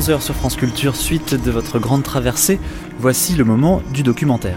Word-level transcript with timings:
11h 0.00 0.22
sur 0.22 0.34
France 0.34 0.56
Culture, 0.56 0.96
suite 0.96 1.34
de 1.34 1.50
votre 1.50 1.78
grande 1.78 2.02
traversée, 2.02 2.58
voici 2.98 3.34
le 3.34 3.44
moment 3.44 3.82
du 3.92 4.02
documentaire. 4.02 4.56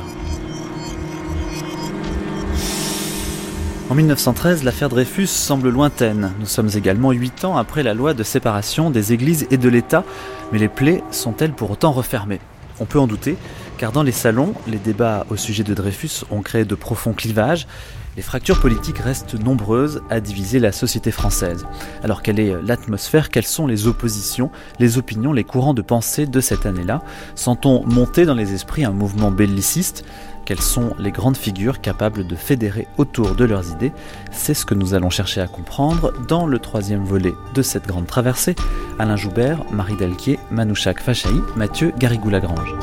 En 3.89 3.95
1913, 3.95 4.63
l'affaire 4.63 4.87
Dreyfus 4.87 5.27
semble 5.27 5.67
lointaine. 5.67 6.31
Nous 6.39 6.45
sommes 6.45 6.69
également 6.75 7.11
8 7.11 7.43
ans 7.43 7.57
après 7.57 7.83
la 7.83 7.93
loi 7.93 8.13
de 8.13 8.23
séparation 8.23 8.89
des 8.89 9.11
églises 9.11 9.45
et 9.51 9.57
de 9.57 9.67
l'État, 9.67 10.05
mais 10.53 10.59
les 10.59 10.69
plaies 10.69 11.03
sont-elles 11.11 11.51
pour 11.51 11.71
autant 11.71 11.91
refermées? 11.91 12.39
On 12.79 12.85
peut 12.85 12.99
en 12.99 13.07
douter, 13.07 13.35
car 13.77 13.91
dans 13.91 14.03
les 14.03 14.13
salons, 14.13 14.53
les 14.65 14.77
débats 14.77 15.25
au 15.29 15.35
sujet 15.35 15.65
de 15.65 15.73
Dreyfus 15.73 16.23
ont 16.31 16.41
créé 16.41 16.63
de 16.63 16.75
profonds 16.75 17.11
clivages. 17.11 17.67
Les 18.15 18.21
fractures 18.21 18.59
politiques 18.59 18.99
restent 18.99 19.33
nombreuses 19.33 20.03
à 20.09 20.19
diviser 20.19 20.59
la 20.59 20.71
société 20.71 21.09
française. 21.09 21.65
Alors 22.03 22.21
quelle 22.21 22.39
est 22.39 22.53
l'atmosphère 22.61 23.29
Quelles 23.29 23.45
sont 23.45 23.65
les 23.65 23.87
oppositions, 23.87 24.51
les 24.79 24.99
opinions, 24.99 25.33
les 25.33 25.43
courants 25.43 25.73
de 25.73 25.81
pensée 25.81 26.27
de 26.27 26.39
cette 26.39 26.67
année-là? 26.67 27.01
Sent-on 27.33 27.85
monter 27.85 28.25
dans 28.25 28.35
les 28.35 28.53
esprits 28.53 28.85
un 28.85 28.91
mouvement 28.91 29.31
belliciste? 29.31 30.05
Quelles 30.45 30.61
sont 30.61 30.93
les 30.99 31.11
grandes 31.11 31.37
figures 31.37 31.81
capables 31.81 32.27
de 32.27 32.35
fédérer 32.35 32.87
autour 32.97 33.33
de 33.33 33.45
leurs 33.45 33.71
idées? 33.71 33.93
C'est 34.31 34.53
ce 34.53 34.65
que 34.65 34.75
nous 34.75 34.93
allons 34.93 35.09
chercher 35.09 35.41
à 35.41 35.47
comprendre 35.47 36.13
dans 36.27 36.45
le 36.45 36.59
troisième 36.59 37.05
volet 37.05 37.33
de 37.55 37.61
cette 37.61 37.87
grande 37.87 38.07
traversée. 38.07 38.55
Alain 38.99 39.15
Joubert, 39.15 39.63
Marie 39.71 39.95
Delquier, 39.95 40.37
Manouchak 40.51 40.99
Fachaï, 40.99 41.41
Mathieu 41.55 41.93
Garrigou-Lagrange. 41.97 42.75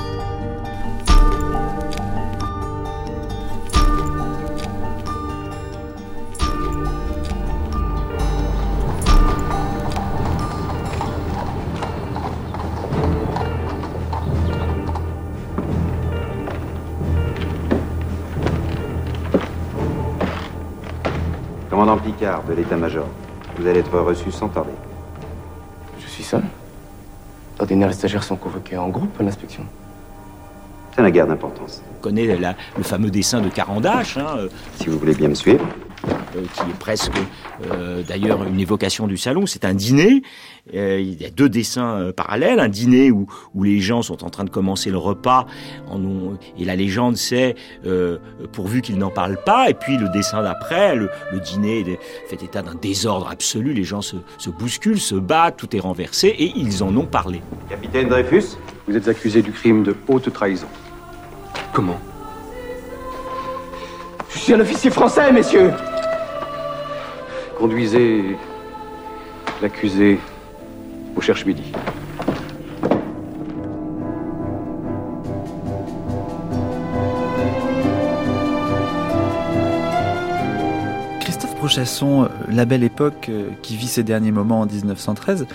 L'état-major, 22.61 23.07
vous 23.59 23.67
allez 23.67 23.81
être 23.81 23.99
reçu 23.99 24.31
sans 24.31 24.49
tarder. 24.49 24.71
Je 25.99 26.07
suis 26.07 26.23
seul. 26.23 26.43
D'ordinaire, 27.59 27.89
les 27.89 27.95
stagiaires 27.95 28.23
sont 28.23 28.37
convoqués 28.37 28.77
en 28.77 28.89
groupe 28.89 29.15
à 29.21 29.23
l'inspection. 29.23 29.65
Ça 30.97 31.03
n'a 31.03 31.11
guère 31.11 31.27
d'importance. 31.27 31.83
On 31.99 32.03
connaît 32.03 32.37
la- 32.37 32.55
le 32.77 32.83
fameux 32.83 33.11
dessin 33.11 33.41
de 33.41 33.49
Carandache, 33.49 34.17
hein, 34.17 34.27
euh, 34.39 34.49
Si 34.77 34.89
vous 34.89 34.99
voulez 34.99 35.15
bien 35.15 35.29
me 35.29 35.35
suivre. 35.35 35.65
Euh, 36.37 36.43
qui 36.55 36.61
est 36.71 36.79
presque 36.79 37.13
euh, 37.71 38.03
d'ailleurs 38.07 38.45
une 38.45 38.61
évocation 38.61 39.07
du 39.07 39.17
salon. 39.17 39.47
C'est 39.47 39.65
un 39.65 39.75
dîner. 39.75 40.23
Euh, 40.75 41.01
il 41.01 41.21
y 41.21 41.25
a 41.25 41.31
deux 41.31 41.49
dessins 41.49 41.99
euh, 41.99 42.13
parallèles. 42.13 42.61
Un 42.61 42.69
dîner 42.69 43.11
où, 43.11 43.27
où 43.55 43.63
les 43.65 43.81
gens 43.81 44.03
sont 44.03 44.25
en 44.25 44.31
train 44.31 44.45
de 44.45 44.51
commencer 44.51 44.91
le 44.91 44.99
repas 44.99 45.47
en 45.89 46.03
ont- 46.05 46.39
et 46.59 46.65
la 46.65 46.77
légende 46.77 47.17
c'est 47.17 47.55
euh, 47.87 48.19
pourvu 48.53 48.83
qu'ils 48.83 48.99
n'en 48.99 49.11
parlent 49.11 49.43
pas. 49.45 49.69
Et 49.71 49.75
puis 49.75 49.97
le 49.97 50.09
dessin 50.11 50.43
d'après, 50.43 50.95
le, 50.97 51.09
le 51.33 51.41
dîner 51.41 51.99
fait 52.29 52.43
état 52.43 52.63
d'un 52.63 52.75
désordre 52.75 53.29
absolu. 53.31 53.73
Les 53.73 53.85
gens 53.85 54.03
se, 54.03 54.17
se 54.39 54.51
bousculent, 54.51 55.01
se 55.01 55.15
battent, 55.15 55.57
tout 55.57 55.75
est 55.75 55.81
renversé 55.81 56.29
et 56.29 56.53
ils 56.57 56.83
en 56.83 56.95
ont 56.97 57.07
parlé. 57.07 57.41
Capitaine 57.69 58.09
Dreyfus 58.09 58.57
Vous 58.87 58.97
êtes 58.97 59.09
accusé 59.09 59.43
du 59.43 59.53
crime 59.53 59.83
de 59.83 59.97
haute 60.09 60.33
trahison. 60.33 60.67
Comment? 61.73 61.99
Je 64.33 64.39
suis 64.39 64.55
un 64.55 64.61
officier 64.61 64.91
français, 64.91 65.33
messieurs 65.33 65.71
Conduisez 67.61 68.39
l'accusé 69.61 70.19
au 71.15 71.21
cherche-midi. 71.21 71.63
Christophe 81.21 81.55
Prochasson, 81.57 82.23
euh, 82.23 82.29
la 82.49 82.65
belle 82.65 82.83
époque 82.83 83.27
euh, 83.29 83.51
qui 83.61 83.77
vit 83.77 83.89
ses 83.89 84.05
derniers 84.05 84.33
moments 84.33 84.63
en 84.63 84.67
1913, 84.67 85.47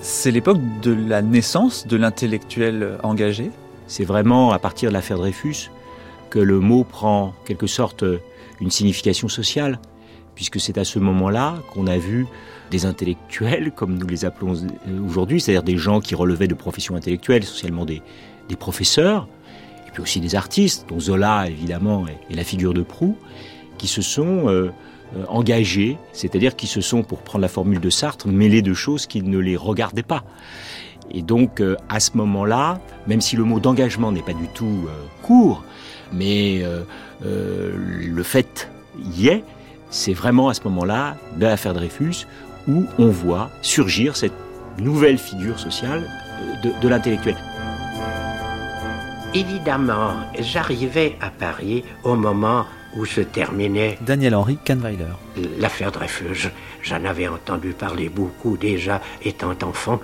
c'est 0.00 0.30
l'époque 0.30 0.60
de 0.80 0.94
la 0.94 1.20
naissance 1.20 1.86
de 1.86 1.98
l'intellectuel 1.98 2.82
euh, 2.82 2.96
engagé? 3.02 3.50
C'est 3.86 4.04
vraiment 4.04 4.50
à 4.52 4.58
partir 4.58 4.88
de 4.88 4.94
l'affaire 4.94 5.18
Dreyfus 5.18 5.70
que 6.30 6.38
le 6.38 6.58
mot 6.58 6.84
prend 6.84 7.34
quelque 7.44 7.66
sorte 7.66 8.02
une 8.62 8.70
signification 8.70 9.28
sociale, 9.28 9.78
puisque 10.34 10.60
c'est 10.60 10.78
à 10.78 10.84
ce 10.84 10.98
moment-là 10.98 11.58
qu'on 11.72 11.86
a 11.86 11.98
vu 11.98 12.26
des 12.70 12.86
intellectuels, 12.86 13.72
comme 13.72 13.98
nous 13.98 14.06
les 14.06 14.24
appelons 14.24 14.54
euh, 14.54 15.04
aujourd'hui, 15.04 15.40
c'est-à-dire 15.40 15.62
des 15.62 15.76
gens 15.76 16.00
qui 16.00 16.14
relevaient 16.14 16.48
de 16.48 16.54
professions 16.54 16.94
intellectuelles, 16.94 17.42
essentiellement 17.42 17.84
des, 17.84 18.00
des 18.48 18.56
professeurs, 18.56 19.28
et 19.86 19.90
puis 19.90 20.02
aussi 20.02 20.20
des 20.20 20.34
artistes, 20.34 20.86
dont 20.88 21.00
Zola 21.00 21.48
évidemment 21.48 22.06
est, 22.06 22.34
la 22.34 22.44
figure 22.44 22.72
de 22.72 22.82
proue, 22.82 23.16
qui 23.76 23.88
se 23.88 24.02
sont 24.02 24.48
euh, 24.48 24.70
euh, 25.16 25.24
engagés, 25.28 25.98
c'est-à-dire 26.12 26.54
qui 26.56 26.66
se 26.66 26.80
sont, 26.80 27.02
pour 27.02 27.22
prendre 27.22 27.42
la 27.42 27.48
formule 27.48 27.80
de 27.80 27.90
Sartre, 27.90 28.28
mêlés 28.28 28.62
de 28.62 28.74
choses 28.74 29.06
qui 29.06 29.22
ne 29.22 29.38
les 29.38 29.56
regardaient 29.56 30.02
pas. 30.02 30.24
Et 31.12 31.22
donc, 31.22 31.60
à 31.88 31.98
ce 31.98 32.16
moment-là, 32.18 32.80
même 33.08 33.20
si 33.20 33.34
le 33.34 33.42
mot 33.42 33.58
d'engagement 33.58 34.12
n'est 34.12 34.22
pas 34.22 34.32
du 34.32 34.46
tout 34.54 34.86
court, 35.22 35.64
mais 36.12 36.62
le 37.20 38.22
fait 38.22 38.70
y 39.16 39.26
est, 39.26 39.42
c'est 39.90 40.12
vraiment 40.12 40.48
à 40.48 40.54
ce 40.54 40.62
moment-là 40.64 41.16
de 41.36 41.46
l'affaire 41.46 41.74
Dreyfus 41.74 42.26
où 42.68 42.86
on 42.98 43.08
voit 43.08 43.50
surgir 43.62 44.16
cette 44.16 44.32
nouvelle 44.78 45.18
figure 45.18 45.58
sociale 45.58 46.08
de, 46.62 46.70
de 46.80 46.88
l'intellectuel. 46.88 47.36
Évidemment, 49.34 50.14
j'arrivais 50.38 51.16
à 51.20 51.30
Paris 51.30 51.84
au 52.02 52.16
moment 52.16 52.66
où 52.96 53.04
se 53.04 53.20
terminait 53.20 53.96
Daniel-Henri 54.00 54.58
Kahnweiler. 54.64 55.04
l'affaire 55.58 55.92
Dreyfus. 55.92 56.48
J'en 56.82 57.04
avais 57.04 57.28
entendu 57.28 57.72
parler 57.72 58.08
beaucoup 58.08 58.56
déjà 58.56 59.00
étant 59.22 59.54
enfant. 59.62 60.00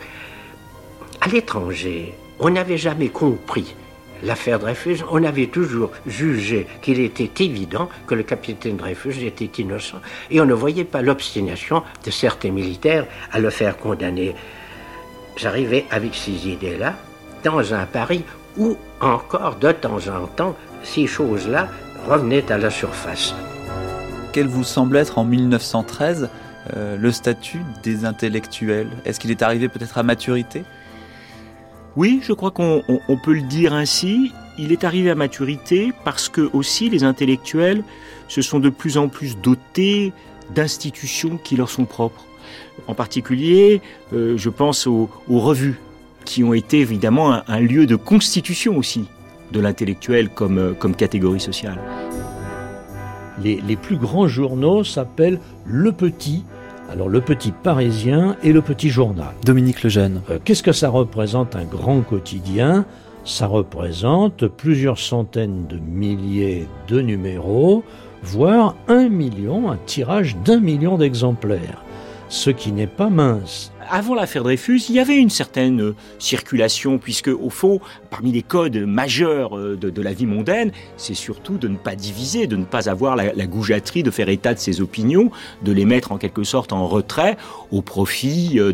À 1.21 1.29
l'étranger, 1.29 2.15
on 2.39 2.51
n'avait 2.51 2.79
jamais 2.79 3.09
compris 3.09 3.75
l'affaire 4.23 4.59
Dreyfus. 4.59 4.99
On 5.11 5.23
avait 5.25 5.47
toujours 5.47 5.91
jugé 6.07 6.67
qu'il 6.83 7.01
était 7.01 7.45
évident 7.45 7.89
que 8.07 8.15
le 8.15 8.23
capitaine 8.23 8.77
Dreyfus 8.77 9.25
était 9.25 9.63
innocent 9.63 9.99
et 10.31 10.41
on 10.41 10.47
ne 10.47 10.55
voyait 10.55 10.85
pas 10.85 11.03
l'obstination 11.03 11.83
de 12.05 12.11
certains 12.11 12.51
militaires 12.51 13.07
à 13.33 13.39
le 13.39 13.51
faire 13.51 13.77
condamner. 13.77 14.35
J'arrivais 15.37 15.85
avec 15.91 16.15
ces 16.15 16.49
idées-là 16.49 16.95
dans 17.45 17.75
un 17.75 17.87
Paris 17.87 18.25
où 18.57 18.77
encore 19.01 19.57
de 19.57 19.73
temps 19.73 20.09
en 20.09 20.27
temps 20.27 20.57
ces 20.83 21.07
choses-là 21.07 21.69
revenaient 22.09 22.51
à 22.51 22.59
la 22.59 22.71
surface. 22.71 23.35
Quel 24.33 24.47
vous 24.47 24.65
semble 24.65 24.97
être 24.97 25.19
en 25.19 25.25
1913 25.25 26.31
euh, 26.75 26.97
le 26.97 27.11
statut 27.11 27.61
des 27.83 28.05
intellectuels? 28.05 28.89
Est-ce 29.05 29.21
qu'il 29.21 29.31
est 29.31 29.43
arrivé 29.43 29.69
peut-être 29.69 29.99
à 29.99 30.03
maturité? 30.03 30.65
Oui, 31.97 32.21
je 32.23 32.33
crois 32.33 32.51
qu'on 32.51 32.83
on- 32.89 33.01
on 33.09 33.17
peut 33.17 33.33
le 33.35 33.43
dire 33.43 33.73
ainsi. 33.73 34.33
Il 34.59 34.73
est 34.73 34.85
arrivé 34.85 35.11
à 35.11 35.15
maturité 35.15 35.93
parce 36.05 36.29
que 36.29 36.51
aussi 36.53 36.89
les 36.91 37.05
intellectuels 37.05 37.83
se 38.29 38.43
sont 38.43 38.59
de 38.59 38.69
plus 38.71 38.99
en 38.99 39.09
plus 39.09 39.37
dotés 39.39 40.13
d'institutions 40.55 41.39
qui 41.43 41.57
leur 41.57 41.69
sont 41.71 41.85
propres. 41.85 42.25
En 42.87 42.95
particulier, 42.95 43.81
euh, 44.13 44.37
je 44.37 44.51
pense 44.51 44.87
aux, 44.87 45.09
revues, 45.29 45.79
qui 46.25 46.45
ont 46.45 46.55
été 46.55 46.81
évidemment 46.81 47.41
un, 47.49 47.61
lieu 47.61 47.87
de 47.87 47.97
constitution 47.97 48.77
aussi 48.77 49.07
de 49.53 49.61
l'intellectuel 49.61 50.29
comme, 50.29 50.59
euh, 50.59 50.75
catégorie 50.97 51.41
sociale. 51.41 51.79
Les 53.43 53.77
plus 53.77 53.97
grands 53.97 54.29
journaux 54.29 54.83
s'appellent 54.83 55.41
Le 55.67 55.93
Petit, 55.93 56.45
alors 56.91 57.09
Le 57.09 57.21
Petit 57.21 57.53
Parisien 57.53 58.37
et 58.43 58.53
Le 58.53 58.63
Petit 58.63 58.89
Journal. 58.91 59.35
Dominique 59.45 59.83
Lejeune. 59.83 60.23
Euh, 60.31 60.39
Qu'est-ce 60.45 60.63
que 60.63 60.73
ça 60.73 60.89
représente 60.89 61.57
un 61.57 61.65
grand 61.65 62.01
quotidien? 62.01 62.85
Ça 63.25 63.47
représente 63.47 64.47
plusieurs 64.47 64.99
centaines 64.99 65.67
de 65.67 65.79
milliers 65.79 66.69
de 66.89 67.01
numéros, 67.01 67.83
voire 68.23 68.77
un 68.89 69.09
million, 69.09 69.71
un 69.71 69.79
tirage 69.87 70.37
d'un 70.45 70.61
million 70.61 70.97
d'exemplaires. 70.97 71.83
Ce 72.29 72.51
qui 72.51 72.73
n'est 72.73 72.87
pas 72.87 73.11
mince. 73.11 73.73
Avant 73.91 74.15
l'affaire 74.15 74.43
Dreyfus, 74.43 74.83
il 74.89 74.95
y 74.95 75.01
avait 75.01 75.17
une 75.17 75.31
certaine 75.31 75.81
euh, 75.81 75.95
circulation, 76.19 76.99
puisque 76.99 77.29
au 77.29 77.51
fond, 77.51 77.81
parmi 78.11 78.33
les 78.33 78.43
codes 78.43 78.77
majeurs 78.77 79.57
euh, 79.57 79.77
de, 79.77 80.03
la 80.03 80.13
vie 80.13 80.27
mondaine, 80.27 80.73
c'est 80.97 81.15
surtout 81.15 81.59
de 81.59 81.69
ne 81.69 81.77
pas 81.77 81.95
diviser, 81.95 82.47
de 82.47 82.57
ne 82.57 82.65
pas 82.65 82.89
avoir 82.89 83.17
la, 83.17 83.33
la, 83.33 83.47
goujaterie 83.47 84.03
de 84.03 84.11
faire 84.11 84.29
état 84.29 84.55
de 84.55 84.59
ses 84.59 84.81
opinions, 84.81 85.31
de 85.63 85.73
les 85.73 85.85
mettre 85.85 86.13
en 86.13 86.19
quelque 86.19 86.43
sorte 86.45 86.73
en 86.73 86.87
retrait 86.87 87.37
au 87.71 87.83
profit 87.83 88.59
euh, 88.59 88.73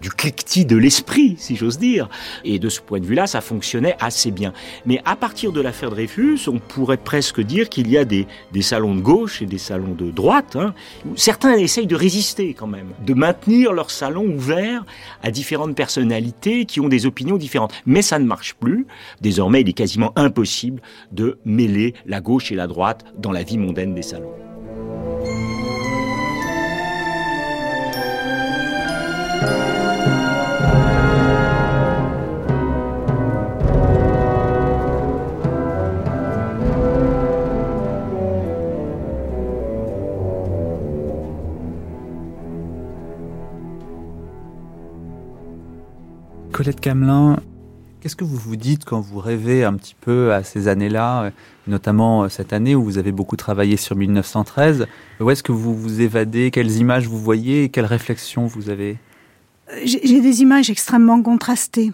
du 0.00 0.10
cliquetis 0.10 0.64
de 0.64 0.76
l'esprit, 0.76 1.36
si 1.38 1.56
j'ose 1.56 1.78
dire. 1.78 2.08
Et 2.44 2.58
de 2.58 2.68
ce 2.68 2.80
point 2.80 3.00
de 3.00 3.06
vue-là, 3.06 3.26
ça 3.26 3.40
fonctionnait 3.40 3.96
assez 4.00 4.30
bien. 4.30 4.52
Mais 4.86 5.00
à 5.04 5.16
partir 5.16 5.52
de 5.52 5.60
l'affaire 5.60 5.90
Dreyfus, 5.90 6.40
on 6.48 6.58
pourrait 6.58 6.96
presque 6.96 7.40
dire 7.40 7.68
qu'il 7.68 7.88
y 7.88 7.96
a 7.96 8.04
des, 8.04 8.26
des 8.52 8.62
salons 8.62 8.94
de 8.94 9.00
gauche 9.00 9.42
et 9.42 9.46
des 9.46 9.58
salons 9.58 9.94
de 9.94 10.10
droite. 10.10 10.56
Hein. 10.56 10.74
Certains 11.16 11.56
essayent 11.56 11.86
de 11.86 11.96
résister 11.96 12.54
quand 12.54 12.66
même, 12.66 12.88
de 13.04 13.14
maintenir 13.14 13.72
leur 13.72 13.90
salon 13.90 14.39
ouvert 14.40 14.86
à 15.22 15.30
différentes 15.30 15.76
personnalités 15.76 16.64
qui 16.64 16.80
ont 16.80 16.88
des 16.88 17.04
opinions 17.04 17.36
différentes. 17.36 17.74
Mais 17.84 18.02
ça 18.02 18.18
ne 18.18 18.24
marche 18.24 18.54
plus. 18.54 18.86
Désormais, 19.20 19.60
il 19.60 19.68
est 19.68 19.74
quasiment 19.74 20.12
impossible 20.16 20.80
de 21.12 21.38
mêler 21.44 21.94
la 22.06 22.20
gauche 22.20 22.50
et 22.50 22.54
la 22.54 22.66
droite 22.66 23.04
dans 23.18 23.32
la 23.32 23.42
vie 23.42 23.58
mondaine 23.58 23.94
des 23.94 24.02
salons. 24.02 24.49
Colette 46.60 46.80
Camelin, 46.82 47.38
qu'est-ce 48.02 48.16
que 48.16 48.22
vous 48.22 48.36
vous 48.36 48.56
dites 48.56 48.84
quand 48.84 49.00
vous 49.00 49.18
rêvez 49.18 49.64
un 49.64 49.72
petit 49.72 49.96
peu 49.98 50.34
à 50.34 50.44
ces 50.44 50.68
années-là, 50.68 51.30
notamment 51.66 52.28
cette 52.28 52.52
année 52.52 52.74
où 52.74 52.84
vous 52.84 52.98
avez 52.98 53.12
beaucoup 53.12 53.36
travaillé 53.36 53.78
sur 53.78 53.96
1913 53.96 54.86
Où 55.20 55.30
est-ce 55.30 55.42
que 55.42 55.52
vous 55.52 55.74
vous 55.74 56.02
évadez? 56.02 56.50
Quelles 56.50 56.76
images 56.76 57.06
vous 57.06 57.16
voyez? 57.16 57.70
Quelles 57.70 57.86
réflexions 57.86 58.44
vous 58.44 58.68
avez? 58.68 58.98
J'ai 59.84 60.20
des 60.20 60.42
images 60.42 60.68
extrêmement 60.68 61.22
contrastées. 61.22 61.92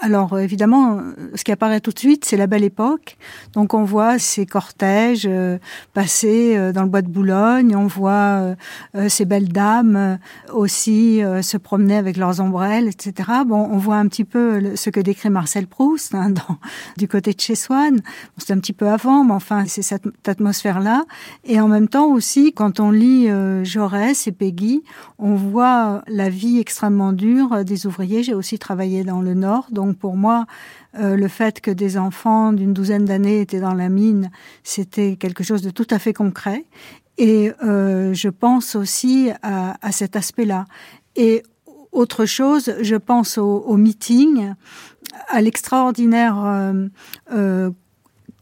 Alors 0.00 0.32
euh, 0.32 0.40
évidemment, 0.40 0.98
euh, 0.98 1.14
ce 1.34 1.44
qui 1.44 1.52
apparaît 1.52 1.80
tout 1.80 1.92
de 1.92 1.98
suite, 1.98 2.24
c'est 2.24 2.36
la 2.36 2.48
belle 2.48 2.64
époque. 2.64 3.16
Donc 3.52 3.74
on 3.74 3.84
voit 3.84 4.18
ces 4.18 4.44
cortèges 4.44 5.26
euh, 5.26 5.58
passer 5.92 6.72
dans 6.72 6.82
le 6.82 6.88
bois 6.88 7.02
de 7.02 7.08
Boulogne, 7.08 7.76
on 7.76 7.86
voit 7.86 8.54
ces 9.08 9.24
belles 9.24 9.48
dames 9.48 10.18
aussi 10.52 11.20
se 11.42 11.56
promener 11.56 11.96
avec 11.96 12.16
leurs 12.16 12.40
ombrelles, 12.40 12.88
etc. 12.88 13.30
Bon, 13.46 13.68
on 13.70 13.76
voit 13.76 13.96
un 13.96 14.06
petit 14.08 14.24
peu 14.24 14.74
ce 14.76 14.90
que 14.90 15.00
décrit 15.00 15.30
Marcel 15.30 15.66
Proust 15.66 16.14
hein, 16.14 16.30
dans, 16.48 16.58
du 16.96 17.08
côté 17.08 17.32
de 17.32 17.40
chez 17.40 17.54
Swann. 17.54 18.00
c'est 18.38 18.52
un 18.52 18.58
petit 18.58 18.72
peu 18.72 18.88
avant, 18.88 19.24
mais 19.24 19.32
enfin 19.32 19.64
c'est 19.66 19.82
cette 19.82 20.28
atmosphère-là. 20.28 21.04
Et 21.44 21.60
en 21.60 21.68
même 21.68 21.88
temps 21.88 22.06
aussi, 22.06 22.52
quand 22.52 22.80
on 22.80 22.90
lit 22.90 23.28
Jaurès 23.64 24.26
et 24.26 24.32
Peggy, 24.32 24.82
on 25.18 25.34
voit 25.34 26.02
la 26.08 26.28
vie 26.28 26.58
extrêmement 26.58 27.12
dure 27.12 27.64
des 27.64 27.86
ouvriers. 27.86 28.22
J'ai 28.22 28.34
aussi 28.34 28.58
travaillé 28.58 29.04
dans 29.04 29.20
le 29.20 29.34
Nord, 29.34 29.68
donc 29.70 29.83
pour 29.92 30.16
moi, 30.16 30.46
euh, 30.98 31.16
le 31.16 31.28
fait 31.28 31.60
que 31.60 31.70
des 31.70 31.98
enfants 31.98 32.52
d'une 32.52 32.72
douzaine 32.72 33.04
d'années 33.04 33.40
étaient 33.40 33.60
dans 33.60 33.74
la 33.74 33.88
mine, 33.88 34.30
c'était 34.62 35.16
quelque 35.16 35.42
chose 35.42 35.62
de 35.62 35.70
tout 35.70 35.86
à 35.90 35.98
fait 35.98 36.12
concret. 36.12 36.64
Et 37.18 37.52
euh, 37.64 38.14
je 38.14 38.28
pense 38.28 38.76
aussi 38.76 39.30
à, 39.42 39.92
cet 39.92 40.16
aspect-là. 40.16 40.66
Et 41.16 41.42
autre 41.92 42.26
chose, 42.26 42.74
je 42.80 42.96
pense 42.96 43.38
au, 43.38 43.76
meeting, 43.76 44.54
à 45.28 45.40
l'extraordinaire 45.40 46.36
euh, 47.32 47.70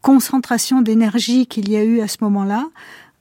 concentration 0.01 0.81
d'énergie 0.81 1.45
qu'il 1.45 1.69
y 1.69 1.75
a 1.75 1.83
eu 1.83 2.01
à 2.01 2.07
ce 2.07 2.17
moment-là, 2.21 2.67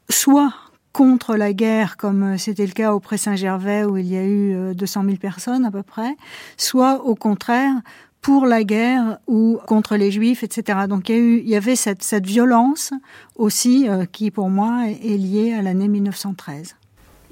soit 0.09 0.55
contre 0.93 1.37
la 1.37 1.53
guerre, 1.53 1.97
comme 1.97 2.37
c'était 2.39 2.67
le 2.67 2.73
cas 2.73 2.93
au 2.93 3.01
Pré-Saint-Gervais 3.01 3.85
où 3.85 3.97
il 3.97 4.07
y 4.07 4.17
a 4.17 4.25
eu 4.25 4.75
200 4.75 5.05
000 5.05 5.17
personnes 5.17 5.65
à 5.65 5.71
peu 5.71 5.83
près, 5.83 6.17
soit 6.57 7.05
au 7.05 7.15
contraire 7.15 7.75
pour 8.23 8.47
la 8.47 8.63
guerre 8.63 9.19
ou 9.27 9.59
contre 9.67 9.97
les 9.97 10.13
juifs, 10.13 10.45
etc. 10.45 10.81
Donc 10.89 11.09
il 11.09 11.15
y, 11.15 11.19
a 11.19 11.21
eu, 11.21 11.39
il 11.39 11.49
y 11.49 11.57
avait 11.57 11.77
cette, 11.77 12.05
cette 12.05 12.25
violence 12.25 12.93
aussi 13.37 13.89
euh, 13.89 14.05
qui, 14.11 14.31
pour 14.31 14.49
moi, 14.49 14.85
est 14.89 15.17
liée 15.17 15.53
à 15.53 15.61
l'année 15.61 15.89
1913. 15.89 16.77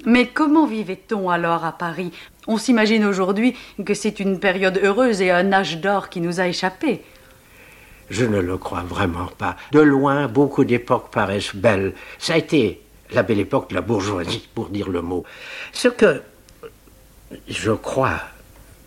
Mais 0.05 0.27
comment 0.27 0.65
vivait-on 0.65 1.29
alors 1.29 1.63
à 1.63 1.71
Paris? 1.71 2.11
On 2.47 2.57
s'imagine 2.57 3.05
aujourd'hui 3.05 3.55
que 3.85 3.93
c'est 3.93 4.19
une 4.19 4.39
période 4.39 4.79
heureuse 4.83 5.21
et 5.21 5.31
un 5.31 5.53
âge 5.53 5.79
d'or 5.79 6.09
qui 6.09 6.21
nous 6.21 6.39
a 6.39 6.47
échappé. 6.47 7.03
Je 8.09 8.25
ne 8.25 8.39
le 8.39 8.57
crois 8.57 8.81
vraiment 8.81 9.27
pas. 9.37 9.55
De 9.71 9.79
loin, 9.79 10.27
beaucoup 10.27 10.65
d'époques 10.65 11.11
paraissent 11.11 11.55
belles. 11.55 11.93
Ça 12.19 12.33
a 12.33 12.37
été 12.37 12.81
la 13.13 13.23
belle 13.23 13.39
époque 13.39 13.69
de 13.69 13.75
la 13.75 13.81
bourgeoisie, 13.81 14.49
pour 14.53 14.69
dire 14.69 14.89
le 14.89 15.01
mot. 15.01 15.23
Ce 15.71 15.87
que 15.87 16.21
je 17.47 17.71
crois, 17.71 18.19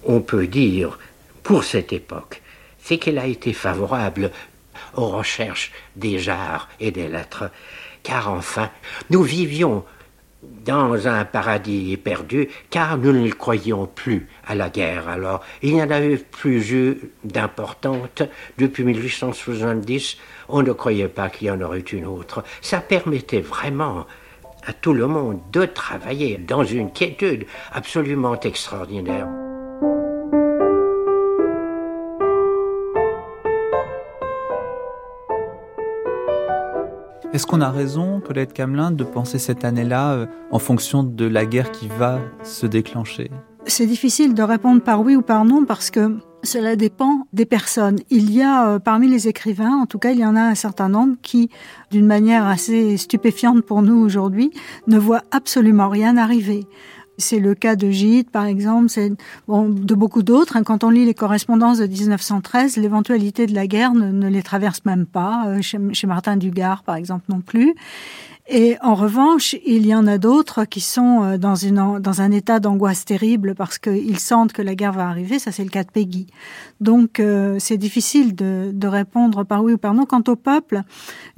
on 0.04 0.20
peut 0.20 0.46
dire, 0.46 0.98
pour 1.44 1.62
cette 1.62 1.92
époque, 1.92 2.42
c'est 2.78 2.98
qu'elle 2.98 3.18
a 3.18 3.26
été 3.26 3.52
favorable 3.52 4.32
aux 4.96 5.08
recherches 5.08 5.70
des 5.94 6.28
arts 6.28 6.68
et 6.80 6.90
des 6.90 7.06
lettres, 7.06 7.50
car 8.02 8.32
enfin, 8.32 8.70
nous 9.10 9.22
vivions 9.22 9.84
dans 10.42 11.06
un 11.06 11.24
paradis 11.24 11.96
perdu, 11.96 12.48
car 12.70 12.98
nous 12.98 13.12
ne 13.12 13.30
croyions 13.30 13.86
plus 13.86 14.26
à 14.46 14.54
la 14.54 14.70
guerre. 14.70 15.08
Alors, 15.08 15.42
il 15.62 15.74
n'y 15.74 15.82
en 15.82 15.90
avait 15.90 16.16
plus 16.16 16.72
eu 16.72 16.98
d'importante 17.24 18.22
depuis 18.58 18.84
1870. 18.84 20.16
On 20.48 20.62
ne 20.62 20.72
croyait 20.72 21.08
pas 21.08 21.28
qu'il 21.28 21.48
y 21.48 21.50
en 21.50 21.60
aurait 21.60 21.80
une 21.80 22.06
autre. 22.06 22.42
Ça 22.60 22.80
permettait 22.80 23.40
vraiment 23.40 24.06
à 24.66 24.72
tout 24.72 24.94
le 24.94 25.06
monde 25.06 25.40
de 25.52 25.66
travailler 25.66 26.38
dans 26.38 26.64
une 26.64 26.90
quiétude 26.90 27.46
absolument 27.72 28.38
extraordinaire. 28.40 29.43
Est-ce 37.34 37.48
qu'on 37.48 37.62
a 37.62 37.70
raison, 37.72 38.20
Colette 38.20 38.52
Camelin, 38.52 38.92
de 38.92 39.02
penser 39.02 39.40
cette 39.40 39.64
année-là 39.64 40.12
euh, 40.12 40.26
en 40.52 40.60
fonction 40.60 41.02
de 41.02 41.24
la 41.24 41.46
guerre 41.46 41.72
qui 41.72 41.88
va 41.88 42.20
se 42.44 42.64
déclencher? 42.64 43.28
C'est 43.66 43.86
difficile 43.86 44.34
de 44.34 44.42
répondre 44.44 44.80
par 44.80 45.00
oui 45.00 45.16
ou 45.16 45.22
par 45.22 45.44
non 45.44 45.64
parce 45.64 45.90
que 45.90 46.16
cela 46.44 46.76
dépend 46.76 47.26
des 47.32 47.44
personnes. 47.44 47.98
Il 48.08 48.32
y 48.32 48.40
a 48.40 48.68
euh, 48.68 48.78
parmi 48.78 49.08
les 49.08 49.26
écrivains, 49.26 49.74
en 49.74 49.86
tout 49.86 49.98
cas, 49.98 50.12
il 50.12 50.20
y 50.20 50.24
en 50.24 50.36
a 50.36 50.42
un 50.42 50.54
certain 50.54 50.88
nombre 50.88 51.16
qui, 51.22 51.50
d'une 51.90 52.06
manière 52.06 52.46
assez 52.46 52.96
stupéfiante 52.96 53.62
pour 53.62 53.82
nous 53.82 53.96
aujourd'hui, 53.96 54.52
ne 54.86 54.96
voient 54.96 55.24
absolument 55.32 55.88
rien 55.88 56.16
arriver. 56.16 56.68
C'est 57.16 57.38
le 57.38 57.54
cas 57.54 57.76
de 57.76 57.90
Gide, 57.90 58.30
par 58.30 58.44
exemple, 58.44 58.88
c'est 58.88 59.12
bon, 59.46 59.68
de 59.68 59.94
beaucoup 59.94 60.22
d'autres. 60.22 60.56
Hein. 60.56 60.62
Quand 60.64 60.84
on 60.84 60.90
lit 60.90 61.04
les 61.04 61.14
correspondances 61.14 61.78
de 61.78 61.86
1913, 61.86 62.76
l'éventualité 62.76 63.46
de 63.46 63.54
la 63.54 63.66
guerre 63.66 63.94
ne, 63.94 64.28
les 64.28 64.42
traverse 64.42 64.84
même 64.84 65.06
pas. 65.06 65.44
Euh, 65.46 65.62
chez, 65.62 65.78
chez, 65.92 66.06
Martin 66.06 66.36
Dugard, 66.36 66.82
par 66.82 66.96
exemple, 66.96 67.24
non 67.28 67.40
plus. 67.40 67.74
Et 68.46 68.76
en 68.82 68.94
revanche, 68.94 69.56
il 69.64 69.86
y 69.86 69.94
en 69.94 70.06
a 70.06 70.18
d'autres 70.18 70.66
qui 70.66 70.82
sont 70.82 71.22
euh, 71.22 71.38
dans, 71.38 71.54
une, 71.54 71.98
dans 71.98 72.20
un 72.20 72.30
état 72.30 72.60
d'angoisse 72.60 73.06
terrible 73.06 73.54
parce 73.54 73.78
qu'ils 73.78 74.18
sentent 74.18 74.52
que 74.52 74.60
la 74.60 74.74
guerre 74.74 74.92
va 74.92 75.08
arriver. 75.08 75.38
Ça, 75.38 75.50
c'est 75.50 75.64
le 75.64 75.70
cas 75.70 75.82
de 75.82 75.90
Peggy. 75.90 76.26
Donc, 76.80 77.20
euh, 77.20 77.56
c'est 77.58 77.78
difficile 77.78 78.34
de, 78.34 78.70
de, 78.74 78.86
répondre 78.86 79.44
par 79.44 79.64
oui 79.64 79.72
ou 79.72 79.78
par 79.78 79.94
non. 79.94 80.04
Quant 80.04 80.22
au 80.28 80.36
peuple, 80.36 80.82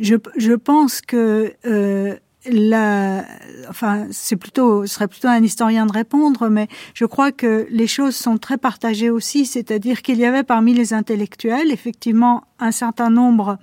je, 0.01 0.17
je 0.37 0.53
pense 0.53 1.01
que 1.01 1.55
euh, 1.65 2.17
la, 2.51 3.25
enfin, 3.69 4.07
c'est 4.11 4.37
plutôt, 4.37 4.87
ce 4.87 4.95
serait 4.95 5.09
plutôt 5.09 5.29
un 5.29 5.43
historien 5.43 5.87
de 5.87 5.93
répondre, 5.93 6.49
mais 6.49 6.69
je 6.95 7.05
crois 7.05 7.33
que 7.33 7.67
les 7.71 7.87
choses 7.87 8.17
sont 8.17 8.39
très 8.39 8.59
partagées 8.59 9.11
aussi, 9.11 9.47
c'est-à-dire 9.47 10.03
qu'il 10.03 10.19
y 10.19 10.25
avait 10.25 10.43
parmi 10.43 10.75
les 10.75 10.93
intellectuels, 10.95 11.73
effectivement, 11.73 12.45
un 12.59 12.71
certain 12.71 13.11
nombre 13.11 13.59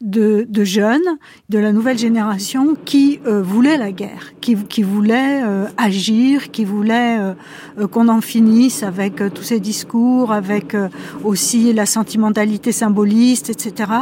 de, 0.00 0.46
jeunes 0.64 1.18
de 1.50 1.58
la 1.58 1.72
nouvelle 1.72 1.98
génération 1.98 2.74
qui 2.86 3.20
euh, 3.26 3.42
voulaient 3.42 3.76
la 3.76 3.92
guerre, 3.92 4.32
qui, 4.40 4.56
qui 4.56 4.82
voulaient 4.82 5.42
euh, 5.44 5.66
agir, 5.76 6.50
qui 6.50 6.64
voulaient 6.64 7.18
euh, 7.18 7.86
qu'on 7.86 8.08
en 8.08 8.22
finisse 8.22 8.82
avec 8.82 9.16
tous 9.34 9.42
ces 9.42 9.60
discours, 9.60 10.32
avec 10.32 10.74
aussi 11.22 11.72
la 11.74 11.84
sentimentalité 11.84 12.72
symboliste, 12.72 13.50
etc. 13.50 13.92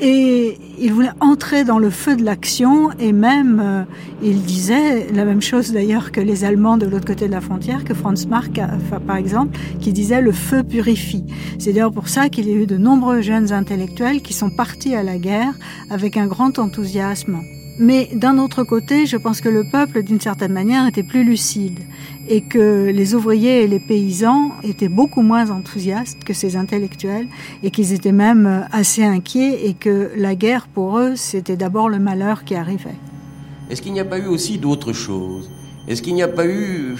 Et 0.00 0.58
ils 0.78 0.92
voulaient 0.92 1.10
entrer 1.18 1.64
dans 1.64 1.78
le 1.78 1.90
feu 1.90 2.14
de 2.14 2.24
l'action 2.24 2.90
et 3.00 3.12
même, 3.12 3.86
ils 4.22 4.42
disaient 4.42 5.08
la 5.12 5.24
même 5.24 5.42
chose 5.42 5.72
d'ailleurs 5.72 6.12
que 6.12 6.20
les 6.20 6.44
Allemands 6.44 6.76
de 6.76 6.86
l'autre 6.86 7.06
côté 7.06 7.26
de 7.26 7.32
la 7.32 7.40
frontière, 7.40 7.84
que 7.84 7.94
Franz 7.94 8.26
Marc, 8.28 8.60
par 9.06 9.16
exemple, 9.16 9.58
qui 9.80 9.92
disait 9.92 10.20
le 10.20 10.32
feu 10.32 10.62
purifie. 10.62 11.24
C'est 11.58 11.72
d'ailleurs 11.72 11.92
pour 11.92 12.08
ça 12.08 12.28
qu'il 12.28 12.48
y 12.48 12.52
a 12.52 12.56
eu 12.56 12.66
de 12.66 12.76
nombreux 12.76 13.20
jeunes 13.20 13.52
intellectuels 13.62 14.20
qui 14.22 14.32
sont 14.32 14.50
partis 14.50 14.94
à 14.94 15.02
la 15.02 15.18
guerre 15.18 15.54
avec 15.88 16.16
un 16.16 16.26
grand 16.26 16.58
enthousiasme. 16.58 17.36
Mais 17.78 18.10
d'un 18.12 18.36
autre 18.38 18.64
côté, 18.64 19.06
je 19.06 19.16
pense 19.16 19.40
que 19.40 19.48
le 19.48 19.64
peuple, 19.64 20.02
d'une 20.02 20.20
certaine 20.20 20.52
manière, 20.52 20.86
était 20.86 21.02
plus 21.12 21.24
lucide 21.24 21.80
et 22.28 22.42
que 22.42 22.90
les 22.98 23.14
ouvriers 23.14 23.62
et 23.62 23.68
les 23.68 23.80
paysans 23.80 24.52
étaient 24.62 24.94
beaucoup 25.00 25.22
moins 25.22 25.50
enthousiastes 25.50 26.22
que 26.22 26.34
ces 26.34 26.56
intellectuels 26.56 27.28
et 27.62 27.70
qu'ils 27.70 27.92
étaient 27.94 28.18
même 28.28 28.66
assez 28.72 29.04
inquiets 29.04 29.66
et 29.66 29.74
que 29.74 30.10
la 30.16 30.34
guerre 30.34 30.66
pour 30.68 30.98
eux, 30.98 31.16
c'était 31.16 31.56
d'abord 31.56 31.88
le 31.88 31.98
malheur 31.98 32.44
qui 32.44 32.54
arrivait. 32.54 33.00
Est-ce 33.70 33.80
qu'il 33.80 33.94
n'y 33.94 34.00
a 34.00 34.04
pas 34.04 34.18
eu 34.18 34.26
aussi 34.26 34.58
d'autres 34.58 34.92
choses? 34.92 35.50
Est-ce 35.88 36.02
qu'il 36.02 36.14
n'y 36.14 36.22
a 36.22 36.28
pas 36.28 36.46
eu 36.46 36.96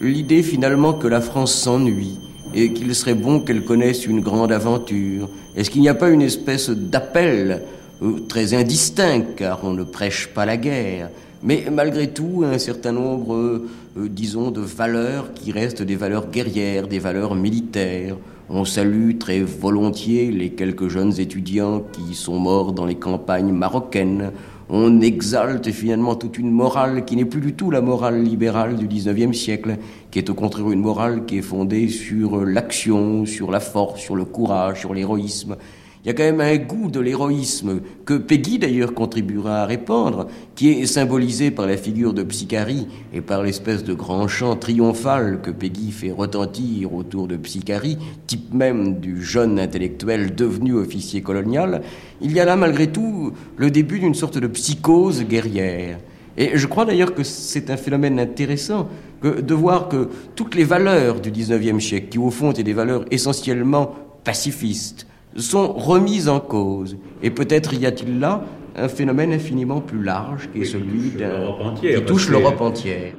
l'idée 0.00 0.42
finalement 0.42 0.94
que 0.94 1.06
la 1.06 1.20
France 1.20 1.54
s'ennuie? 1.54 2.18
Et 2.54 2.72
qu'il 2.72 2.94
serait 2.94 3.14
bon 3.14 3.40
qu'elle 3.40 3.64
connaisse 3.64 4.06
une 4.06 4.20
grande 4.20 4.52
aventure 4.52 5.28
Est-ce 5.56 5.70
qu'il 5.70 5.82
n'y 5.82 5.88
a 5.88 5.94
pas 5.94 6.10
une 6.10 6.22
espèce 6.22 6.70
d'appel 6.70 7.62
euh, 8.02 8.20
très 8.28 8.54
indistinct, 8.54 9.22
car 9.36 9.60
on 9.64 9.72
ne 9.72 9.84
prêche 9.84 10.28
pas 10.28 10.46
la 10.46 10.56
guerre, 10.56 11.10
mais 11.42 11.64
malgré 11.70 12.08
tout 12.08 12.42
un 12.44 12.58
certain 12.58 12.92
nombre, 12.92 13.34
euh, 13.34 13.68
euh, 13.98 14.08
disons, 14.08 14.50
de 14.50 14.60
valeurs 14.60 15.34
qui 15.34 15.52
restent 15.52 15.82
des 15.82 15.96
valeurs 15.96 16.30
guerrières, 16.30 16.88
des 16.88 16.98
valeurs 16.98 17.34
militaires. 17.34 18.16
On 18.48 18.64
salue 18.64 19.18
très 19.18 19.40
volontiers 19.40 20.30
les 20.30 20.50
quelques 20.50 20.88
jeunes 20.88 21.18
étudiants 21.18 21.82
qui 21.92 22.14
sont 22.14 22.38
morts 22.38 22.72
dans 22.72 22.86
les 22.86 22.94
campagnes 22.94 23.52
marocaines. 23.52 24.32
On 24.70 25.02
exalte 25.02 25.70
finalement 25.70 26.14
toute 26.14 26.38
une 26.38 26.50
morale 26.50 27.04
qui 27.04 27.16
n'est 27.16 27.26
plus 27.26 27.42
du 27.42 27.52
tout 27.52 27.70
la 27.70 27.82
morale 27.82 28.22
libérale 28.22 28.76
du 28.76 28.86
XIXe 28.86 29.36
siècle, 29.36 29.76
qui 30.10 30.18
est 30.18 30.30
au 30.30 30.34
contraire 30.34 30.70
une 30.70 30.80
morale 30.80 31.26
qui 31.26 31.38
est 31.38 31.42
fondée 31.42 31.88
sur 31.88 32.44
l'action, 32.44 33.26
sur 33.26 33.50
la 33.50 33.60
force, 33.60 34.00
sur 34.00 34.16
le 34.16 34.24
courage, 34.24 34.80
sur 34.80 34.94
l'héroïsme. 34.94 35.56
Il 36.04 36.08
y 36.08 36.10
a 36.10 36.12
quand 36.12 36.24
même 36.24 36.42
un 36.42 36.58
goût 36.58 36.90
de 36.90 37.00
l'héroïsme 37.00 37.80
que 38.04 38.12
Peggy 38.12 38.58
d'ailleurs 38.58 38.92
contribuera 38.92 39.62
à 39.62 39.64
répandre, 39.66 40.26
qui 40.54 40.68
est 40.68 40.84
symbolisé 40.84 41.50
par 41.50 41.66
la 41.66 41.78
figure 41.78 42.12
de 42.12 42.22
Psychari 42.22 42.88
et 43.14 43.22
par 43.22 43.42
l'espèce 43.42 43.84
de 43.84 43.94
grand 43.94 44.28
chant 44.28 44.54
triomphal 44.54 45.40
que 45.40 45.50
Peggy 45.50 45.92
fait 45.92 46.12
retentir 46.12 46.92
autour 46.92 47.26
de 47.26 47.38
Psychari, 47.38 47.96
type 48.26 48.52
même 48.52 49.00
du 49.00 49.22
jeune 49.22 49.58
intellectuel 49.58 50.34
devenu 50.34 50.74
officier 50.74 51.22
colonial. 51.22 51.80
Il 52.20 52.32
y 52.32 52.40
a 52.40 52.44
là 52.44 52.56
malgré 52.56 52.88
tout 52.88 53.32
le 53.56 53.70
début 53.70 53.98
d'une 53.98 54.14
sorte 54.14 54.36
de 54.36 54.46
psychose 54.46 55.24
guerrière. 55.24 56.00
Et 56.36 56.58
je 56.58 56.66
crois 56.66 56.84
d'ailleurs 56.84 57.14
que 57.14 57.22
c'est 57.22 57.70
un 57.70 57.78
phénomène 57.78 58.20
intéressant 58.20 58.88
que 59.22 59.40
de 59.40 59.54
voir 59.54 59.88
que 59.88 60.10
toutes 60.36 60.54
les 60.54 60.64
valeurs 60.64 61.20
du 61.20 61.30
XIXe 61.30 61.82
siècle, 61.82 62.08
qui 62.10 62.18
au 62.18 62.30
fond 62.30 62.50
étaient 62.50 62.62
des 62.62 62.74
valeurs 62.74 63.06
essentiellement 63.10 63.94
pacifistes, 64.22 65.06
sont 65.36 65.72
remises 65.72 66.28
en 66.28 66.40
cause. 66.40 66.96
Et 67.22 67.30
peut-être 67.30 67.74
y 67.74 67.86
a-t-il 67.86 68.20
là 68.20 68.44
un 68.76 68.88
phénomène 68.88 69.32
infiniment 69.32 69.80
plus 69.80 70.02
large 70.02 70.48
qui 70.52 70.62
est 70.62 70.64
celui 70.64 71.10
d'un 71.10 71.74
qui 71.74 72.04
touche 72.04 72.28
l'Europe 72.28 72.60
entière. 72.60 73.14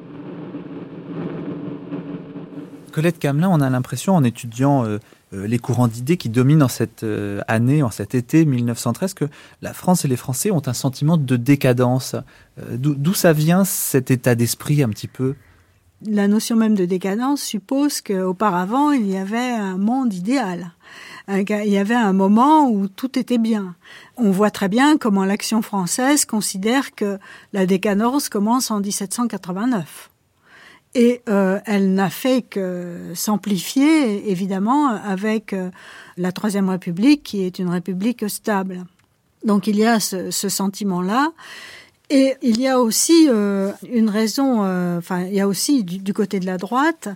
Colette 2.92 3.20
Camelin, 3.20 3.50
on 3.50 3.60
a 3.60 3.70
l'impression 3.70 4.16
en 4.16 4.24
étudiant 4.24 4.86
euh, 4.86 5.00
euh, 5.34 5.48
les 5.48 5.60
courants 5.60 5.90
d'idées 5.90 6.16
qui 6.16 6.30
dominent 6.30 6.64
en 6.64 6.70
cette 6.70 7.04
euh, 7.04 7.42
année, 7.50 7.84
en 7.84 7.92
cet 7.92 8.16
été 8.16 8.46
1913, 8.46 9.14
que 9.14 9.26
la 9.62 9.74
France 9.74 10.06
et 10.06 10.08
les 10.08 10.16
Français 10.16 10.50
ont 10.50 10.62
un 10.66 10.74
sentiment 10.74 11.18
de 11.18 11.36
décadence. 11.36 12.16
D'où 12.72 13.14
ça 13.14 13.34
vient 13.34 13.66
cet 13.66 14.12
état 14.12 14.36
d'esprit 14.36 14.82
un 14.82 14.88
petit 14.88 15.10
peu? 15.10 15.36
La 16.08 16.30
notion 16.30 16.56
même 16.56 16.76
de 16.76 16.86
décadence 16.86 17.42
suppose 17.42 18.00
qu'auparavant 18.00 18.92
il 18.92 19.08
y 19.08 19.18
avait 19.18 19.38
un 19.38 19.78
monde 19.78 20.14
idéal 20.14 20.72
il 21.28 21.70
y 21.70 21.78
avait 21.78 21.96
un 21.96 22.14
moment 22.14 22.70
où 22.70 22.88
tout 22.88 23.18
était 23.18 23.38
bien. 23.38 23.76
On 24.18 24.32
voit 24.32 24.52
très 24.52 24.70
bien 24.70 24.98
comment 24.98 25.26
l'action 25.26 25.62
française 25.62 26.26
considère 26.26 26.94
que 26.94 27.18
la 27.54 27.66
décadence 27.66 28.30
commence 28.30 28.70
en 28.72 28.80
1789. 28.80 30.10
Et 30.96 31.22
euh, 31.28 31.60
elle 31.66 31.94
n'a 31.94 32.10
fait 32.10 32.42
que 32.42 33.12
s'amplifier, 33.14 34.32
évidemment, 34.32 34.88
avec 34.88 35.52
euh, 35.52 35.70
la 36.16 36.32
Troisième 36.32 36.70
République, 36.70 37.22
qui 37.22 37.44
est 37.44 37.60
une 37.60 37.70
république 37.70 38.30
stable. 38.30 38.86
Donc 39.44 39.68
il 39.68 39.76
y 39.76 39.86
a 39.86 40.00
ce, 40.00 40.32
sentiment-là. 40.32 41.34
Et 42.10 42.36
il 42.42 42.62
y 42.62 42.68
a 42.68 42.80
aussi 42.80 43.28
euh, 43.30 43.72
une 43.92 44.10
raison, 44.10 44.62
enfin, 44.98 45.24
il 45.24 45.34
y 45.34 45.42
a 45.42 45.48
aussi 45.48 45.84
du, 45.84 46.14
côté 46.14 46.40
de 46.40 46.46
la 46.46 46.58
droite 46.58 47.10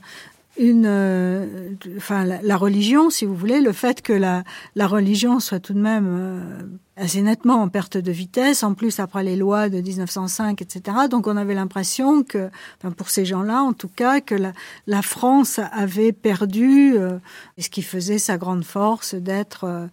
une, 0.60 0.86
euh, 0.86 1.74
enfin, 1.98 2.26
la, 2.26 2.58
religion, 2.58 3.10
si 3.10 3.26
vous 3.26 3.34
voulez, 3.34 3.62
le 3.62 3.72
fait 3.72 4.02
que 4.02 4.12
la, 4.12 4.44
la 4.76 4.88
religion 4.88 5.40
soit 5.40 5.62
tout 5.62 5.74
de 5.74 5.80
même 5.80 6.06
euh, 6.10 6.62
assez 6.98 7.22
nettement 7.22 7.62
en 7.62 7.70
perte 7.70 7.96
de 7.96 8.12
vitesse, 8.12 8.62
en 8.62 8.74
plus 8.74 9.00
après 9.00 9.24
les 9.24 9.38
lois 9.38 9.70
de 9.70 9.80
1905, 9.80 10.62
etc. 10.62 10.98
Donc 11.10 11.28
on 11.28 11.38
avait 11.38 11.56
l'impression 11.56 12.24
que, 12.24 12.50
enfin, 12.78 12.92
pour 12.92 13.10
ces 13.10 13.24
gens-là 13.24 13.62
en 13.62 13.72
tout 13.72 13.88
cas, 13.88 14.20
que 14.20 14.36
la, 14.36 14.52
la 14.86 15.02
France 15.02 15.62
avait 15.72 16.12
perdu 16.12 16.94
euh, 16.98 17.20
ce 17.58 17.70
qui 17.70 17.82
faisait 17.82 18.20
sa 18.20 18.38
grande 18.38 18.66
force 18.66 19.16
d'être 19.16 19.90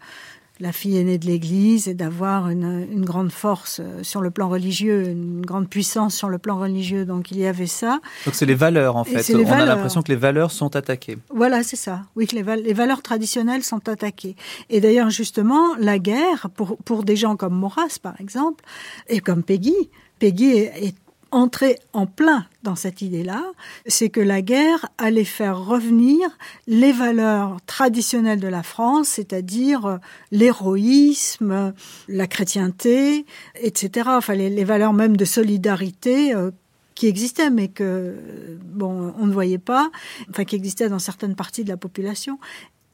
la 0.59 0.73
fille 0.73 0.97
aînée 0.97 1.19
de 1.19 1.27
l'Église 1.27 1.89
et 1.89 1.95
d'avoir 1.95 2.49
une, 2.49 2.87
une, 2.91 3.05
grande 3.05 3.31
force 3.31 3.81
euh, 3.81 4.03
sur 4.03 4.21
le 4.21 4.31
plan 4.31 4.49
religieux, 4.49 5.09
une 5.09 5.45
grande 5.45 5.69
puissance 5.69 6.15
sur 6.15 6.29
le 6.29 6.39
plan 6.39 6.59
religieux. 6.59 7.05
Donc 7.05 7.31
il 7.31 7.39
y 7.39 7.47
avait 7.47 7.67
ça. 7.67 8.01
Donc 8.25 8.35
c'est 8.35 8.47
les 8.47 8.55
valeurs 8.55 8.97
en 8.97 9.05
fait. 9.05 9.35
On 9.35 9.43
valeurs. 9.43 9.61
a 9.61 9.65
l'impression 9.67 10.03
que 10.03 10.11
les 10.11 10.17
valeurs 10.17 10.51
sont 10.51 10.75
attaquées. 10.75 11.19
Voilà, 11.35 11.63
c'est 11.63 11.77
ça. 11.77 12.03
Oui, 12.17 12.27
que 12.27 12.35
les, 12.35 12.43
val 12.43 12.63
les, 12.63 12.73
valeurs 12.73 13.03
traditionnelles 13.03 13.63
sont 13.63 13.89
attaquées. 13.89 14.37
Et 14.71 14.81
d'ailleurs 14.81 15.11
justement, 15.11 15.75
la 15.79 15.99
guerre, 15.99 16.49
pour, 16.55 16.77
pour 16.79 17.05
des 17.05 17.17
gens 17.17 17.37
comme 17.37 17.55
Maurras 17.55 17.99
par 18.03 18.21
exemple, 18.21 18.65
et 19.09 19.21
comme 19.21 19.43
Peggy, 19.43 19.75
Peggy 20.19 20.53
est, 20.53 20.87
est 20.87 20.95
entrer 21.37 21.79
en 21.93 22.07
plein 22.07 22.47
dans 22.63 22.77
cette 22.77 23.03
idée-là, 23.03 23.45
c'est 23.87 24.09
que 24.09 24.21
la 24.21 24.41
guerre 24.41 24.87
allait 24.97 25.25
faire 25.25 25.63
revenir 25.65 26.29
les 26.67 26.93
valeurs 26.93 27.59
traditionnelles 27.67 28.41
de 28.41 28.49
la 28.49 28.63
France, 28.63 29.09
c'est-à-dire 29.09 29.87
euh, 29.87 29.97
l'héroïsme, 30.33 31.75
la 32.09 32.27
chrétienté, 32.27 33.27
etc. 33.61 34.09
Enfin, 34.13 34.35
les, 34.35 34.49
les, 34.49 34.65
valeurs 34.65 34.95
même 34.95 35.17
de 35.17 35.25
solidarité 35.27 36.35
euh, 36.35 36.51
qui 36.95 37.07
existaient, 37.07 37.51
mais 37.51 37.69
que 37.69 38.17
bon, 38.65 39.13
on 39.19 39.27
ne 39.27 39.33
voyait 39.33 39.59
pas, 39.59 39.91
enfin 40.31 40.45
qui 40.45 40.57
existaient 40.57 40.89
dans 40.89 40.99
certaines 40.99 41.37
parties 41.37 41.65
de 41.65 41.69
la 41.69 41.77
population. 41.77 42.39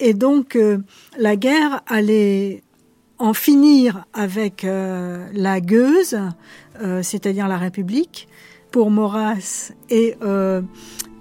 Et 0.01 0.15
donc, 0.15 0.57
euh, 0.57 0.79
la 1.17 1.37
guerre 1.37 1.83
allait 1.87 2.65
en 3.23 3.35
finir 3.35 4.05
avec 4.13 4.65
euh, 4.65 5.29
la 5.33 5.61
gueuse, 5.61 6.19
euh, 6.83 7.03
c'est-à-dire 7.05 7.47
la 7.47 7.57
République. 7.57 8.29
Pour 8.73 8.91
Maurras 8.91 9.71
et 9.91 10.17
euh, 10.23 10.61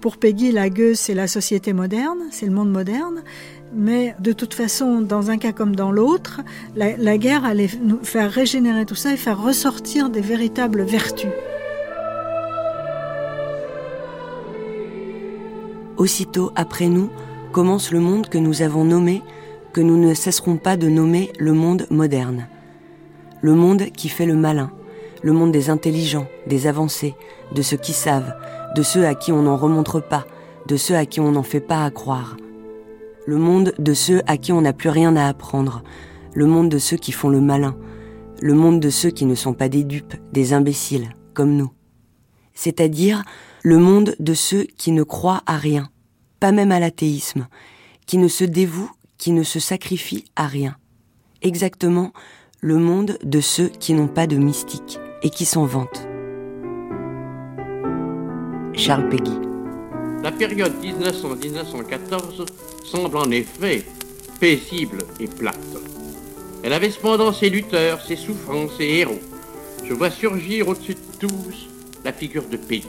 pour 0.00 0.16
Peggy, 0.16 0.50
la 0.50 0.68
gueuse, 0.68 0.98
c'est 0.98 1.14
la 1.14 1.28
société 1.28 1.72
moderne, 1.72 2.18
c'est 2.32 2.46
le 2.46 2.52
monde 2.52 2.72
moderne. 2.72 3.22
Mais 3.72 4.16
de 4.18 4.32
toute 4.32 4.52
façon, 4.52 5.00
dans 5.00 5.30
un 5.30 5.38
cas 5.38 5.52
comme 5.52 5.76
dans 5.76 5.92
l'autre, 5.92 6.40
la, 6.74 6.96
la 6.96 7.18
guerre 7.18 7.44
allait 7.44 7.70
nous 7.80 8.02
faire 8.02 8.30
régénérer 8.30 8.84
tout 8.84 8.96
ça 8.96 9.12
et 9.12 9.16
faire 9.16 9.40
ressortir 9.40 10.10
des 10.10 10.22
véritables 10.22 10.82
vertus. 10.82 11.30
Aussitôt 15.98 16.50
après 16.56 16.88
nous 16.88 17.10
commence 17.52 17.92
le 17.92 18.00
monde 18.00 18.28
que 18.28 18.38
nous 18.38 18.62
avons 18.62 18.84
nommé 18.84 19.22
que 19.72 19.80
nous 19.80 19.96
ne 19.96 20.14
cesserons 20.14 20.56
pas 20.56 20.76
de 20.76 20.88
nommer 20.88 21.32
le 21.38 21.52
monde 21.52 21.86
moderne. 21.90 22.48
Le 23.40 23.54
monde 23.54 23.90
qui 23.96 24.08
fait 24.08 24.26
le 24.26 24.36
malin, 24.36 24.70
le 25.22 25.32
monde 25.32 25.52
des 25.52 25.70
intelligents, 25.70 26.26
des 26.46 26.66
avancés, 26.66 27.14
de 27.54 27.62
ceux 27.62 27.76
qui 27.76 27.92
savent, 27.92 28.34
de 28.76 28.82
ceux 28.82 29.06
à 29.06 29.14
qui 29.14 29.32
on 29.32 29.42
n'en 29.42 29.56
remontre 29.56 30.00
pas, 30.00 30.26
de 30.68 30.76
ceux 30.76 30.96
à 30.96 31.06
qui 31.06 31.20
on 31.20 31.32
n'en 31.32 31.42
fait 31.42 31.60
pas 31.60 31.84
à 31.84 31.90
croire. 31.90 32.36
Le 33.26 33.36
monde 33.36 33.72
de 33.78 33.94
ceux 33.94 34.22
à 34.26 34.36
qui 34.36 34.52
on 34.52 34.60
n'a 34.60 34.72
plus 34.72 34.88
rien 34.88 35.16
à 35.16 35.28
apprendre, 35.28 35.82
le 36.34 36.46
monde 36.46 36.68
de 36.68 36.78
ceux 36.78 36.96
qui 36.96 37.12
font 37.12 37.28
le 37.28 37.40
malin, 37.40 37.76
le 38.40 38.54
monde 38.54 38.80
de 38.80 38.90
ceux 38.90 39.10
qui 39.10 39.24
ne 39.24 39.34
sont 39.34 39.54
pas 39.54 39.68
des 39.68 39.84
dupes, 39.84 40.14
des 40.32 40.52
imbéciles, 40.52 41.14
comme 41.34 41.54
nous. 41.54 41.70
C'est-à-dire 42.54 43.22
le 43.62 43.78
monde 43.78 44.16
de 44.18 44.34
ceux 44.34 44.64
qui 44.76 44.92
ne 44.92 45.04
croient 45.04 45.42
à 45.46 45.56
rien, 45.56 45.88
pas 46.40 46.52
même 46.52 46.72
à 46.72 46.80
l'athéisme, 46.80 47.46
qui 48.06 48.18
ne 48.18 48.28
se 48.28 48.44
dévouent 48.44 48.90
qui 49.22 49.30
ne 49.30 49.44
se 49.44 49.60
sacrifient 49.60 50.24
à 50.34 50.48
rien. 50.48 50.74
Exactement 51.42 52.12
le 52.60 52.76
monde 52.78 53.18
de 53.22 53.40
ceux 53.40 53.68
qui 53.68 53.94
n'ont 53.94 54.08
pas 54.08 54.26
de 54.26 54.34
mystique 54.34 54.98
et 55.22 55.30
qui 55.30 55.44
s'en 55.44 55.64
vantent. 55.64 56.08
Charles 58.72 59.08
Péguy. 59.08 59.38
La 60.24 60.32
période 60.32 60.72
1900-1914 60.82 62.48
semble 62.84 63.16
en 63.16 63.30
effet 63.30 63.84
paisible 64.40 65.04
et 65.20 65.28
plate. 65.28 65.76
Elle 66.64 66.72
avait 66.72 66.90
cependant 66.90 67.32
ses 67.32 67.48
lutteurs, 67.48 68.02
ses 68.02 68.16
souffrances, 68.16 68.76
ses 68.76 68.86
héros. 68.86 69.20
Je 69.84 69.94
vois 69.94 70.10
surgir 70.10 70.66
au-dessus 70.66 70.94
de 70.94 71.28
tous 71.28 71.68
la 72.04 72.12
figure 72.12 72.48
de 72.48 72.56
Péguy. 72.56 72.88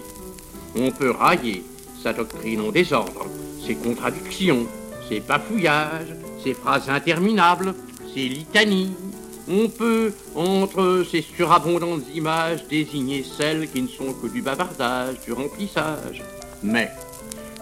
On 0.76 0.90
peut 0.90 1.12
railler 1.12 1.64
sa 2.02 2.12
doctrine 2.12 2.62
en 2.62 2.72
désordre, 2.72 3.28
ses 3.64 3.76
contradictions, 3.76 4.66
ses 5.08 5.20
bafouillages, 5.20 6.23
ses 6.44 6.54
phrases 6.54 6.90
interminables, 6.90 7.74
ses 8.14 8.28
litanies, 8.28 8.94
On 9.50 9.68
peut, 9.68 10.14
entre 10.36 11.06
ces 11.12 11.22
surabondantes 11.22 12.04
images, 12.16 12.66
désigner 12.70 13.24
celles 13.24 13.70
qui 13.70 13.82
ne 13.82 13.90
sont 13.90 14.14
que 14.14 14.28
du 14.28 14.42
bavardage, 14.42 15.20
du 15.26 15.34
remplissage. 15.34 16.24
Mais, 16.64 16.90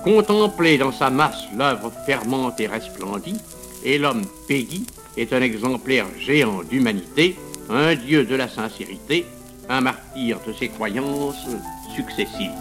contempler 0.04 0.78
dans 0.78 0.92
sa 0.92 1.10
masse 1.10 1.44
l'œuvre 1.58 1.92
fermante 2.06 2.60
et 2.60 2.68
resplendie, 2.68 3.38
et 3.84 3.98
l'homme 3.98 4.26
Peggy 4.48 4.86
est 5.18 5.34
un 5.34 5.42
exemplaire 5.42 6.06
géant 6.20 6.62
d'humanité, 6.62 7.36
un 7.68 7.96
dieu 7.96 8.26
de 8.26 8.36
la 8.36 8.48
sincérité, 8.48 9.26
un 9.68 9.82
martyr 9.82 10.38
de 10.46 10.54
ses 10.54 10.68
croyances 10.68 11.48
successives. 11.96 12.52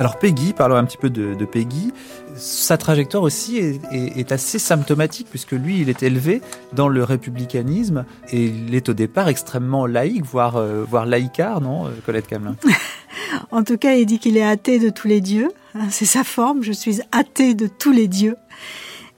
Alors 0.00 0.16
Peggy, 0.16 0.54
parlons 0.54 0.76
un 0.76 0.84
petit 0.86 0.96
peu 0.96 1.10
de, 1.10 1.44
Peggy. 1.44 1.92
Sa 2.34 2.78
trajectoire 2.78 3.22
aussi 3.22 3.58
est, 3.58 4.32
assez 4.32 4.58
symptomatique 4.58 5.26
puisque 5.28 5.52
lui, 5.52 5.82
il 5.82 5.90
est 5.90 6.02
élevé 6.02 6.40
dans 6.72 6.88
le 6.88 7.04
républicanisme 7.04 8.06
et 8.30 8.46
il 8.46 8.74
est 8.74 8.88
au 8.88 8.94
départ 8.94 9.28
extrêmement 9.28 9.84
laïque, 9.84 10.24
voire, 10.24 10.56
euh, 10.56 10.86
voire 10.88 11.04
laïcard, 11.04 11.60
non, 11.60 11.84
euh, 11.84 11.90
Colette 12.06 12.26
Camelin? 12.26 12.56
En 13.50 13.62
tout 13.62 13.76
cas, 13.76 13.94
il 13.94 14.06
dit 14.06 14.18
qu'il 14.18 14.38
est 14.38 14.42
athée 14.42 14.78
de 14.78 14.88
tous 14.88 15.06
les 15.06 15.20
dieux. 15.20 15.50
Hein, 15.74 15.88
c'est 15.90 16.06
sa 16.06 16.24
forme. 16.24 16.62
Je 16.62 16.72
suis 16.72 17.00
athée 17.12 17.54
de 17.54 17.66
tous 17.66 17.92
les 17.92 18.08
dieux. 18.08 18.36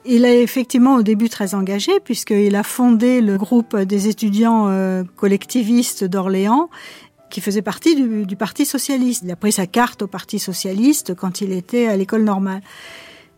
Il 0.05 0.25
est 0.25 0.43
effectivement 0.43 0.97
au 0.97 1.03
début 1.03 1.29
très 1.29 1.55
engagé 1.55 1.93
puisqu'il 2.05 2.57
a 2.57 2.65
fondé 2.65 3.21
le 3.21 3.39
groupe 3.39 3.77
des 3.77 4.09
étudiants 4.09 4.67
euh, 4.69 5.05
collectivistes 5.17 6.03
d'Orléans 6.03 6.69
qui 7.33 7.41
faisait 7.41 7.62
partie 7.62 7.97
du, 7.97 8.27
du, 8.27 8.37
Parti 8.37 8.67
socialiste. 8.67 9.23
Il 9.25 9.31
a 9.31 9.37
pris 9.37 9.53
sa 9.53 9.67
carte 9.67 10.03
au 10.03 10.07
Parti 10.07 10.39
socialiste 10.39 11.15
quand 11.15 11.41
il 11.41 11.53
était 11.53 11.87
à 11.87 11.97
l'école 11.97 12.25
normale. 12.25 12.61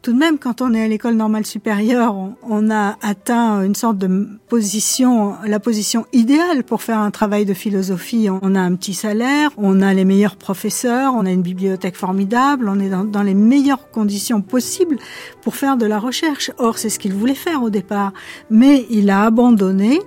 Tout 0.03 0.13
de 0.13 0.19
même, 0.19 0.39
quand 0.39 0.61
on 0.61 0.75
est 0.75 0.83
à 0.85 0.87
l'école 0.87 1.15
normale 1.15 1.47
supérieure, 1.47 2.15
on, 2.43 2.71
a 2.71 2.99
atteint 3.01 3.63
une 3.63 3.75
sorte 3.75 3.97
de 3.97 4.29
position, 4.49 5.35
la 5.47 5.59
position 5.61 6.05
idéale 6.13 6.63
pour 6.63 6.83
faire 6.83 6.99
un 6.99 7.11
travail 7.11 7.47
de 7.47 7.55
philosophie. 7.55 8.29
On 8.43 8.55
a 8.55 8.61
un 8.61 8.75
petit 8.75 8.93
salaire, 8.93 9.51
on 9.57 9.81
a 9.81 9.95
les 9.95 10.05
meilleurs 10.05 10.37
professeurs, 10.37 11.15
on 11.15 11.25
a 11.25 11.31
une 11.31 11.41
bibliothèque 11.41 11.97
formidable, 11.97 12.69
on 12.69 12.81
est 12.81 12.91
dans, 12.91 13.05
dans 13.05 13.23
les 13.23 13.33
meilleures 13.33 13.91
conditions 13.91 14.43
possibles 14.43 14.99
pour 15.41 15.57
faire 15.57 15.79
de 15.79 15.87
la 15.87 15.99
recherche. 15.99 16.51
Or, 16.59 16.77
c'est 16.77 16.91
ce 16.91 16.99
qu'il 16.99 17.15
voulait 17.15 17.35
faire 17.35 17.63
au 17.63 17.71
départ. 17.71 18.13
Mais 18.51 18.85
il 18.91 19.09
a 19.09 19.25
abandonné 19.25 20.01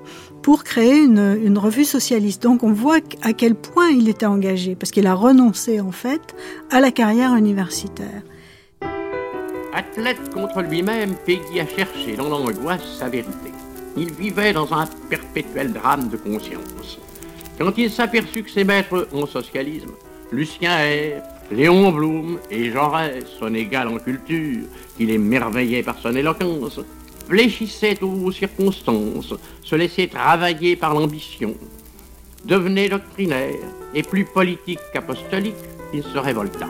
pour 0.48 0.64
créer 0.64 1.04
une, 1.04 1.58
revue 1.58 1.84
socialiste. 1.84 2.42
Donc 2.42 2.64
on 2.64 2.72
voit 2.72 3.00
à 3.22 3.34
quel 3.34 3.54
point 3.54 3.90
il 3.90 4.08
était 4.08 4.26
engagé, 4.26 4.76
parce 4.76 4.92
qu'il 4.92 5.06
a 5.06 5.14
renoncé 5.14 5.82
en 5.82 5.92
fait 5.92 6.22
à 6.72 6.80
la 6.80 6.90
carrière 6.90 7.36
universitaire. 7.36 8.22
Athlète 9.74 10.34
contre 10.34 10.62
lui-même, 10.62 11.16
Peggy 11.26 11.60
a 11.60 11.68
cherché 11.68 12.16
dans 12.16 12.30
l'angoisse 12.30 12.98
sa 12.98 13.10
vérité. 13.10 13.52
Il 13.98 14.10
vivait 14.14 14.54
dans 14.54 14.74
un 14.74 14.86
perpétuel 15.10 15.74
drame 15.74 16.08
de 16.08 16.16
conscience. 16.16 16.98
Quand 17.60 17.78
il 17.78 17.92
s'aperçut 17.92 18.44
que 18.44 18.50
ses 18.50 18.64
maîtres 18.64 19.06
en 19.12 19.26
socialisme, 19.26 19.92
Lucien 20.32 20.80
Ayre, 20.80 21.24
Léon 21.52 21.92
Blum 21.92 22.40
et 22.50 22.72
Jaurès, 22.72 23.26
son 23.38 23.54
égal 23.54 23.90
en 23.90 23.98
culture, 23.98 24.64
qu'il 24.96 25.10
émerveillait 25.10 25.84
par 25.84 25.98
son 26.00 26.16
éloquence, 26.16 26.80
fléchissait 27.28 28.02
aux 28.02 28.32
circonstances, 28.32 29.34
se 29.62 29.76
laissait 29.76 30.08
travailler 30.08 30.76
par 30.76 30.94
l'ambition, 30.94 31.56
devenait 32.46 32.90
doctrinaire 32.90 33.56
et 33.94 34.04
plus 34.04 34.26
politique 34.26 34.80
qu'apostolique, 34.94 35.56
il 35.94 36.04
se 36.04 36.18
révolta. 36.18 36.68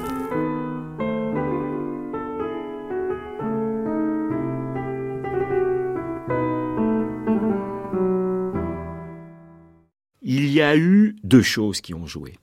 A 10.68 10.78
eu 10.78 11.16
deux 11.24 11.42
choses 11.42 11.82
qui 11.82 11.94
ont 11.94 12.06
joué. 12.06 12.34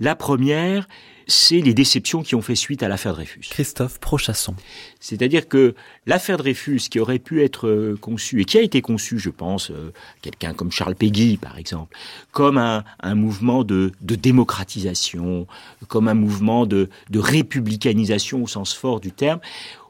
La 0.00 0.14
première, 0.14 0.86
c'est 1.26 1.60
les 1.60 1.74
déceptions 1.74 2.22
qui 2.22 2.34
ont 2.34 2.42
fait 2.42 2.54
suite 2.54 2.82
à 2.82 2.88
l'affaire 2.88 3.14
Dreyfus. 3.14 3.48
Christophe 3.50 3.98
Prochasson. 3.98 4.54
C'est-à-dire 5.00 5.48
que 5.48 5.74
l'affaire 6.06 6.36
Dreyfus, 6.36 6.82
qui 6.90 7.00
aurait 7.00 7.18
pu 7.18 7.42
être 7.42 7.66
euh, 7.66 7.98
conçue, 8.00 8.42
et 8.42 8.44
qui 8.44 8.58
a 8.58 8.60
été 8.60 8.80
conçue, 8.80 9.18
je 9.18 9.30
pense, 9.30 9.70
euh, 9.70 9.92
quelqu'un 10.22 10.54
comme 10.54 10.70
Charles 10.70 10.94
Péguy, 10.94 11.36
par 11.36 11.58
exemple, 11.58 11.96
comme 12.30 12.58
un, 12.58 13.14
mouvement 13.14 13.64
de, 13.64 13.92
démocratisation, 14.00 15.46
comme 15.88 16.08
un 16.08 16.14
mouvement 16.14 16.66
de, 16.66 16.88
de 17.10 17.18
républicanisation 17.18 18.42
au 18.42 18.46
sens 18.46 18.74
fort 18.74 19.00
du 19.00 19.10
terme, 19.12 19.40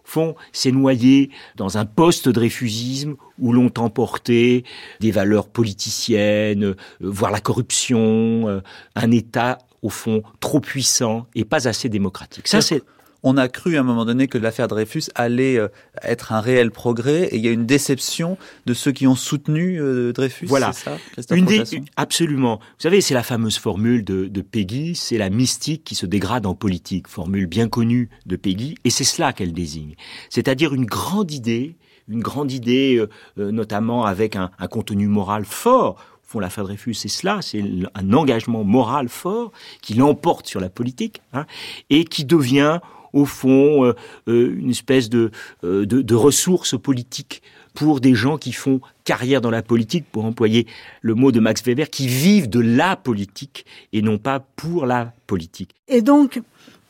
fond, 0.06 0.34
s'est 0.52 0.72
noyé 0.72 1.30
dans 1.56 1.78
un 1.78 1.84
post-dreyfusisme 1.84 3.16
où 3.38 3.52
l'ont 3.52 3.72
emporté 3.78 4.64
des 5.00 5.10
valeurs 5.10 5.48
politiciennes, 5.48 6.64
euh, 6.64 6.76
voire 7.00 7.30
la 7.30 7.40
corruption, 7.40 8.62
un 8.94 9.10
État 9.10 9.58
au 9.82 9.88
fond, 9.88 10.22
trop 10.40 10.60
puissant 10.60 11.26
et 11.34 11.44
pas 11.44 11.68
assez 11.68 11.88
démocratique. 11.88 12.48
Ça, 12.48 12.60
c'est 12.60 12.82
on 13.26 13.36
a 13.36 13.48
cru 13.48 13.76
à 13.76 13.80
un 13.80 13.82
moment 13.82 14.04
donné 14.04 14.28
que 14.28 14.38
l'affaire 14.38 14.68
Dreyfus 14.68 15.10
allait 15.16 15.58
euh, 15.58 15.66
être 16.02 16.32
un 16.32 16.40
réel 16.40 16.70
progrès 16.70 17.24
et 17.24 17.36
il 17.36 17.44
y 17.44 17.48
a 17.48 17.50
une 17.50 17.66
déception 17.66 18.38
de 18.66 18.72
ceux 18.72 18.92
qui 18.92 19.08
ont 19.08 19.16
soutenu 19.16 19.80
euh, 19.80 20.12
Dreyfus. 20.12 20.46
Voilà, 20.46 20.72
ça, 20.72 20.96
une 21.32 21.48
absolument. 21.96 22.58
Vous 22.58 22.82
savez, 22.82 23.00
c'est 23.00 23.14
la 23.14 23.24
fameuse 23.24 23.58
formule 23.58 24.04
de, 24.04 24.26
de 24.26 24.40
Peggy, 24.42 24.94
c'est 24.94 25.18
la 25.18 25.28
mystique 25.28 25.82
qui 25.82 25.96
se 25.96 26.06
dégrade 26.06 26.46
en 26.46 26.54
politique, 26.54 27.08
formule 27.08 27.46
bien 27.46 27.68
connue 27.68 28.10
de 28.26 28.36
Peggy, 28.36 28.76
et 28.84 28.90
c'est 28.90 29.02
cela 29.02 29.32
qu'elle 29.32 29.52
désigne. 29.52 29.96
C'est-à-dire 30.30 30.72
une 30.72 30.86
grande 30.86 31.32
idée, 31.32 31.74
une 32.08 32.20
grande 32.20 32.52
idée, 32.52 33.04
euh, 33.38 33.50
notamment 33.50 34.04
avec 34.04 34.36
un, 34.36 34.52
un 34.56 34.68
contenu 34.68 35.08
moral 35.08 35.44
fort 35.44 35.96
font 36.22 36.40
l'affaire 36.40 36.64
Dreyfus, 36.64 36.94
c'est 36.94 37.08
cela, 37.08 37.38
c'est 37.40 37.62
un 37.94 38.12
engagement 38.12 38.64
moral 38.64 39.08
fort 39.08 39.52
qui 39.80 39.94
l'emporte 39.94 40.46
sur 40.46 40.60
la 40.60 40.68
politique 40.68 41.22
hein, 41.32 41.46
et 41.88 42.04
qui 42.04 42.24
devient 42.24 42.80
au 43.12 43.24
fond 43.24 43.84
euh, 43.84 43.94
euh, 44.28 44.56
une 44.58 44.70
espèce 44.70 45.08
de, 45.08 45.30
euh, 45.64 45.86
de, 45.86 46.02
de 46.02 46.14
ressources 46.14 46.78
politiques 46.78 47.42
pour 47.74 48.00
des 48.00 48.14
gens 48.14 48.38
qui 48.38 48.52
font 48.52 48.80
carrière 49.04 49.40
dans 49.40 49.50
la 49.50 49.62
politique, 49.62 50.06
pour 50.10 50.24
employer 50.24 50.66
le 51.02 51.14
mot 51.14 51.30
de 51.30 51.40
Max 51.40 51.62
Weber, 51.62 51.90
qui 51.90 52.08
vivent 52.08 52.48
de 52.48 52.60
la 52.60 52.96
politique 52.96 53.66
et 53.92 54.02
non 54.02 54.18
pas 54.18 54.40
pour 54.56 54.86
la 54.86 55.12
politique. 55.26 55.74
Et 55.88 56.00
donc, 56.02 56.40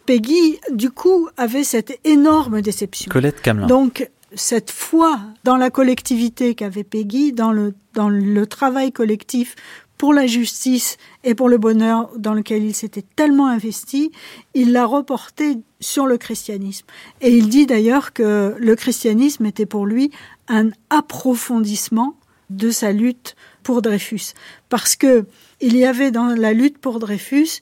Peggy, 0.07 0.59
du 0.73 0.91
coup, 0.91 1.29
avait 1.37 1.65
cette 1.65 1.99
énorme 2.05 2.63
déception. 2.63 3.11
Colette 3.11 3.43
Camelin. 3.43 3.67
Donc, 3.67 4.09
cette 4.35 4.71
foi 4.71 5.21
dans 5.45 5.57
la 5.57 5.71
collectivité 5.71 6.55
qu'avait 6.55 6.85
Peggy, 6.85 7.33
dans 7.33 7.53
le, 7.53 7.75
dans 7.95 8.09
le 8.09 8.47
travail 8.47 8.93
collectif 8.93 9.57
pour 9.99 10.13
la 10.13 10.27
justice 10.27 10.99
et 11.25 11.35
pour 11.35 11.49
le 11.49 11.59
bonheur 11.59 12.11
dans 12.17 12.35
lequel 12.35 12.65
il 12.65 12.75
s'était 12.75 13.05
tellement 13.17 13.47
investi, 13.47 14.13
il 14.55 14.73
l'a 14.73 14.85
reporté 14.85 15.59
sur 15.81 16.07
le 16.07 16.19
christianisme. 16.19 16.87
Et 17.21 17.31
il 17.31 17.49
dit 17.49 17.67
d'ailleurs 17.67 18.13
que 18.13 18.55
le 18.59 18.77
christianisme 18.77 19.47
était 19.47 19.67
pour 19.67 19.87
lui 19.87 20.11
un 20.49 20.71
approfondissement 20.91 22.17
de 22.51 22.71
sa 22.71 22.93
lutte 22.93 23.37
pour 23.63 23.83
Dreyfus. 23.83 24.35
Parce 24.69 24.97
que 24.97 25.27
il 25.61 25.77
y 25.77 25.85
avait 25.85 26.11
dans 26.11 26.27
la 26.27 26.53
lutte 26.53 26.79
pour 26.79 26.99
Dreyfus, 26.99 27.61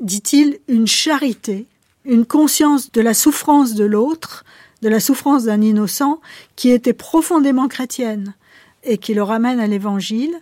dit-il, 0.00 0.58
une 0.68 0.86
charité, 0.86 1.66
une 2.04 2.26
conscience 2.26 2.90
de 2.92 3.00
la 3.00 3.14
souffrance 3.14 3.74
de 3.74 3.84
l'autre, 3.84 4.44
de 4.82 4.88
la 4.88 5.00
souffrance 5.00 5.44
d'un 5.44 5.60
innocent 5.60 6.20
qui 6.56 6.70
était 6.70 6.92
profondément 6.92 7.68
chrétienne 7.68 8.34
et 8.82 8.98
qui 8.98 9.14
le 9.14 9.22
ramène 9.22 9.60
à 9.60 9.66
l'évangile. 9.66 10.34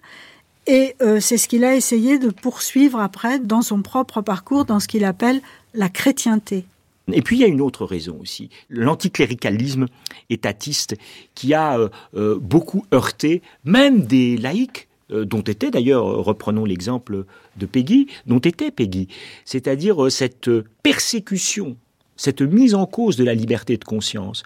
Et 0.66 0.94
euh, 1.02 1.20
c'est 1.20 1.38
ce 1.38 1.48
qu'il 1.48 1.64
a 1.64 1.74
essayé 1.74 2.18
de 2.18 2.30
poursuivre 2.30 3.00
après 3.00 3.38
dans 3.38 3.62
son 3.62 3.82
propre 3.82 4.20
parcours, 4.20 4.64
dans 4.64 4.80
ce 4.80 4.88
qu'il 4.88 5.04
appelle 5.04 5.40
la 5.74 5.88
chrétienté. 5.88 6.64
Et 7.12 7.22
puis 7.22 7.36
il 7.36 7.40
y 7.40 7.44
a 7.44 7.48
une 7.48 7.60
autre 7.60 7.84
raison 7.84 8.16
aussi, 8.20 8.48
l'anticléricalisme 8.70 9.86
étatiste 10.30 10.94
qui 11.34 11.52
a 11.52 11.78
euh, 11.78 11.88
euh, 12.14 12.38
beaucoup 12.40 12.86
heurté 12.94 13.42
même 13.64 14.02
des 14.02 14.36
laïcs 14.36 14.88
dont 15.10 15.42
était 15.42 15.70
d'ailleurs, 15.70 16.06
reprenons 16.06 16.64
l'exemple 16.64 17.26
de 17.58 17.66
Peggy, 17.66 18.06
dont 18.24 18.38
était 18.38 18.70
Peggy, 18.70 19.08
c'est-à-dire 19.44 20.10
cette 20.10 20.48
persécution 20.82 21.76
cette 22.16 22.40
mise 22.40 22.74
en 22.74 22.86
cause 22.86 23.16
de 23.16 23.24
la 23.24 23.34
liberté 23.34 23.76
de 23.76 23.84
conscience 23.84 24.44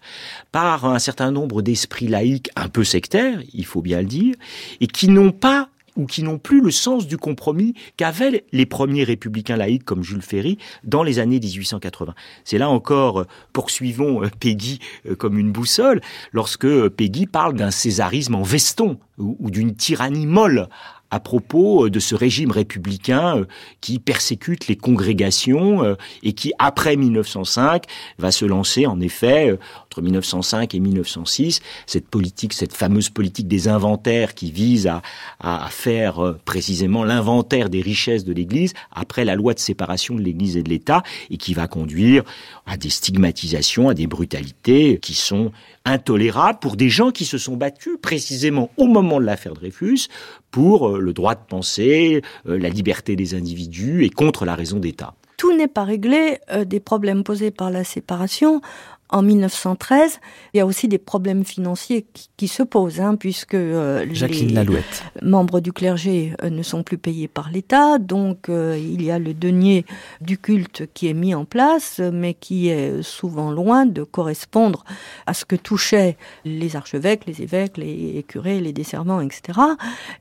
par 0.51 0.87
un 0.87 0.99
certain 0.99 1.31
nombre 1.31 1.63
d'esprits 1.63 2.09
laïcs 2.09 2.51
un 2.57 2.69
peu 2.69 2.85
sectaires, 2.85 3.41
il 3.53 3.67
faut 3.67 3.83
bien 3.83 4.01
le 4.01 4.07
dire, 4.07 4.35
et 4.81 4.87
qui 4.87 5.09
n'ont 5.09 5.33
pas 5.33 5.69
ou 5.97 6.07
qui 6.07 6.23
n'ont 6.23 6.39
plus 6.39 6.61
le 6.61 6.71
sens 6.71 7.07
du 7.07 7.19
compromis 7.19 7.75
qu'avaient 7.97 8.45
les 8.53 8.67
premiers 8.67 9.05
républicains 9.05 9.57
laïcs 9.57 9.85
comme 9.85 10.03
Jules 10.03 10.23
Ferry 10.23 10.59
dans 10.85 11.03
les 11.03 11.19
années 11.19 11.41
1880. 11.41 12.15
C'est 12.45 12.59
là 12.59 12.69
encore, 12.69 13.21
euh, 13.21 13.27
poursuivons 13.53 14.23
euh, 14.23 14.29
Peggy 14.41 14.81
euh, 15.09 15.15
comme 15.15 15.39
une 15.39 15.53
boussole, 15.53 16.01
lorsque 16.33 16.89
Peggy 16.91 17.27
parle 17.27 17.55
d'un 17.55 17.71
césarisme 17.71 18.35
en 18.35 18.43
veston 18.43 18.99
ou, 19.19 19.51
d'une 19.51 19.75
tyrannie 19.75 20.27
molle 20.27 20.69
à 21.11 21.21
propos 21.21 21.89
de 21.89 22.01
ce 22.01 22.15
régime 22.15 22.51
républicain 22.51 23.47
qui 23.81 23.99
persécute 23.99 24.69
les 24.69 24.77
congrégations 24.77 25.97
et 26.23 26.33
qui, 26.33 26.53
après 26.59 26.97
1905, 26.97 27.85
va 28.19 28.31
se 28.31 28.45
lancer 28.45 28.87
en 28.87 29.01
effet 29.01 29.57
entre 29.85 30.03
1905 30.03 30.75
et 30.75 30.81
1906, 30.81 31.61
cette 31.87 32.09
politique, 32.09 32.53
cette 32.53 32.75
fameuse 32.75 33.11
politique 33.11 33.49
des 33.49 33.69
inventaires 33.69 34.35
qui 34.35 34.51
vise 34.51 34.87
à, 34.87 35.03
à 35.41 35.69
faire 35.71 36.37
précisément 36.45 37.05
l'inventaire 37.05 37.71
des 37.71 37.81
richesses 37.81 38.25
de 38.25 38.33
l'Église 38.33 38.73
après 38.91 39.25
la 39.25 39.35
loi 39.35 39.55
de 39.55 39.59
séparation 39.59 40.15
de 40.15 40.21
l'Église 40.21 40.57
et 40.57 40.63
de 40.63 40.69
l'État 40.69 41.03
et 41.31 41.37
qui 41.37 41.55
va 41.55 41.67
conduire 41.67 42.23
à 42.67 42.77
des 42.77 42.91
stigmatisations, 42.91 43.89
à 43.89 43.95
des 43.95 44.07
brutalités 44.07 44.99
qui 45.01 45.15
sont 45.15 45.53
intolérables 45.87 46.59
pour 46.59 46.77
des 46.77 46.91
gens 46.91 47.11
qui 47.11 47.25
se 47.25 47.39
sont 47.39 47.57
battus 47.57 47.97
précisément 48.03 48.71
au 48.77 48.87
moment 48.87 49.21
de 49.21 49.25
l'affaire 49.25 49.55
Dreyfus 49.55 50.09
pour 50.51 50.89
euh, 50.89 50.99
le 50.99 51.13
droit 51.13 51.35
de 51.35 51.41
penser, 51.49 52.23
euh, 52.47 52.59
la 52.59 52.69
liberté 52.69 53.17
des 53.17 53.35
individus 53.35 54.05
et 54.05 54.11
contre 54.11 54.45
la 54.45 54.55
raison 54.55 54.79
d'État. 54.79 55.15
Tout 55.37 55.55
n'est 55.55 55.69
pas 55.69 55.85
réglé 55.85 56.39
euh, 56.51 56.65
des 56.65 56.81
problèmes 56.81 57.23
posés 57.23 57.51
par 57.51 57.71
la 57.71 57.85
séparation 57.85 58.61
en 59.09 59.23
1913, 59.23 60.19
il 60.53 60.59
y 60.59 60.61
a 60.61 60.67
aussi 60.67 60.89
des 60.89 60.99
problèmes 60.99 61.45
financiers 61.45 62.07
qui, 62.37 62.49
se 62.49 62.63
posent, 62.63 63.01
hein, 63.01 63.15
puisque 63.15 63.55
euh, 63.55 64.05
les 64.05 64.49
Lalouette. 64.49 65.05
membres 65.23 65.61
du 65.61 65.73
clergé 65.73 66.33
euh, 66.43 66.51
ne 66.51 66.63
sont 66.63 66.83
plus 66.83 66.99
payés 66.99 67.29
par 67.29 67.51
l'État, 67.51 67.99
donc 67.99 68.49
euh, 68.49 68.77
il 68.79 69.05
y 69.05 69.11
a 69.13 69.19
le 69.19 69.33
denier 69.33 69.85
du 70.21 70.39
culte 70.39 70.89
qui 70.93 71.09
est 71.09 71.15
mis 71.15 71.35
en 71.35 71.45
place, 71.45 72.01
mais 72.01 72.35
qui 72.35 72.69
est 72.69 73.03
souvent 73.03 73.53
loin 73.53 73.87
de 73.87 74.03
correspondre 74.03 74.85
à 75.27 75.35
ce 75.35 75.45
que 75.45 75.57
touchaient 75.57 76.17
les 76.45 76.75
archevêques, 76.75 77.27
les 77.27 77.43
évêques, 77.43 77.77
les 77.77 78.25
curés, 78.27 78.61
les 78.61 78.73
desservants, 78.73 79.21
etc. 79.21 79.61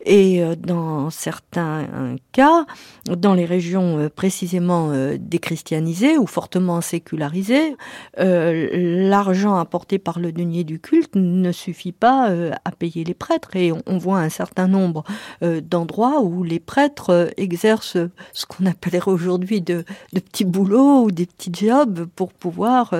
Et 0.05 0.43
dans 0.57 1.09
certains 1.09 1.87
cas, 2.31 2.65
dans 3.09 3.33
les 3.33 3.45
régions 3.45 4.09
précisément 4.15 4.91
déchristianisées 5.17 6.17
ou 6.17 6.27
fortement 6.27 6.81
sécularisées, 6.81 7.75
l'argent 8.75 9.55
apporté 9.55 9.97
par 9.99 10.19
le 10.19 10.31
denier 10.31 10.63
du 10.63 10.79
culte 10.79 11.15
ne 11.15 11.51
suffit 11.51 11.91
pas 11.91 12.29
euh, 12.29 12.51
à 12.65 12.71
payer 12.71 13.03
les 13.03 13.13
prêtres. 13.13 13.55
Et 13.55 13.71
on, 13.71 13.97
voit 13.97 14.19
un 14.19 14.29
certain 14.29 14.67
nombre 14.67 15.03
euh, 15.43 15.61
d'endroits 15.61 16.21
où 16.21 16.43
les 16.43 16.59
prêtres 16.59 17.09
euh, 17.09 17.29
exercent 17.37 17.97
ce 18.33 18.45
qu'on 18.45 18.65
appellerait 18.65 19.11
aujourd'hui 19.11 19.61
de, 19.61 19.85
petits 20.13 20.45
boulots 20.45 21.03
ou 21.03 21.11
des 21.11 21.25
petits 21.25 21.51
jobs 21.53 22.05
pour 22.15 22.33
pouvoir 22.33 22.93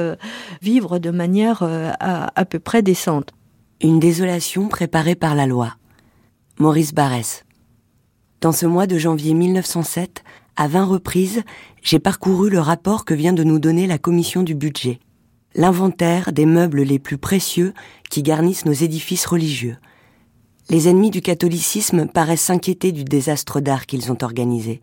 vivre 0.62 1.00
de 1.00 1.10
manière 1.10 1.64
à, 1.64 2.32
à 2.40 2.46
peu 2.46 2.60
près 2.60 2.82
décente. 2.82 3.34
Une 3.82 4.00
désolation 4.00 4.68
préparée 4.68 5.16
par 5.16 5.36
la 5.36 5.46
loi. 5.46 5.76
Maurice 6.60 6.94
Barrès. 6.94 7.46
Dans 8.42 8.52
ce 8.52 8.66
mois 8.66 8.88
de 8.88 8.98
janvier 8.98 9.34
1907, 9.34 10.24
à 10.56 10.68
20 10.68 10.86
reprises, 10.86 11.44
j'ai 11.82 12.00
parcouru 12.00 12.50
le 12.50 12.60
rapport 12.60 13.06
que 13.06 13.14
vient 13.14 13.34
de 13.34 13.44
nous 13.44 13.60
donner 13.60 13.88
la 13.88 13.98
commission 13.98 14.44
du 14.44 14.56
budget 14.56 15.00
l'inventaire 15.56 16.34
des 16.34 16.46
meubles 16.46 16.82
les 16.82 17.00
plus 17.00 17.18
précieux 17.18 17.74
qui 18.10 18.22
garnissent 18.22 18.66
nos 18.66 18.74
édifices 18.74 19.26
religieux. 19.26 19.78
Les 20.70 20.88
ennemis 20.88 21.12
du 21.12 21.22
catholicisme 21.22 22.08
paraissent 22.08 22.42
s'inquiéter 22.42 22.92
du 22.92 23.04
désastre 23.04 23.62
d'art 23.62 23.86
qu'ils 23.86 24.12
ont 24.12 24.18
organisé. 24.22 24.82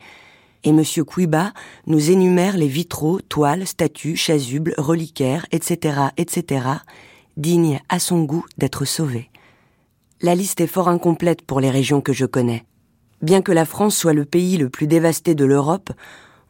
Et 0.64 0.70
M. 0.70 0.82
Couiba 1.06 1.52
nous 1.86 2.10
énumère 2.10 2.56
les 2.56 2.68
vitraux, 2.68 3.20
toiles, 3.20 3.66
statues, 3.66 4.16
chasubles, 4.16 4.74
reliquaires, 4.78 5.44
etc., 5.50 5.96
etc., 6.16 6.66
dignes 7.36 7.80
à 7.88 7.98
son 7.98 8.22
goût 8.22 8.46
d'être 8.58 8.84
sauvés. 8.84 9.28
La 10.20 10.36
liste 10.36 10.60
est 10.60 10.68
fort 10.68 10.88
incomplète 10.88 11.42
pour 11.42 11.60
les 11.60 11.70
régions 11.70 12.00
que 12.00 12.12
je 12.12 12.26
connais. 12.26 12.64
Bien 13.22 13.42
que 13.42 13.52
la 13.52 13.64
France 13.64 13.96
soit 13.96 14.12
le 14.12 14.24
pays 14.24 14.56
le 14.56 14.68
plus 14.68 14.86
dévasté 14.86 15.34
de 15.34 15.44
l'Europe, 15.44 15.90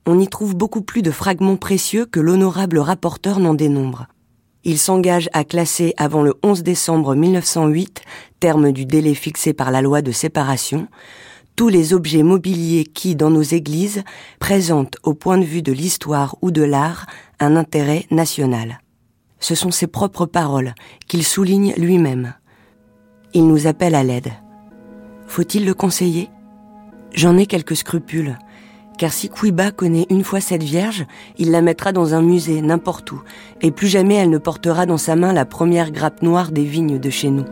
on 0.06 0.18
y 0.18 0.26
trouve 0.26 0.54
beaucoup 0.54 0.82
plus 0.82 1.02
de 1.02 1.10
fragments 1.10 1.56
précieux 1.56 2.06
que 2.06 2.20
l'honorable 2.20 2.78
rapporteur 2.78 3.38
n'en 3.38 3.54
dénombre. 3.54 4.06
Il 4.64 4.78
s'engage 4.78 5.28
à 5.32 5.44
classer 5.44 5.94
avant 5.96 6.22
le 6.22 6.34
11 6.42 6.62
décembre 6.62 7.14
1908, 7.14 8.02
terme 8.40 8.72
du 8.72 8.86
délai 8.86 9.14
fixé 9.14 9.52
par 9.52 9.70
la 9.70 9.82
loi 9.82 10.02
de 10.02 10.12
séparation, 10.12 10.86
tous 11.56 11.68
les 11.68 11.92
objets 11.92 12.22
mobiliers 12.22 12.84
qui, 12.84 13.14
dans 13.14 13.30
nos 13.30 13.42
églises, 13.42 14.02
présentent 14.38 14.96
au 15.02 15.14
point 15.14 15.38
de 15.38 15.44
vue 15.44 15.62
de 15.62 15.72
l'histoire 15.72 16.36
ou 16.42 16.50
de 16.50 16.62
l'art 16.62 17.06
un 17.40 17.56
intérêt 17.56 18.06
national. 18.10 18.80
Ce 19.40 19.54
sont 19.54 19.72
ses 19.72 19.88
propres 19.88 20.26
paroles 20.26 20.74
qu'il 21.08 21.24
souligne 21.24 21.74
lui-même. 21.76 22.34
Il 23.34 23.46
nous 23.46 23.66
appelle 23.66 23.94
à 23.94 24.04
l'aide. 24.04 24.32
Faut-il 25.26 25.64
le 25.64 25.74
conseiller? 25.74 26.30
J'en 27.14 27.36
ai 27.36 27.46
quelques 27.46 27.76
scrupules 27.76 28.38
car 28.98 29.12
si 29.12 29.28
Quiba 29.28 29.70
connaît 29.70 30.06
une 30.10 30.24
fois 30.24 30.40
cette 30.40 30.62
Vierge, 30.62 31.06
il 31.38 31.50
la 31.50 31.62
mettra 31.62 31.92
dans 31.92 32.14
un 32.14 32.22
musée, 32.22 32.62
n'importe 32.62 33.10
où, 33.12 33.22
et 33.60 33.70
plus 33.70 33.88
jamais 33.88 34.14
elle 34.14 34.30
ne 34.30 34.38
portera 34.38 34.86
dans 34.86 34.98
sa 34.98 35.16
main 35.16 35.32
la 35.32 35.44
première 35.44 35.90
grappe 35.90 36.22
noire 36.22 36.52
des 36.52 36.64
vignes 36.64 36.98
de 36.98 37.10
chez 37.10 37.30
nous. 37.30 37.44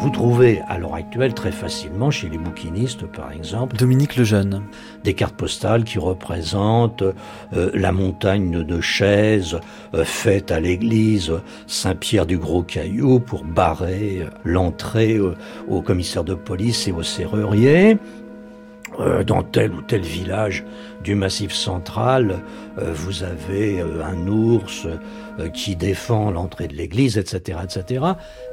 Vous 0.00 0.10
trouvez 0.10 0.62
l'heure 0.78 0.91
actuelle 1.12 1.34
très 1.34 1.52
facilement 1.52 2.10
chez 2.10 2.30
les 2.30 2.38
bouquinistes, 2.38 3.04
par 3.04 3.32
exemple, 3.32 3.76
Dominique 3.76 4.16
Lejeune, 4.16 4.62
des 5.04 5.12
cartes 5.12 5.34
postales 5.34 5.84
qui 5.84 5.98
représentent 5.98 7.02
euh, 7.02 7.70
la 7.74 7.92
montagne 7.92 8.64
de 8.64 8.80
chaises 8.80 9.60
euh, 9.92 10.06
faites 10.06 10.50
à 10.50 10.58
l'église 10.58 11.30
Saint-Pierre 11.66 12.24
du 12.24 12.38
Gros 12.38 12.62
Caillou 12.62 13.20
pour 13.20 13.44
barrer 13.44 14.22
euh, 14.22 14.30
l'entrée 14.44 15.20
au 15.68 15.82
commissaire 15.82 16.24
de 16.24 16.32
police 16.32 16.88
et 16.88 16.92
au 16.92 17.02
serrurier. 17.02 17.98
dans 19.26 19.42
tel 19.42 19.72
ou 19.72 19.82
tel 19.82 20.02
village 20.02 20.64
du 21.02 21.14
Massif 21.14 21.52
central, 21.52 22.40
vous 22.76 23.22
avez 23.22 23.80
un 23.80 24.26
ours 24.26 24.86
euh, 25.38 25.48
qui 25.48 25.76
défend 25.76 26.30
l'entrée 26.30 26.68
de 26.68 26.74
l'Église, 26.74 27.16
etc., 27.16 27.60
etc. 27.64 28.04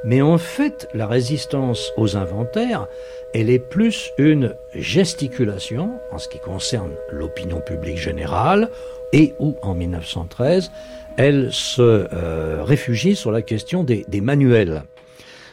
Mais 0.02 0.22
en 0.22 0.38
fait, 0.38 0.88
la 0.94 1.06
résistance 1.06 1.92
aux 1.98 2.16
inventaires, 2.16 2.86
elle 3.34 3.50
est 3.50 3.58
plus 3.58 4.10
une 4.16 4.54
gesticulation 4.74 6.00
en 6.10 6.16
ce 6.16 6.28
qui 6.28 6.38
concerne 6.38 6.92
l'opinion 7.12 7.60
publique 7.60 7.98
générale, 7.98 8.70
et 9.12 9.34
où, 9.40 9.56
en 9.62 9.74
1913, 9.74 10.70
elle 11.18 11.52
se 11.52 11.82
euh, 11.82 12.62
réfugie 12.64 13.14
sur 13.14 13.30
la 13.30 13.42
question 13.42 13.84
des, 13.84 14.06
manuels. 14.22 14.84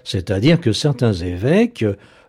C'est-à-dire 0.05 0.61
que 0.61 0.71
certains 0.71 1.13
évêques 1.13 1.83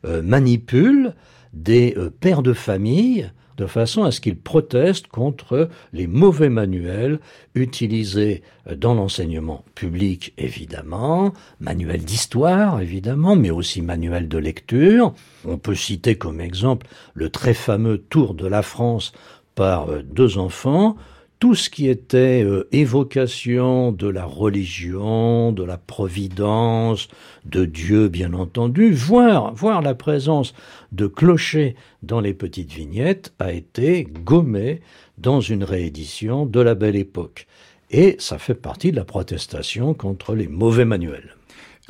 euh, 0.04 0.22
manipulent 0.22 1.14
des 1.52 1.96
pères 2.20 2.42
de 2.42 2.52
famille 2.52 3.30
de 3.58 3.66
façon 3.66 4.04
à 4.04 4.10
ce 4.10 4.20
qu'ils 4.20 4.38
protestent 4.38 5.08
contre 5.08 5.68
les 5.92 6.06
mauvais 6.06 6.48
manuels 6.48 7.18
utilisés 7.54 8.42
dans 8.76 8.94
l'enseignement 8.94 9.64
public, 9.74 10.32
évidemment, 10.38 11.32
manuels 11.60 12.04
d'histoire, 12.04 12.80
évidemment, 12.80 13.36
mais 13.36 13.50
aussi 13.50 13.82
manuels 13.82 14.28
de 14.28 14.38
lecture. 14.38 15.12
On 15.44 15.58
peut 15.58 15.74
citer 15.74 16.16
comme 16.16 16.40
exemple 16.40 16.86
le 17.14 17.28
très 17.30 17.54
fameux 17.54 17.98
Tour 17.98 18.34
de 18.34 18.46
la 18.46 18.62
France 18.62 19.12
par 19.54 19.90
euh, 19.90 20.02
deux 20.02 20.38
enfants, 20.38 20.96
tout 21.38 21.54
ce 21.54 21.70
qui 21.70 21.88
était 21.88 22.42
euh, 22.44 22.68
évocation 22.72 23.92
de 23.92 24.08
la 24.08 24.24
religion, 24.24 25.52
de 25.52 25.62
la 25.62 25.78
providence, 25.78 27.08
de 27.44 27.64
Dieu 27.64 28.08
bien 28.08 28.34
entendu, 28.34 28.92
voire, 28.92 29.54
voir 29.54 29.80
la 29.80 29.94
présence 29.94 30.52
de 30.92 31.06
clochers 31.06 31.76
dans 32.02 32.20
les 32.20 32.34
petites 32.34 32.72
vignettes 32.72 33.32
a 33.38 33.52
été 33.52 34.04
gommé 34.04 34.80
dans 35.16 35.40
une 35.40 35.64
réédition 35.64 36.44
de 36.44 36.60
la 36.60 36.74
Belle 36.74 36.96
Époque. 36.96 37.46
Et 37.90 38.16
ça 38.18 38.38
fait 38.38 38.54
partie 38.54 38.90
de 38.90 38.96
la 38.96 39.04
protestation 39.04 39.94
contre 39.94 40.34
les 40.34 40.48
mauvais 40.48 40.84
manuels. 40.84 41.37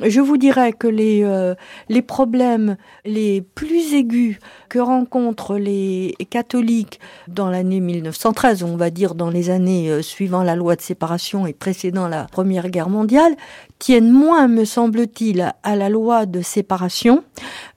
Je 0.01 0.21
vous 0.21 0.37
dirais 0.37 0.71
que 0.71 0.87
les, 0.87 1.23
euh, 1.23 1.55
les 1.89 2.01
problèmes 2.01 2.77
les 3.03 3.41
plus 3.41 3.93
aigus 3.93 4.39
que 4.69 4.79
rencontrent 4.79 5.57
les 5.57 6.15
catholiques 6.29 7.01
dans 7.27 7.49
l'année 7.49 7.81
1913, 7.81 8.63
on 8.63 8.77
va 8.77 8.91
dire 8.91 9.13
dans 9.13 9.29
les 9.29 9.49
années 9.49 9.89
euh, 9.89 10.01
suivant 10.01 10.43
la 10.43 10.55
loi 10.55 10.77
de 10.77 10.81
séparation 10.81 11.45
et 11.47 11.53
précédant 11.53 12.07
la 12.07 12.25
Première 12.25 12.69
Guerre 12.69 12.89
mondiale, 12.89 13.35
tiennent 13.77 14.11
moins, 14.11 14.47
me 14.47 14.63
semble-t-il, 14.63 15.53
à 15.63 15.75
la 15.75 15.89
loi 15.89 16.25
de 16.25 16.41
séparation 16.41 17.23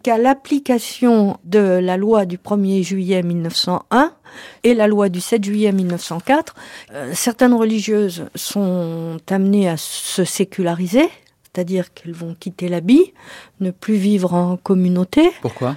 qu'à 0.03 0.19
l'application 0.19 1.39
de 1.45 1.81
la 1.83 1.97
loi 1.97 2.25
du 2.25 2.39
1er 2.39 2.83
juillet 2.83 3.23
1901 3.23 4.13
et 4.65 4.75
la 4.75 4.87
loi 4.87 5.09
du 5.09 5.21
7 5.21 5.45
juillet 5.45 5.73
1904. 5.73 6.55
Euh, 6.93 7.13
certaines 7.15 7.55
religieuses 7.55 8.27
sont 8.35 9.19
amenées 9.29 9.69
à 9.69 9.77
se 9.77 10.25
séculariser, 10.25 11.09
c'est-à-dire 11.55 11.93
qu'elles 11.93 12.15
vont 12.15 12.35
quitter 12.39 12.69
l'habit, 12.69 13.13
ne 13.61 13.71
plus 13.71 13.97
vivre 13.97 14.33
en 14.33 14.57
communauté. 14.57 15.31
Pourquoi? 15.43 15.77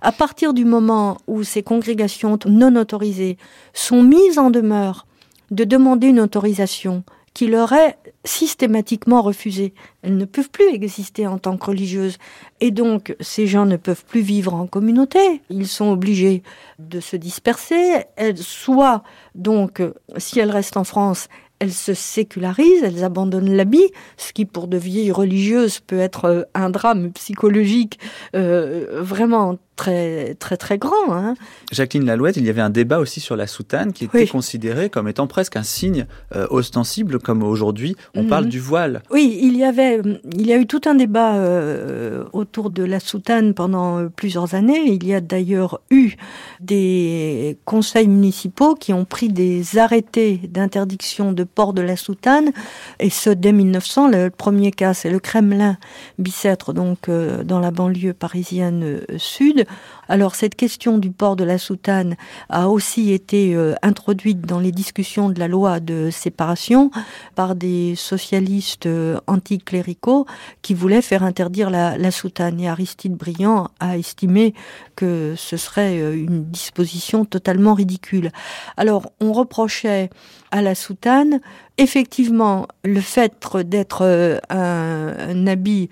À 0.00 0.10
partir 0.10 0.54
du 0.54 0.64
moment 0.64 1.18
où 1.26 1.44
ces 1.44 1.62
congrégations 1.62 2.38
non 2.46 2.74
autorisées 2.76 3.36
sont 3.74 4.02
mises 4.02 4.38
en 4.38 4.50
demeure 4.50 5.06
de 5.50 5.64
demander 5.64 6.08
une 6.08 6.20
autorisation 6.20 7.04
qui 7.34 7.46
leur 7.46 7.72
est 7.72 7.96
systématiquement 8.24 9.22
refusée. 9.22 9.74
Elles 10.02 10.16
ne 10.16 10.24
peuvent 10.24 10.50
plus 10.50 10.68
exister 10.68 11.26
en 11.26 11.38
tant 11.38 11.56
que 11.56 11.66
religieuses. 11.66 12.18
Et 12.60 12.70
donc, 12.70 13.16
ces 13.20 13.46
gens 13.46 13.64
ne 13.64 13.76
peuvent 13.76 14.04
plus 14.04 14.20
vivre 14.20 14.54
en 14.54 14.66
communauté. 14.66 15.42
Ils 15.48 15.66
sont 15.66 15.90
obligés 15.90 16.42
de 16.78 17.00
se 17.00 17.16
disperser. 17.16 18.04
Elles, 18.16 18.38
soit, 18.38 19.02
donc, 19.34 19.82
si 20.18 20.40
elles 20.40 20.50
restent 20.50 20.76
en 20.76 20.84
France, 20.84 21.28
elles 21.62 21.72
se 21.72 21.94
sécularisent, 21.94 22.82
elles 22.82 23.04
abandonnent 23.04 23.54
l'habit, 23.54 23.88
ce 24.16 24.32
qui 24.32 24.46
pour 24.46 24.66
de 24.66 24.76
vieilles 24.76 25.12
religieuses 25.12 25.78
peut 25.78 26.00
être 26.00 26.24
euh, 26.24 26.42
un 26.54 26.70
drame 26.70 27.12
psychologique 27.12 28.00
euh, 28.34 29.00
vraiment 29.00 29.58
très 29.76 30.34
très 30.34 30.56
très 30.56 30.78
grand. 30.78 31.10
Hein. 31.10 31.34
Jacqueline 31.72 32.04
Lalouette, 32.04 32.36
il 32.36 32.44
y 32.44 32.50
avait 32.50 32.60
un 32.60 32.70
débat 32.70 32.98
aussi 32.98 33.20
sur 33.20 33.36
la 33.36 33.46
soutane 33.46 33.92
qui 33.92 34.04
était 34.04 34.26
considérée 34.26 34.90
comme 34.90 35.08
étant 35.08 35.26
presque 35.26 35.56
un 35.56 35.62
signe 35.62 36.06
euh, 36.36 36.46
ostensible, 36.50 37.18
comme 37.18 37.42
aujourd'hui 37.42 37.96
on 38.14 38.24
parle 38.24 38.44
mhm. 38.44 38.50
du 38.50 38.60
voile. 38.60 39.02
Oui, 39.10 39.38
il 39.42 39.56
y 39.56 39.64
avait, 39.64 40.00
il 40.32 40.46
y 40.46 40.52
a 40.52 40.58
eu 40.58 40.66
tout 40.66 40.82
un 40.86 40.94
débat 40.94 41.36
euh, 41.36 42.24
autour 42.32 42.70
de 42.70 42.84
la 42.84 43.00
soutane 43.00 43.54
pendant 43.54 43.98
euh, 43.98 44.08
plusieurs 44.14 44.54
années. 44.54 44.82
Il 44.84 45.06
y 45.06 45.14
a 45.14 45.20
d'ailleurs 45.20 45.80
eu 45.90 46.14
des 46.60 47.56
conseils 47.64 48.08
municipaux 48.08 48.74
qui 48.74 48.92
ont 48.92 49.04
pris 49.04 49.28
des 49.28 49.78
arrêtés 49.78 50.40
d'interdiction 50.48 51.32
de 51.32 51.44
port 51.44 51.72
de 51.72 51.82
la 51.82 51.96
soutane, 51.96 52.52
et 53.00 53.10
ce 53.10 53.30
dès 53.30 53.52
1900. 53.52 54.08
Le 54.08 54.30
premier 54.30 54.70
cas, 54.70 54.94
c'est 54.94 55.10
le 55.10 55.18
Kremlin 55.18 55.78
Bicêtre, 56.18 56.72
donc 56.72 57.08
dans 57.08 57.60
la 57.60 57.70
banlieue 57.70 58.12
parisienne 58.12 59.00
sud. 59.16 59.61
Alors 60.08 60.34
cette 60.34 60.56
question 60.56 60.98
du 60.98 61.10
port 61.10 61.36
de 61.36 61.44
la 61.44 61.58
soutane 61.58 62.16
a 62.48 62.68
aussi 62.68 63.12
été 63.12 63.54
euh, 63.54 63.74
introduite 63.82 64.40
dans 64.42 64.58
les 64.58 64.72
discussions 64.72 65.30
de 65.30 65.38
la 65.38 65.48
loi 65.48 65.80
de 65.80 66.10
séparation 66.10 66.90
par 67.34 67.54
des 67.54 67.94
socialistes 67.94 68.86
euh, 68.86 69.18
anticléricaux 69.26 70.26
qui 70.60 70.74
voulaient 70.74 71.02
faire 71.02 71.22
interdire 71.22 71.70
la, 71.70 71.96
la, 71.96 72.10
soutane. 72.10 72.60
Et 72.60 72.68
Aristide 72.68 73.14
Briand 73.14 73.68
a 73.80 73.96
estimé 73.96 74.54
que 74.96 75.34
ce 75.36 75.56
serait 75.56 75.98
euh, 76.00 76.14
une 76.14 76.44
disposition 76.44 77.24
totalement 77.24 77.74
ridicule. 77.74 78.30
Alors 78.76 79.12
on 79.20 79.32
reprochait 79.32 80.10
à 80.52 80.62
la 80.62 80.76
soutane. 80.76 81.40
Effectivement, 81.78 82.68
le 82.84 83.00
fait 83.00 83.32
d'être 83.64 84.02
euh, 84.02 84.38
un, 84.50 85.46
habit, 85.46 85.88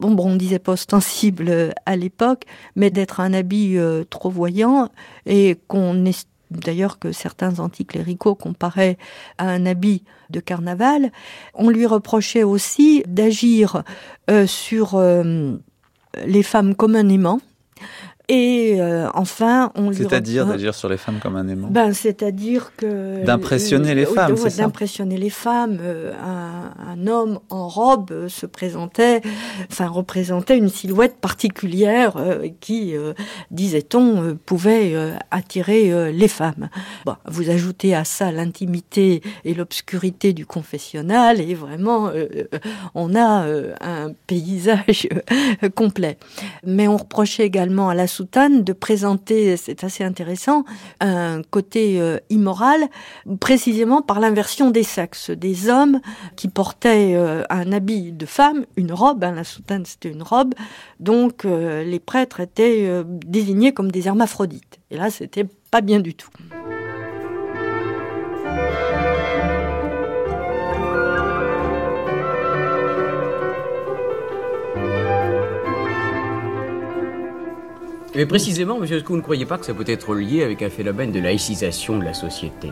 bon, 0.00 0.16
on 0.18 0.36
disait 0.36 0.58
pas 0.58 0.72
ostensible 0.72 1.46
euh, 1.48 1.70
à 1.86 1.96
l'époque, 1.96 2.42
mais 2.76 2.90
d'être 2.90 3.20
un 3.20 3.32
habit 3.32 3.78
euh, 3.78 4.04
trop 4.04 4.28
voyant 4.28 4.90
et 5.24 5.56
qu'on 5.68 6.04
d'ailleurs 6.50 6.98
que 6.98 7.10
certains 7.10 7.58
anticléricaux 7.58 8.34
comparaient 8.34 8.98
à 9.38 9.48
un 9.48 9.64
habit 9.64 10.02
de 10.30 10.40
carnaval, 10.40 11.10
on 11.54 11.70
lui 11.70 11.86
reprochait 11.86 12.42
aussi 12.42 13.02
d'agir 13.08 13.82
sur 14.46 15.02
les 16.24 16.42
femmes 16.44 16.76
communément, 16.76 17.40
et 18.28 18.76
euh, 18.80 19.08
enfin, 19.12 19.70
on 19.74 19.90
lui 19.90 19.96
C'est-à-dire 19.96 20.46
d'agir 20.46 20.74
sur 20.74 20.88
les 20.88 20.96
femmes 20.96 21.18
comme 21.20 21.36
un 21.36 21.46
aimant 21.46 21.68
ben, 21.70 21.92
C'est-à-dire 21.92 22.72
que... 22.74 23.22
D'impressionner 23.22 23.94
les 23.94 24.06
femmes, 24.06 24.36
c'est 24.38 24.48
ça 24.48 24.62
D'impressionner 24.62 25.18
les 25.18 25.28
femmes. 25.28 25.78
Euh, 25.82 26.14
un, 26.22 26.72
un, 26.88 27.06
homme 27.06 27.38
en 27.50 27.68
robe 27.68 28.12
euh, 28.12 28.28
se 28.30 28.46
présentait, 28.46 29.20
enfin 29.70 29.88
représentait 29.88 30.56
une 30.56 30.70
silhouette 30.70 31.18
particulière 31.20 32.14
qui, 32.60 32.94
disait-on, 33.50 34.38
pouvait 34.46 34.94
attirer 35.30 36.12
les 36.12 36.28
femmes. 36.28 36.68
Bon, 37.04 37.16
vous 37.26 37.50
ajoutez 37.50 37.94
à 37.94 38.04
ça 38.04 38.32
l'intimité 38.32 39.22
et 39.44 39.54
l'obscurité 39.54 40.32
du 40.32 40.46
confessionnal 40.46 41.40
et 41.40 41.54
vraiment, 41.54 42.10
on 42.94 43.14
a 43.14 43.46
un 43.80 44.12
paysage 44.26 45.08
complet. 45.74 46.16
Mais 46.64 46.88
on 46.88 46.96
reprochait 46.96 47.44
également 47.44 47.88
à 47.88 47.94
la 47.94 48.06
de 48.22 48.72
présenter, 48.72 49.56
c'est 49.56 49.84
assez 49.84 50.04
intéressant, 50.04 50.64
un 51.00 51.42
côté 51.42 52.00
euh, 52.00 52.18
immoral, 52.30 52.88
précisément 53.40 54.02
par 54.02 54.20
l'inversion 54.20 54.70
des 54.70 54.82
sexes. 54.82 55.30
Des 55.30 55.68
hommes 55.68 56.00
qui 56.36 56.48
portaient 56.48 57.14
euh, 57.14 57.42
un 57.50 57.72
habit 57.72 58.12
de 58.12 58.26
femme, 58.26 58.66
une 58.76 58.92
robe, 58.92 59.24
hein, 59.24 59.32
la 59.32 59.44
soutane 59.44 59.84
c'était 59.84 60.10
une 60.10 60.22
robe, 60.22 60.54
donc 61.00 61.44
euh, 61.44 61.84
les 61.84 62.00
prêtres 62.00 62.40
étaient 62.40 63.02
désignés 63.04 63.72
comme 63.72 63.90
des 63.90 64.06
hermaphrodites. 64.06 64.80
Et 64.90 64.96
là, 64.96 65.10
c'était 65.10 65.46
pas 65.70 65.80
bien 65.80 66.00
du 66.00 66.14
tout. 66.14 66.30
Mais 78.14 78.26
précisément, 78.26 78.78
monsieur, 78.78 78.96
est-ce 78.96 79.04
que 79.04 79.08
vous 79.08 79.16
ne 79.16 79.22
croyez 79.22 79.44
pas 79.44 79.58
que 79.58 79.66
ça 79.66 79.74
peut 79.74 79.84
être 79.88 80.14
lié 80.14 80.44
avec 80.44 80.62
un 80.62 80.70
phénomène 80.70 81.10
de 81.10 81.18
laïcisation 81.18 81.98
de 81.98 82.04
la 82.04 82.14
société? 82.14 82.70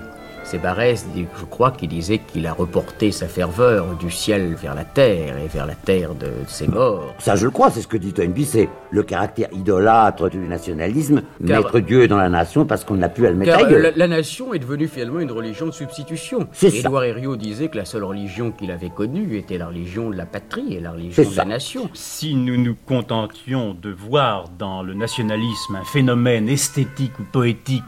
C'est 0.52 0.58
Barès, 0.58 1.06
je 1.16 1.44
crois, 1.46 1.70
qui 1.70 1.88
disait 1.88 2.18
qu'il 2.18 2.46
a 2.46 2.52
reporté 2.52 3.10
sa 3.10 3.26
ferveur 3.26 3.96
du 3.96 4.10
ciel 4.10 4.54
vers 4.54 4.74
la 4.74 4.84
terre 4.84 5.38
et 5.38 5.48
vers 5.48 5.64
la 5.64 5.74
terre 5.74 6.14
de 6.14 6.28
ses 6.46 6.68
morts. 6.68 7.14
Ça, 7.20 7.36
je 7.36 7.46
le 7.46 7.50
crois, 7.50 7.70
c'est 7.70 7.80
ce 7.80 7.88
que 7.88 7.96
dit 7.96 8.12
Toynbee, 8.12 8.44
c'est 8.44 8.68
le 8.90 9.02
caractère 9.02 9.48
idolâtre 9.54 10.28
du 10.28 10.36
nationalisme, 10.36 11.22
mettre 11.40 11.80
Dieu 11.80 12.06
dans 12.06 12.18
la 12.18 12.28
nation 12.28 12.66
parce 12.66 12.84
qu'on 12.84 12.96
n'a 12.96 13.08
plus 13.08 13.26
à 13.26 13.30
le 13.30 13.36
mettre 13.36 13.56
car 13.56 13.70
La, 13.96 14.08
nation 14.08 14.52
est 14.52 14.58
devenue 14.58 14.88
finalement 14.88 15.20
une 15.20 15.32
religion 15.32 15.64
de 15.64 15.70
substitution. 15.70 16.46
Édouard 16.62 17.04
Herriot 17.04 17.36
disait 17.36 17.68
que 17.68 17.78
la 17.78 17.86
seule 17.86 18.04
religion 18.04 18.52
qu'il 18.52 18.72
avait 18.72 18.90
connue 18.90 19.38
était 19.38 19.56
la 19.56 19.68
religion 19.68 20.10
de 20.10 20.16
la 20.16 20.26
patrie 20.26 20.74
et 20.74 20.80
la 20.80 20.90
religion 20.90 21.30
de 21.30 21.34
la 21.34 21.46
nation. 21.46 21.88
Si 21.94 22.34
nous 22.34 22.58
nous 22.58 22.76
contentions 22.84 23.72
de 23.72 23.90
voir 23.90 24.50
dans 24.58 24.82
le 24.82 24.92
nationalisme 24.92 25.76
un 25.76 25.84
phénomène 25.84 26.50
esthétique 26.50 27.18
ou 27.20 27.22
poétique, 27.22 27.82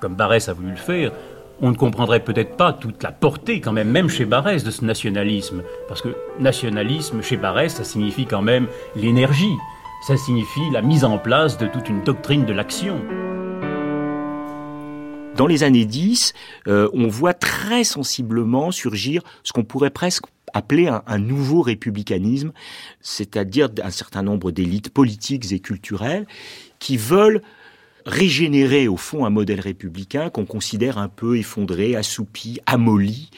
comme 0.00 0.14
Barès 0.14 0.48
a 0.48 0.54
voulu 0.54 0.70
le 0.70 0.76
faire, 0.76 1.12
on 1.62 1.70
ne 1.70 1.76
comprendrait 1.76 2.24
peut-être 2.24 2.56
pas 2.56 2.72
toute 2.72 3.02
la 3.02 3.12
portée 3.12 3.60
quand 3.60 3.72
même, 3.72 3.90
même 3.90 4.08
chez 4.08 4.24
Barès, 4.24 4.64
de 4.64 4.70
ce 4.70 4.84
nationalisme. 4.84 5.62
Parce 5.88 6.00
que 6.00 6.16
nationalisme, 6.38 7.22
chez 7.22 7.36
Barès, 7.36 7.74
ça 7.74 7.84
signifie 7.84 8.26
quand 8.26 8.42
même 8.42 8.66
l'énergie. 8.96 9.56
Ça 10.06 10.16
signifie 10.16 10.70
la 10.72 10.80
mise 10.80 11.04
en 11.04 11.18
place 11.18 11.58
de 11.58 11.66
toute 11.66 11.88
une 11.88 12.02
doctrine 12.02 12.46
de 12.46 12.52
l'action. 12.54 13.00
Dans 15.36 15.46
les 15.46 15.62
années 15.62 15.84
10, 15.84 16.32
euh, 16.66 16.88
on 16.94 17.08
voit 17.08 17.34
très 17.34 17.84
sensiblement 17.84 18.70
surgir 18.70 19.22
ce 19.42 19.52
qu'on 19.52 19.64
pourrait 19.64 19.90
presque 19.90 20.24
appeler 20.52 20.88
un, 20.88 21.02
un 21.06 21.18
nouveau 21.18 21.60
républicanisme, 21.60 22.52
c'est-à-dire 23.00 23.68
un 23.82 23.90
certain 23.90 24.22
nombre 24.22 24.50
d'élites 24.50 24.90
politiques 24.90 25.52
et 25.52 25.60
culturelles 25.60 26.26
qui 26.78 26.96
veulent 26.96 27.42
régénérer 28.06 28.88
au 28.88 28.96
fond 28.96 29.24
un 29.24 29.30
modèle 29.30 29.60
républicain 29.60 30.30
qu'on 30.30 30.46
considère 30.46 30.98
un 30.98 31.08
peu 31.08 31.38
effondré, 31.38 31.96
assoupi, 31.96 32.60
amolli 32.66 33.30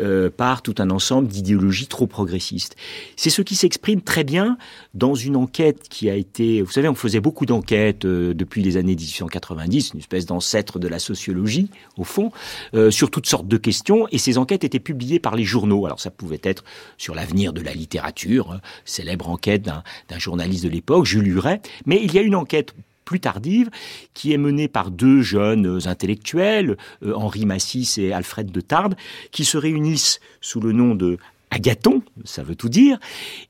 euh, 0.00 0.30
par 0.30 0.62
tout 0.62 0.74
un 0.78 0.90
ensemble 0.90 1.28
d'idéologies 1.28 1.86
trop 1.86 2.06
progressistes. 2.06 2.76
C'est 3.16 3.30
ce 3.30 3.42
qui 3.42 3.54
s'exprime 3.54 4.02
très 4.02 4.24
bien 4.24 4.58
dans 4.94 5.14
une 5.14 5.36
enquête 5.36 5.88
qui 5.88 6.10
a 6.10 6.14
été, 6.14 6.62
vous 6.62 6.70
savez, 6.70 6.88
on 6.88 6.94
faisait 6.94 7.20
beaucoup 7.20 7.46
d'enquêtes 7.46 8.04
euh, 8.04 8.34
depuis 8.34 8.62
les 8.62 8.76
années 8.76 8.96
1890, 8.96 9.92
une 9.94 10.00
espèce 10.00 10.26
d'ancêtre 10.26 10.78
de 10.78 10.88
la 10.88 10.98
sociologie 10.98 11.70
au 11.96 12.04
fond, 12.04 12.30
euh, 12.74 12.90
sur 12.90 13.10
toutes 13.10 13.26
sortes 13.26 13.48
de 13.48 13.56
questions, 13.56 14.06
et 14.10 14.18
ces 14.18 14.38
enquêtes 14.38 14.64
étaient 14.64 14.78
publiées 14.78 15.20
par 15.20 15.36
les 15.36 15.44
journaux. 15.44 15.86
Alors 15.86 16.00
ça 16.00 16.10
pouvait 16.10 16.40
être 16.42 16.64
sur 16.96 17.14
l'avenir 17.14 17.52
de 17.52 17.60
la 17.60 17.72
littérature, 17.72 18.52
hein, 18.52 18.60
célèbre 18.84 19.28
enquête 19.28 19.62
d'un 19.62 20.18
journaliste 20.18 20.64
de 20.64 20.68
l'époque, 20.68 21.04
Jules 21.04 21.28
Huret, 21.28 21.60
mais 21.86 22.00
il 22.02 22.12
y 22.14 22.18
a 22.18 22.22
une 22.22 22.34
enquête 22.34 22.74
plus 23.08 23.20
tardive, 23.20 23.70
qui 24.12 24.34
est 24.34 24.38
menée 24.38 24.68
par 24.68 24.90
deux 24.90 25.22
jeunes 25.22 25.80
intellectuels, 25.86 26.76
euh, 27.02 27.14
Henri 27.14 27.46
Massis 27.46 27.96
et 27.96 28.12
Alfred 28.12 28.50
de 28.50 28.60
Tarbes, 28.60 28.96
qui 29.32 29.46
se 29.46 29.56
réunissent 29.56 30.20
sous 30.42 30.60
le 30.60 30.72
nom 30.72 30.94
de 30.94 31.16
Agathon, 31.50 32.02
ça 32.24 32.42
veut 32.42 32.54
tout 32.54 32.68
dire, 32.68 32.98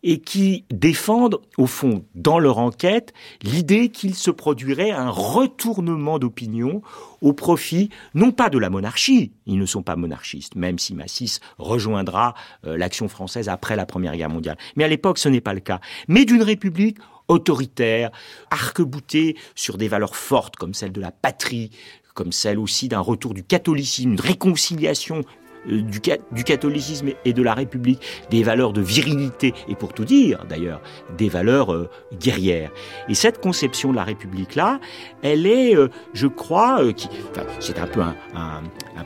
et 0.05 0.21
qui 0.21 0.65
défendent, 0.71 1.41
au 1.57 1.67
fond, 1.67 2.05
dans 2.15 2.39
leur 2.39 2.59
enquête, 2.59 3.13
l'idée 3.43 3.89
qu'il 3.89 4.15
se 4.15 4.31
produirait 4.31 4.93
un 4.93 5.11
retournement 5.11 6.21
d'opinion 6.21 6.81
au 7.21 7.33
profit, 7.33 7.91
non 8.15 8.31
pas 8.31 8.49
de 8.49 8.59
la 8.59 8.71
monarchie, 8.71 9.33
ils 9.47 9.59
ne 9.59 9.67
sont 9.67 9.83
pas 9.83 9.97
monarchistes, 9.97 10.55
même 10.55 10.79
si 10.79 10.95
Massis 10.95 11.41
rejoindra 11.59 12.35
euh, 12.65 12.77
l'action 12.77 13.09
française 13.09 13.49
après 13.49 13.75
la 13.75 13.87
Première 13.87 14.17
Guerre 14.17 14.31
mondiale, 14.31 14.59
mais 14.77 14.85
à 14.85 14.89
l'époque 14.89 15.19
ce 15.19 15.29
n'est 15.29 15.41
pas 15.41 15.55
le 15.55 15.61
cas, 15.61 15.81
mais 16.07 16.25
d'une 16.25 16.43
république 16.43 16.99
autoritaire, 17.29 18.11
arc-bouté 18.51 19.37
sur 19.55 19.79
des 19.79 19.89
valeurs 19.89 20.17
fortes 20.17 20.57
comme 20.57 20.75
celle 20.75 20.93
de 20.93 21.01
la 21.01 21.13
patrie, 21.13 21.71
comme 22.15 22.33
celle 22.33 22.59
aussi 22.59 22.89
d'un 22.89 23.01
retour 23.01 23.35
du 23.35 23.45
catholicisme, 23.45 24.13
une 24.13 24.21
réconciliation 24.21 25.23
du, 25.67 26.01
du, 26.33 26.45
catholicisme 26.45 27.09
et 27.25 27.33
de 27.33 27.43
la 27.43 27.55
République, 27.55 28.01
des 28.31 28.43
valeurs 28.43 28.73
de 28.73 28.81
virilité 28.81 29.55
et 29.69 29.75
pour 29.75 29.93
tout 29.93 30.05
dire 30.05 30.45
d'ailleurs, 30.49 30.81
des 31.17 31.29
valeurs 31.29 31.73
euh, 31.73 31.91
guerrières. 32.19 32.71
Et 33.09 33.15
cette 33.15 33.41
conception 33.41 33.91
de 33.91 33.97
la 33.97 34.05
République 34.05 34.55
là, 34.55 34.81
elle 35.23 35.47
est, 35.47 35.77
euh, 35.77 35.89
je 36.15 36.27
crois, 36.27 36.93
qui, 36.93 37.09
enfin, 37.31 37.47
c'est 37.61 37.79
un 37.79 37.87
peu 37.87 38.01
un, 38.01 38.15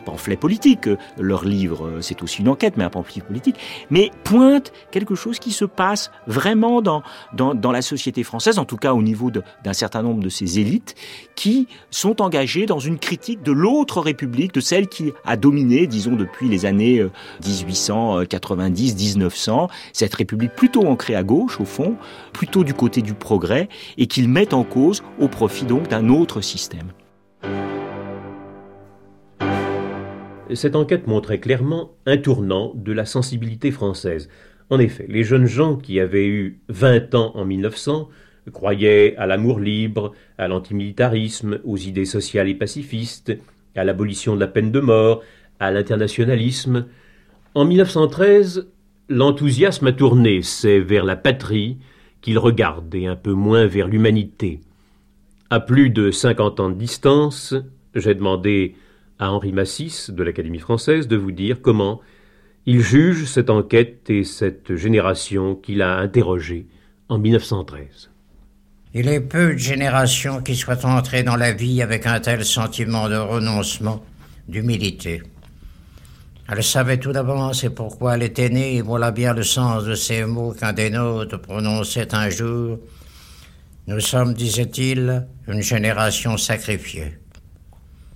pamphlet 0.04 0.36
politique. 0.36 0.88
Leur 1.18 1.44
livre, 1.44 1.98
c'est 2.00 2.22
aussi 2.22 2.40
une 2.40 2.48
enquête, 2.48 2.76
mais 2.76 2.82
un 2.82 2.90
pamphlet 2.90 3.22
politique, 3.22 3.56
mais 3.90 4.10
pointe 4.24 4.72
quelque 4.90 5.14
chose 5.14 5.38
qui 5.38 5.52
se 5.52 5.64
passe 5.64 6.10
vraiment 6.26 6.82
dans, 6.82 7.02
dans, 7.34 7.54
dans 7.54 7.70
la 7.70 7.82
société 7.82 8.24
française, 8.24 8.58
en 8.58 8.64
tout 8.64 8.76
cas 8.76 8.94
au 8.94 9.02
niveau 9.02 9.30
d'un 9.30 9.72
certain 9.72 10.02
nombre 10.02 10.22
de 10.22 10.28
ces 10.28 10.58
élites, 10.58 10.94
qui 11.34 11.68
sont 11.90 12.20
engagées 12.22 12.66
dans 12.66 12.78
une 12.78 12.98
critique 12.98 13.42
de 13.42 13.52
l'autre 13.52 14.00
République, 14.00 14.54
de 14.54 14.60
celle 14.60 14.88
qui 14.88 15.12
a 15.24 15.36
dominé, 15.36 15.86
disons, 15.86 16.16
depuis 16.16 16.41
les 16.48 16.66
années 16.66 17.04
1890-1900, 17.42 19.64
euh, 19.64 19.66
cette 19.92 20.14
République 20.14 20.52
plutôt 20.52 20.86
ancrée 20.86 21.14
à 21.14 21.22
gauche, 21.22 21.60
au 21.60 21.64
fond, 21.64 21.96
plutôt 22.32 22.64
du 22.64 22.74
côté 22.74 23.02
du 23.02 23.14
progrès, 23.14 23.68
et 23.98 24.06
qu'ils 24.06 24.28
mettent 24.28 24.54
en 24.54 24.64
cause 24.64 25.02
au 25.20 25.28
profit 25.28 25.64
donc 25.64 25.88
d'un 25.88 26.08
autre 26.08 26.40
système. 26.40 26.92
Cette 30.54 30.76
enquête 30.76 31.06
montrait 31.06 31.40
clairement 31.40 31.92
un 32.04 32.18
tournant 32.18 32.72
de 32.74 32.92
la 32.92 33.06
sensibilité 33.06 33.70
française. 33.70 34.28
En 34.70 34.78
effet, 34.78 35.06
les 35.08 35.24
jeunes 35.24 35.46
gens 35.46 35.76
qui 35.76 35.98
avaient 35.98 36.26
eu 36.26 36.60
20 36.68 37.14
ans 37.14 37.32
en 37.34 37.44
1900 37.44 38.08
croyaient 38.52 39.14
à 39.16 39.26
l'amour 39.26 39.60
libre, 39.60 40.12
à 40.38 40.48
l'antimilitarisme, 40.48 41.60
aux 41.64 41.76
idées 41.76 42.04
sociales 42.04 42.48
et 42.48 42.54
pacifistes, 42.54 43.32
à 43.76 43.84
l'abolition 43.84 44.34
de 44.34 44.40
la 44.40 44.48
peine 44.48 44.72
de 44.72 44.80
mort, 44.80 45.22
à 45.62 45.70
l'internationalisme. 45.70 46.86
En 47.54 47.64
1913, 47.64 48.66
l'enthousiasme 49.08 49.86
a 49.86 49.92
tourné, 49.92 50.42
c'est 50.42 50.80
vers 50.80 51.04
la 51.04 51.14
patrie 51.14 51.78
qu'il 52.20 52.38
regarde 52.38 52.92
et 52.94 53.06
un 53.06 53.14
peu 53.14 53.32
moins 53.32 53.66
vers 53.66 53.86
l'humanité. 53.86 54.60
À 55.50 55.60
plus 55.60 55.90
de 55.90 56.10
cinquante 56.10 56.58
ans 56.58 56.68
de 56.68 56.74
distance, 56.74 57.54
j'ai 57.94 58.14
demandé 58.14 58.74
à 59.20 59.30
Henri 59.30 59.52
Massis 59.52 60.10
de 60.10 60.22
l'Académie 60.24 60.58
française 60.58 61.06
de 61.06 61.16
vous 61.16 61.30
dire 61.30 61.62
comment 61.62 62.00
il 62.66 62.80
juge 62.80 63.26
cette 63.26 63.50
enquête 63.50 64.10
et 64.10 64.24
cette 64.24 64.74
génération 64.74 65.54
qu'il 65.54 65.80
a 65.82 65.98
interrogée 65.98 66.66
en 67.08 67.18
1913. 67.18 68.10
Il 68.94 69.08
est 69.08 69.20
peu 69.20 69.52
de 69.52 69.58
générations 69.58 70.42
qui 70.42 70.56
soient 70.56 70.84
entrées 70.84 71.22
dans 71.22 71.36
la 71.36 71.52
vie 71.52 71.82
avec 71.82 72.06
un 72.06 72.18
tel 72.18 72.44
sentiment 72.44 73.08
de 73.08 73.16
renoncement, 73.16 74.04
d'humilité. 74.48 75.22
Elle 76.54 76.62
savait 76.62 76.98
tout 76.98 77.12
d'avance 77.12 77.64
et 77.64 77.70
pourquoi 77.70 78.14
elle 78.14 78.24
était 78.24 78.50
née, 78.50 78.76
et 78.76 78.82
voilà 78.82 79.10
bien 79.10 79.32
le 79.32 79.42
sens 79.42 79.84
de 79.84 79.94
ces 79.94 80.26
mots 80.26 80.52
qu'un 80.52 80.74
des 80.74 80.90
nôtres 80.90 81.40
prononçait 81.40 82.14
un 82.14 82.28
jour. 82.28 82.78
Nous 83.86 84.00
sommes, 84.00 84.34
disait-il, 84.34 85.26
une 85.48 85.62
génération 85.62 86.36
sacrifiée. 86.36 87.18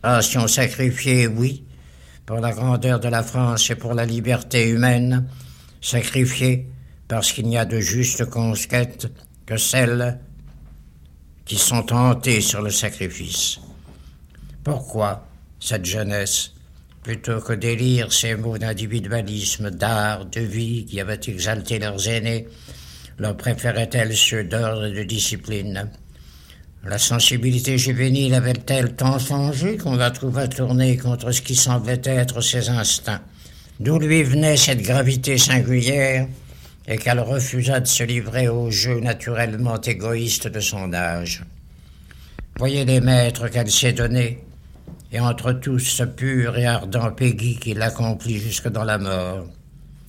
Génération 0.03 0.49
sacrifiée, 0.49 1.27
oui, 1.27 1.65
pour 2.27 2.37
la 2.41 2.53
grandeur 2.53 3.01
de 3.01 3.09
la 3.09 3.23
France 3.23 3.71
et 3.71 3.75
pour 3.75 3.95
la 3.95 4.05
liberté 4.05 4.69
humaine, 4.69 5.27
sacrifiée 5.81 6.69
parce 7.09 7.33
qu'il 7.33 7.47
n'y 7.47 7.57
a 7.57 7.65
de 7.65 7.81
juste 7.81 8.29
conquête 8.29 9.11
que 9.47 9.57
celle 9.57 10.21
qui 11.47 11.57
sont 11.57 11.85
tentés 11.85 12.43
sur 12.43 12.61
le 12.61 12.71
sacrifice. 12.71 13.61
Pourquoi 14.63 15.27
cette 15.59 15.87
jeunesse, 15.87 16.53
plutôt 17.07 17.41
que 17.41 17.53
d'élire 17.53 18.13
ces 18.13 18.35
mots 18.35 18.59
d'individualisme, 18.59 19.71
d'art, 19.71 20.27
de 20.27 20.41
vie 20.41 20.87
qui 20.87 21.01
avaient 21.01 21.21
exalté 21.29 21.79
leurs 21.79 22.09
aînés, 22.09 22.49
leur 23.21 23.37
préférait-elle 23.37 24.13
ceux 24.17 24.43
d'ordre 24.43 24.87
et 24.87 24.93
de 24.93 25.05
discipline? 25.05 25.89
La 26.85 26.99
sensibilité 26.99 27.79
juvénile 27.79 28.35
avait-elle 28.35 28.97
tant 28.97 29.21
changé 29.21 29.77
qu'on 29.77 29.95
la 29.95 30.11
trouva 30.11 30.49
tourner 30.49 30.97
contre 30.97 31.31
ce 31.31 31.43
qui 31.43 31.55
semblait 31.55 32.03
être 32.05 32.41
ses 32.41 32.71
instincts? 32.71 33.23
D'où 33.79 34.01
lui 34.01 34.25
venait 34.25 34.57
cette 34.57 34.83
gravité 34.83 35.39
singulière 35.39 36.27
et 36.89 36.99
qu'elle 36.99 37.21
refusa 37.21 37.79
de 37.79 37.87
se 37.87 38.03
livrer 38.03 38.49
au 38.49 38.73
jeu 38.73 38.99
naturellement 38.99 39.81
égoïste 39.81 40.49
de 40.49 40.59
son 40.59 40.93
âge? 40.93 41.45
Voyez 42.59 42.85
les 42.85 43.01
maîtres 43.01 43.47
qu'elle 43.47 43.71
s'est 43.71 43.93
donnés, 43.93 44.41
et 45.17 45.21
entre 45.21 45.53
tous 45.53 45.79
ce 45.79 46.03
pur 46.03 46.59
et 46.59 46.67
ardent 46.67 47.11
Peggy 47.17 47.57
qui 47.59 47.73
l'accomplit 47.73 48.39
jusque 48.39 48.69
dans 48.69 48.85
la 48.85 48.99
mort. 48.99 49.47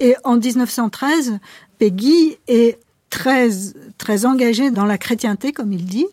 Et 0.01 0.15
en 0.25 0.35
1913, 0.35 1.39
Peggy 1.79 2.37
est 2.49 2.77
très, 3.09 3.49
très 3.97 4.25
engagé 4.25 4.69
dans 4.69 4.83
la 4.83 4.97
chrétienté, 4.97 5.53
comme 5.53 5.71
il 5.71 5.85
dit. 5.85 6.07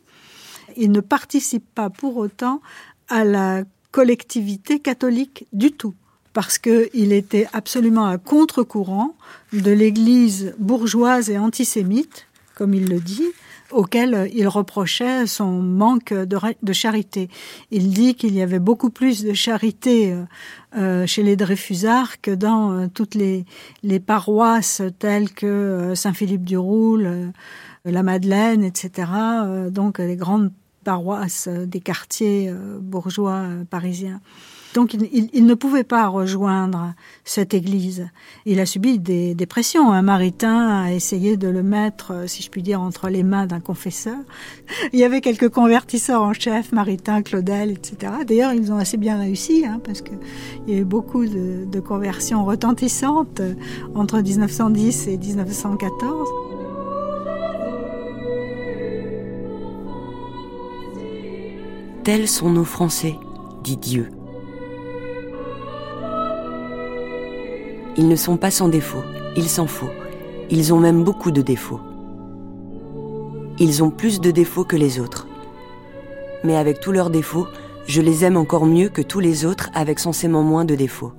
Il 0.77 0.93
ne 0.93 1.01
participe 1.01 1.65
pas 1.75 1.91
pour 1.91 2.17
autant 2.19 2.63
à 3.09 3.25
la 3.25 3.65
collectivité 3.91 4.79
catholique 4.79 5.49
du 5.53 5.73
tout 5.73 5.95
parce 6.33 6.59
qu'il 6.59 7.13
était 7.13 7.49
absolument 7.53 8.07
à 8.07 8.19
contre-courant 8.19 9.17
de 9.53 9.73
l'Église 9.73 10.55
bourgeoise 10.59 11.31
et 11.31 11.39
antisémite, 11.39 12.27
comme 12.55 12.75
il 12.75 12.89
le 12.89 13.01
dit, 13.01 13.27
auquel 13.75 14.31
il 14.33 14.49
reprochait 14.49 15.27
son 15.27 15.61
manque 15.61 16.13
de, 16.13 16.73
charité. 16.73 17.29
Il 17.71 17.91
dit 17.91 18.15
qu'il 18.15 18.35
y 18.35 18.43
avait 18.43 18.61
beaucoup 18.61 18.91
plus 18.91 19.25
de 19.25 19.33
charité 19.33 20.13
euh, 20.13 20.25
euh, 20.77 21.07
chez 21.07 21.23
les 21.23 21.37
Dreyfusards 21.37 22.21
que 22.21 22.31
dans 22.31 22.73
euh, 22.73 22.87
toutes 22.93 23.15
les, 23.15 23.45
paroisses 24.07 24.83
telles 24.99 25.33
que 25.33 25.93
Saint-Philippe 25.95 26.45
du 26.45 26.57
Roule, 26.57 27.33
la 27.85 28.03
Madeleine, 28.03 28.65
etc. 28.65 29.09
donc 29.71 29.99
les 29.99 30.17
grandes 30.17 30.51
paroisses 30.85 31.49
des 31.49 31.81
quartiers 31.81 32.53
bourgeois 32.81 33.45
parisiens. 33.71 34.21
Donc 34.75 34.93
il, 34.95 35.47
ne 35.47 35.55
pouvait 35.55 35.85
pas 35.85 36.09
rejoindre 36.09 36.95
cette 37.25 37.55
église. 37.55 38.09
Il 38.45 38.59
a 38.59 38.67
subi 38.67 38.99
des, 38.99 39.47
pressions. 39.47 39.93
Un 39.93 40.03
maritain 40.03 40.83
a 40.83 40.93
essayé 40.93 41.37
de 41.37 41.47
le 41.47 41.63
mettre, 41.63 42.29
si 42.29 42.43
je 42.43 42.51
puis 42.51 42.63
dire, 42.63 42.81
entre 42.81 43.09
les 43.09 43.23
mains 43.23 43.47
d'un 43.47 43.61
confesseur. 43.61 44.19
Il 44.93 44.99
y 44.99 45.05
avait 45.05 45.21
quelques 45.21 45.49
convertisseurs 45.49 46.23
en 46.23 46.33
chef, 46.33 46.73
maritain, 46.73 47.23
Claudel, 47.23 47.71
etc. 47.71 48.13
D'ailleurs, 48.27 48.53
ils 48.53 48.73
ont 48.73 48.77
assez 48.77 48.97
bien 48.97 49.19
réussi, 49.19 49.65
hein, 49.65 49.81
parce 49.85 50.03
qu'il 50.03 50.19
y 50.67 50.75
a 50.75 50.79
eu 50.79 50.85
beaucoup 50.85 51.25
de, 51.25 51.65
de 51.71 51.81
conversions 51.81 52.45
retentissantes 52.45 53.41
entre 53.95 54.21
1910 54.21 55.07
et 55.07 55.19
1914. 55.19 56.29
Tels 62.03 62.29
sont 62.29 62.51
nos 62.51 62.65
Français, 62.65 63.15
dit 63.63 63.77
Dieu. 63.77 64.14
Ils 67.97 68.09
ne 68.09 68.17
sont 68.17 68.37
pas 68.37 68.51
sans 68.51 68.69
défauts, 68.69 69.05
il 69.37 69.49
s'en 69.49 69.67
faut. 69.67 69.91
Ils 70.51 70.75
ont 70.75 70.79
même 70.79 71.05
beaucoup 71.05 71.31
de 71.31 71.43
défauts. 71.43 71.81
Ils 73.59 73.83
ont 73.83 73.91
plus 73.91 74.21
de 74.21 74.31
défauts 74.31 74.65
que 74.65 74.77
les 74.77 74.99
autres. 74.99 75.29
Mais 76.43 76.57
avec 76.57 76.81
tous 76.81 76.93
leurs 76.93 77.11
défauts, 77.11 77.47
je 77.87 78.01
les 78.01 78.25
aime 78.25 78.37
encore 78.37 78.67
mieux 78.67 78.89
que 78.89 79.03
tous 79.03 79.21
les 79.21 79.45
autres 79.45 79.71
avec 79.75 79.99
censément 79.99 80.43
moins 80.43 80.65
de 80.65 80.75
défauts. 80.75 81.13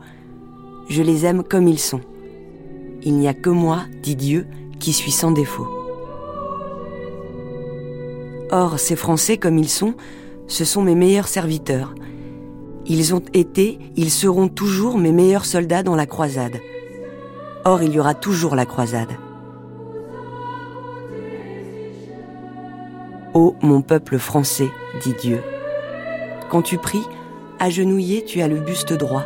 Je 0.89 1.01
les 1.01 1.25
aime 1.25 1.43
comme 1.43 1.67
ils 1.67 1.79
sont. 1.79 2.01
Il 3.03 3.15
n'y 3.17 3.27
a 3.27 3.33
que 3.33 3.49
moi, 3.49 3.83
dit 4.03 4.15
Dieu, 4.15 4.47
qui 4.79 4.91
suis 4.91 5.11
sans 5.11 5.31
défaut. 5.31 5.67
Or, 8.51 8.79
ces 8.79 8.95
Français 8.95 9.37
comme 9.37 9.57
ils 9.57 9.69
sont, 9.69 9.95
ce 10.47 10.65
sont 10.65 10.81
mes 10.81 10.95
meilleurs 10.95 11.27
serviteurs, 11.27 11.95
ils 12.87 13.15
ont 13.15 13.23
été, 13.33 13.79
ils 13.95 14.11
seront 14.11 14.47
toujours 14.47 14.97
mes 14.97 15.11
meilleurs 15.11 15.45
soldats 15.45 15.83
dans 15.83 15.95
la 15.95 16.05
croisade. 16.05 16.59
Or, 17.63 17.81
il 17.81 17.93
y 17.93 17.99
aura 17.99 18.13
toujours 18.13 18.55
la 18.55 18.65
croisade. 18.65 19.09
Ô 23.33 23.55
mon 23.61 23.81
peuple 23.81 24.17
français, 24.17 24.69
dit 25.03 25.15
Dieu, 25.19 25.41
quand 26.49 26.61
tu 26.61 26.77
pries, 26.77 27.05
agenouillé, 27.59 28.23
tu 28.23 28.41
as 28.41 28.47
le 28.47 28.59
buste 28.59 28.93
droit, 28.93 29.25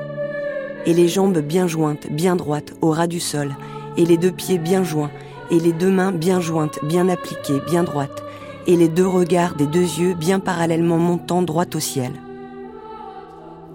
et 0.86 0.93
les 0.93 1.08
jambes 1.08 1.39
bien 1.39 1.67
jointes, 1.67 2.08
bien 2.10 2.36
droites, 2.36 2.74
au 2.82 2.91
ras 2.91 3.08
du 3.08 3.19
sol, 3.19 3.56
et 3.98 4.06
les 4.06 4.17
deux 4.17 4.32
pieds 4.32 4.58
bien 4.58 4.84
joints, 4.84 5.12
et 5.52 5.60
les 5.60 5.74
deux 5.74 5.91
mains 5.91 6.12
bien 6.12 6.39
jointes, 6.39 6.80
bien 6.84 7.10
appliquées, 7.10 7.62
bien 7.69 7.84
droites, 7.84 8.24
et 8.67 8.78
les 8.78 8.88
deux 8.88 9.08
regards 9.08 9.56
des 9.56 9.67
deux 9.67 9.80
yeux 9.80 10.13
bien 10.13 10.39
parallèlement 10.39 10.98
montant 10.98 11.41
droit 11.41 11.65
au 11.76 11.80
ciel 11.80 12.13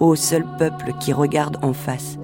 ô 0.04 0.14
seul 0.16 0.44
peuple 0.58 0.92
qui 1.00 1.14
regarde 1.14 1.56
en 1.62 1.72
face. 1.72 2.18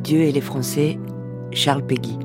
Dieu 0.00 0.22
et 0.22 0.32
les 0.32 0.40
Français, 0.40 0.98
Charles 1.52 1.86
Péguy. 1.86 2.18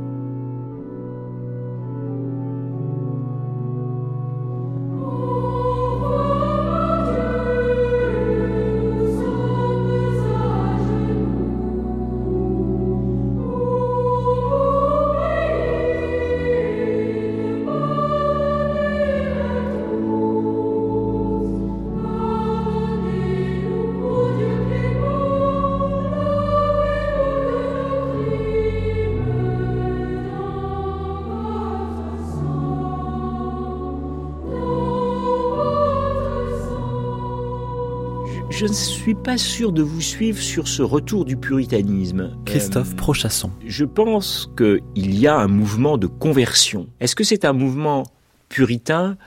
Je 38.66 38.70
ne 38.72 38.74
suis 38.74 39.14
pas 39.14 39.38
sûr 39.38 39.72
de 39.72 39.84
vous 39.84 40.02
suivre 40.02 40.42
sur 40.42 40.68
ce 40.68 40.82
retour 40.82 41.24
du 41.24 41.38
puritanisme. 41.38 42.36
Christophe 42.46 42.94
Euh, 42.94 42.96
Prochasson. 42.96 43.52
Je 43.64 43.86
pense 43.86 44.50
qu'il 44.58 45.20
y 45.20 45.28
a 45.28 45.38
un 45.38 45.48
mouvement 45.48 46.00
de 46.00 46.08
conversion. 46.08 46.88
Est-ce 47.00 47.16
que 47.16 47.24
c'est 47.24 47.46
un 47.46 47.54
mouvement 47.54 48.02
puritain? 48.50 49.18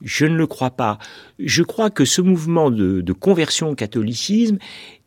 Je 0.00 0.26
ne 0.26 0.36
le 0.36 0.46
crois 0.46 0.70
pas. 0.70 0.98
Je 1.40 1.64
crois 1.64 1.90
que 1.90 2.04
ce 2.04 2.22
mouvement 2.22 2.70
de, 2.70 3.00
de 3.00 3.12
conversion 3.12 3.70
au 3.70 3.74
catholicisme 3.74 4.58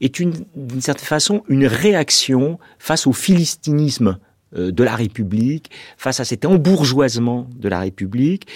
est 0.02 0.20
une, 0.20 0.34
d'une 0.58 0.82
certaine 0.82 1.06
façon 1.06 1.44
une 1.48 1.66
réaction 1.66 2.60
face 2.80 3.08
au 3.08 3.14
philistinisme 3.14 4.20
euh, 4.58 4.70
de 4.70 4.84
la 4.84 4.98
République, 4.98 5.72
face 5.96 6.20
à 6.20 6.26
cet 6.26 6.44
embourgeoisement 6.44 7.48
de 7.56 7.70
la 7.70 7.80
République, 7.80 8.48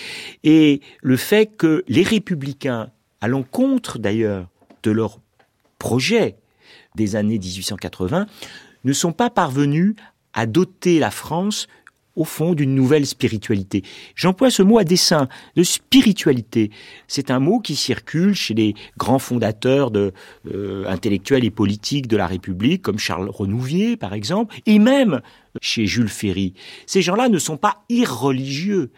et 0.44 0.82
le 1.02 1.16
fait 1.16 1.46
que 1.46 1.86
les 1.88 2.04
républicains, 2.04 2.90
à 3.22 3.30
l'encontre 3.30 3.98
d'ailleurs 3.98 4.50
de 4.84 4.92
leur 4.92 5.21
projet 5.82 6.36
des 6.94 7.16
années 7.16 7.40
1880, 7.40 8.28
ne 8.84 8.94
sont 8.94 9.14
pas 9.14 9.32
parvenus 9.32 9.96
à 10.34 10.46
doter 10.46 11.00
la 11.00 11.10
France 11.10 11.68
au 12.16 12.24
fond 12.24 12.54
d'une 12.54 12.76
nouvelle 12.76 13.08
spiritualité. 13.08 13.82
J'emploie 14.14 14.52
ce 14.52 14.62
mot 14.62 14.78
à 14.78 14.84
dessein, 14.84 15.28
de 15.56 15.64
spiritualité. 15.64 16.70
C'est 17.08 17.32
un 17.32 17.40
mot 17.40 17.60
qui 17.60 17.76
circule 17.76 18.36
chez 18.36 18.54
les 18.54 18.76
grands 18.98 19.18
fondateurs 19.18 19.92
euh, 19.96 20.86
intellectuels 20.86 21.46
et 21.46 21.52
politiques 21.52 22.08
de 22.08 22.18
la 22.18 22.28
République, 22.28 22.84
comme 22.84 23.00
Charles 23.00 23.30
Renouvier, 23.30 23.98
par 23.98 24.14
exemple, 24.14 24.56
et 24.68 24.78
même 24.78 25.22
chez 25.60 25.86
Jules 25.86 26.10
Ferry. 26.10 26.54
Ces 26.86 27.02
gens-là 27.02 27.30
ne 27.30 27.40
sont 27.40 27.58
pas 27.58 27.84
irreligieux. 27.90 28.92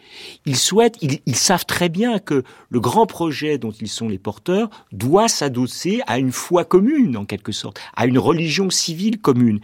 Ils 0.45 0.57
souhaitent, 0.57 0.97
ils, 1.01 1.35
savent 1.35 1.65
très 1.65 1.89
bien 1.89 2.19
que 2.19 2.43
le 2.69 2.79
grand 2.79 3.05
projet 3.05 3.57
dont 3.57 3.71
ils 3.71 3.87
sont 3.87 4.07
les 4.07 4.19
porteurs 4.19 4.69
doit 4.91 5.27
s'adosser 5.27 6.01
à 6.07 6.19
une 6.19 6.31
foi 6.31 6.65
commune, 6.65 7.17
en 7.17 7.25
quelque 7.25 7.51
sorte, 7.51 7.79
à 7.95 8.05
une 8.05 8.19
religion 8.19 8.69
civile 8.69 9.19
commune. 9.19 9.59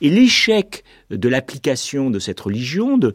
Et 0.00 0.10
l'échec 0.10 0.84
de 1.10 1.28
l'application 1.28 2.10
de 2.10 2.18
cette 2.18 2.40
religion, 2.40 2.98
de, 2.98 3.14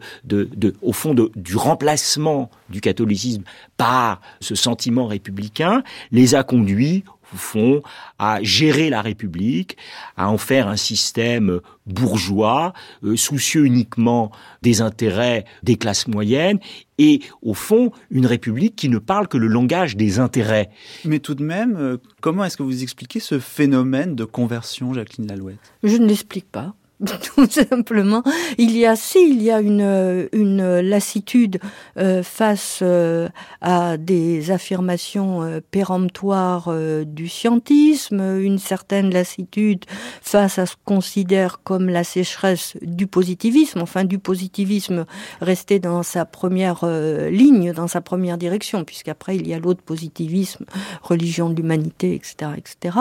au 0.82 0.92
fond 0.92 1.14
du 1.14 1.56
remplacement 1.56 2.50
du 2.68 2.80
catholicisme 2.80 3.42
par 3.76 4.20
ce 4.40 4.54
sentiment 4.54 5.06
républicain, 5.06 5.82
les 6.12 6.34
a 6.34 6.42
conduits 6.42 7.04
au 7.32 7.36
fond, 7.36 7.82
à 8.18 8.42
gérer 8.42 8.90
la 8.90 9.02
République, 9.02 9.76
à 10.16 10.28
en 10.28 10.38
faire 10.38 10.68
un 10.68 10.76
système 10.76 11.60
bourgeois, 11.86 12.72
euh, 13.04 13.16
soucieux 13.16 13.64
uniquement 13.64 14.30
des 14.62 14.80
intérêts 14.80 15.44
des 15.62 15.76
classes 15.76 16.06
moyennes, 16.06 16.58
et 16.98 17.20
au 17.42 17.54
fond, 17.54 17.92
une 18.10 18.26
République 18.26 18.76
qui 18.76 18.88
ne 18.88 18.98
parle 18.98 19.26
que 19.26 19.38
le 19.38 19.46
langage 19.46 19.96
des 19.96 20.18
intérêts. 20.18 20.70
Mais 21.04 21.18
tout 21.18 21.34
de 21.34 21.42
même, 21.42 21.76
euh, 21.76 21.96
comment 22.20 22.44
est-ce 22.44 22.56
que 22.56 22.62
vous 22.62 22.82
expliquez 22.82 23.20
ce 23.20 23.38
phénomène 23.38 24.14
de 24.14 24.24
conversion, 24.24 24.92
Jacqueline 24.92 25.28
Lalouette? 25.28 25.72
Je 25.82 25.96
ne 25.96 26.06
l'explique 26.06 26.50
pas. 26.50 26.74
tout 27.34 27.50
simplement. 27.50 28.22
Il 28.58 28.76
y 28.76 28.86
a, 28.86 28.94
si, 28.94 29.18
il 29.30 29.42
y 29.42 29.50
a 29.50 29.60
une, 29.60 30.28
une 30.32 30.80
lassitude 30.80 31.58
euh, 31.98 32.22
face 32.22 32.80
euh, 32.82 33.28
à 33.60 33.96
des 33.96 34.50
affirmations 34.50 35.42
euh, 35.42 35.60
péremptoires 35.70 36.66
euh, 36.68 37.04
du 37.04 37.28
scientisme, 37.28 38.20
une 38.40 38.58
certaine 38.58 39.10
lassitude 39.10 39.84
face 40.22 40.58
à 40.58 40.66
ce 40.66 40.76
qu'on 40.84 41.00
considère 41.00 41.62
comme 41.62 41.88
la 41.88 42.04
sécheresse 42.04 42.76
du 42.82 43.06
positivisme, 43.06 43.80
enfin 43.80 44.04
du 44.04 44.18
positivisme 44.18 45.06
resté 45.40 45.78
dans 45.78 46.02
sa 46.02 46.26
première 46.26 46.80
euh, 46.82 47.30
ligne, 47.30 47.72
dans 47.72 47.88
sa 47.88 48.02
première 48.02 48.36
direction, 48.36 48.84
puisqu'après 48.84 49.36
il 49.36 49.48
y 49.48 49.54
a 49.54 49.58
l'autre 49.58 49.80
positivisme, 49.80 50.66
religion 51.02 51.48
de 51.48 51.54
l'humanité, 51.54 52.14
etc., 52.14 52.50
etc. 52.58 52.98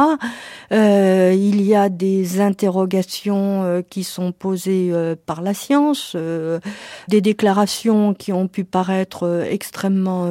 Euh, 0.71 1.35
il 1.35 1.61
y 1.61 1.75
a 1.75 1.89
des 1.89 2.39
interrogations 2.39 3.83
qui 3.89 4.03
sont 4.03 4.31
posées 4.31 4.89
euh, 4.91 5.15
par 5.25 5.41
la 5.41 5.53
science, 5.53 6.13
euh, 6.15 6.59
des 7.07 7.21
déclarations 7.21 8.13
qui 8.13 8.31
ont 8.31 8.47
pu 8.47 8.63
paraître 8.63 9.23
euh, 9.23 9.43
extrêmement 9.49 10.29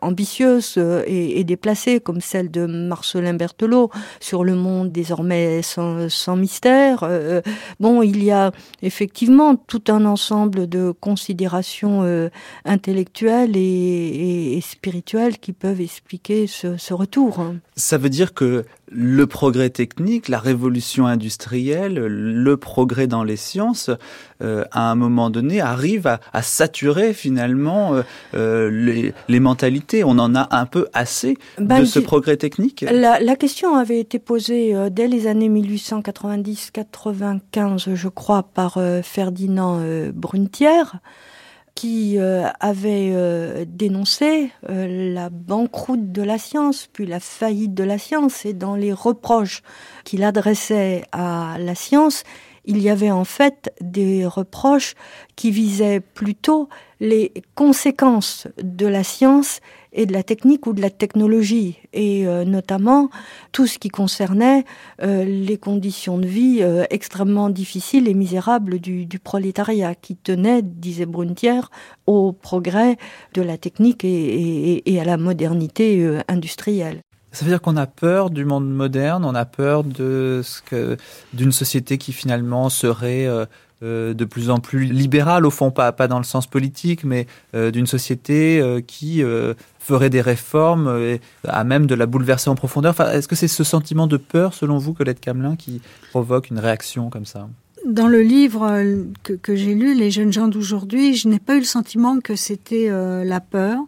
ambitieuses 0.00 0.78
et, 1.06 1.44
déplacées, 1.44 2.00
comme 2.00 2.20
celle 2.20 2.50
de 2.50 2.66
Marcelin 2.66 3.34
Berthelot 3.34 3.90
sur 4.20 4.44
le 4.44 4.54
monde 4.54 4.92
désormais 4.92 5.62
sans, 5.62 6.36
mystère. 6.36 7.08
Bon, 7.78 8.02
il 8.02 8.22
y 8.24 8.30
a 8.30 8.52
effectivement 8.82 9.56
tout 9.56 9.84
un 9.88 10.04
ensemble 10.04 10.68
de 10.68 10.92
considérations 10.92 12.30
intellectuelles 12.64 13.56
et, 13.56 14.60
spirituelles 14.62 15.38
qui 15.38 15.52
peuvent 15.52 15.80
expliquer 15.80 16.46
ce, 16.46 16.76
ce 16.76 16.94
retour. 16.94 17.44
Ça 17.76 17.98
veut 17.98 18.10
dire 18.10 18.34
que 18.34 18.64
le 18.90 19.26
progrès 19.26 19.70
technique, 19.70 20.28
la 20.28 20.38
révolution 20.38 21.06
industrielle, 21.06 21.94
le 21.94 22.56
progrès 22.56 23.06
dans 23.06 23.22
les 23.22 23.36
sciences, 23.36 23.90
euh, 24.42 24.64
à 24.72 24.90
un 24.90 24.96
moment 24.96 25.30
donné, 25.30 25.60
arrive 25.60 26.08
à, 26.08 26.18
à 26.32 26.42
saturer 26.42 27.12
finalement 27.12 27.94
euh, 27.94 28.02
euh, 28.34 28.68
les, 28.70 29.14
les, 29.28 29.40
mentalités. 29.40 30.02
On 30.02 30.18
en 30.18 30.34
a 30.34 30.48
un 30.50 30.66
peu 30.66 30.88
assez 30.92 31.38
ben, 31.58 31.78
de 31.80 31.84
ce 31.84 32.00
progrès 32.00 32.36
technique. 32.36 32.84
La, 32.90 33.20
la, 33.20 33.36
question 33.36 33.76
avait 33.76 34.00
été 34.00 34.18
posée 34.18 34.74
dès 34.90 35.06
les 35.06 35.28
années 35.28 35.48
1890-95, 35.48 37.94
je 37.94 38.08
crois, 38.08 38.42
par 38.42 38.80
Ferdinand 39.02 39.80
Brunetière 40.12 40.98
qui 41.74 42.18
euh, 42.18 42.46
avait 42.60 43.10
euh, 43.12 43.64
dénoncé 43.66 44.50
euh, 44.68 45.14
la 45.14 45.30
banqueroute 45.30 46.12
de 46.12 46.22
la 46.22 46.38
science, 46.38 46.88
puis 46.92 47.06
la 47.06 47.20
faillite 47.20 47.74
de 47.74 47.84
la 47.84 47.98
science, 47.98 48.44
et 48.44 48.52
dans 48.52 48.76
les 48.76 48.92
reproches 48.92 49.62
qu'il 50.04 50.24
adressait 50.24 51.04
à 51.12 51.56
la 51.58 51.74
science, 51.74 52.24
il 52.64 52.78
y 52.78 52.90
avait 52.90 53.10
en 53.10 53.24
fait 53.24 53.72
des 53.80 54.26
reproches 54.26 54.94
qui 55.36 55.50
visaient 55.50 56.00
plutôt 56.00 56.68
les 57.00 57.32
conséquences 57.54 58.46
de 58.62 58.86
la 58.86 59.02
science 59.02 59.60
et 59.92 60.06
de 60.06 60.12
la 60.12 60.22
technique 60.22 60.66
ou 60.66 60.72
de 60.72 60.80
la 60.80 60.90
technologie, 60.90 61.78
et 61.92 62.26
euh, 62.26 62.44
notamment 62.44 63.10
tout 63.52 63.66
ce 63.66 63.78
qui 63.78 63.88
concernait 63.88 64.64
euh, 65.02 65.24
les 65.24 65.58
conditions 65.58 66.18
de 66.18 66.26
vie 66.26 66.58
euh, 66.60 66.84
extrêmement 66.90 67.50
difficiles 67.50 68.08
et 68.08 68.14
misérables 68.14 68.78
du, 68.78 69.06
prolétariat, 69.22 69.94
qui 69.94 70.16
tenait, 70.16 70.62
disait 70.62 71.06
Brunetière, 71.06 71.70
au 72.06 72.32
progrès 72.32 72.96
de 73.34 73.42
la 73.42 73.58
technique 73.58 74.04
et, 74.04 74.90
et, 74.90 75.00
à 75.00 75.04
la 75.04 75.16
modernité 75.16 76.20
industrielle. 76.28 77.00
Ça 77.32 77.44
veut 77.44 77.50
dire 77.50 77.60
qu'on 77.60 77.76
a 77.76 77.86
peur 77.86 78.30
du 78.30 78.44
monde 78.44 78.68
moderne, 78.68 79.24
on 79.24 79.34
a 79.34 79.44
peur 79.44 79.84
d'une 79.84 81.52
société 81.52 81.98
qui 81.98 82.12
finalement 82.12 82.68
serait 82.68 83.28
euh, 83.82 84.14
de 84.14 84.24
plus 84.24 84.50
en 84.50 84.58
plus 84.58 84.84
libérale, 84.84 85.46
au 85.46 85.50
fond, 85.50 85.70
pas, 85.70 85.92
pas 85.92 86.08
dans 86.08 86.18
le 86.18 86.24
sens 86.24 86.46
politique, 86.46 87.04
mais 87.04 87.26
euh, 87.54 87.70
d'une 87.70 87.86
société 87.86 88.60
euh, 88.60 88.80
qui 88.80 89.22
ferait 89.78 90.10
des 90.10 90.20
réformes 90.20 90.86
euh, 90.88 91.16
à 91.48 91.64
même 91.64 91.86
de 91.86 91.94
la 91.94 92.06
bouleverser 92.06 92.50
en 92.50 92.54
profondeur. 92.54 92.90
Enfin, 92.90 93.10
Est-ce 93.10 93.26
que 93.26 93.36
c'est 93.36 93.48
ce 93.48 93.64
sentiment 93.64 94.06
de 94.06 94.16
peur, 94.16 94.54
selon 94.54 94.78
vous, 94.78 94.92
Colette 94.92 95.20
Camelin, 95.20 95.56
qui 95.56 95.80
provoque 96.10 96.50
une 96.50 96.58
réaction 96.58 97.10
comme 97.10 97.24
ça? 97.24 97.48
Dans 97.86 98.08
le 98.08 98.20
livre 98.20 98.84
que, 99.22 99.32
que 99.32 99.56
j'ai 99.56 99.74
lu, 99.74 99.94
Les 99.94 100.10
jeunes 100.10 100.32
gens 100.32 100.48
d'aujourd'hui, 100.48 101.14
je 101.14 101.28
n'ai 101.28 101.38
pas 101.38 101.56
eu 101.56 101.60
le 101.60 101.64
sentiment 101.64 102.20
que 102.20 102.36
c'était 102.36 102.90
la 103.24 103.40
peur. 103.40 103.78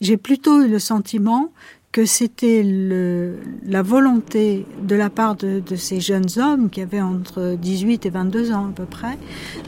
J'ai 0.00 0.16
plutôt 0.16 0.62
eu 0.62 0.68
le 0.68 0.80
sentiment 0.80 1.52
que 1.96 2.04
c'était 2.04 2.62
la 2.62 3.80
volonté 3.80 4.66
de 4.82 4.94
la 4.94 5.08
part 5.08 5.34
de, 5.34 5.60
de, 5.60 5.76
ces 5.76 5.98
jeunes 5.98 6.28
hommes 6.36 6.68
qui 6.68 6.82
avaient 6.82 7.00
entre 7.00 7.56
18 7.58 8.04
et 8.04 8.10
22 8.10 8.52
ans 8.52 8.66
à 8.66 8.72
peu 8.76 8.84
près, 8.84 9.16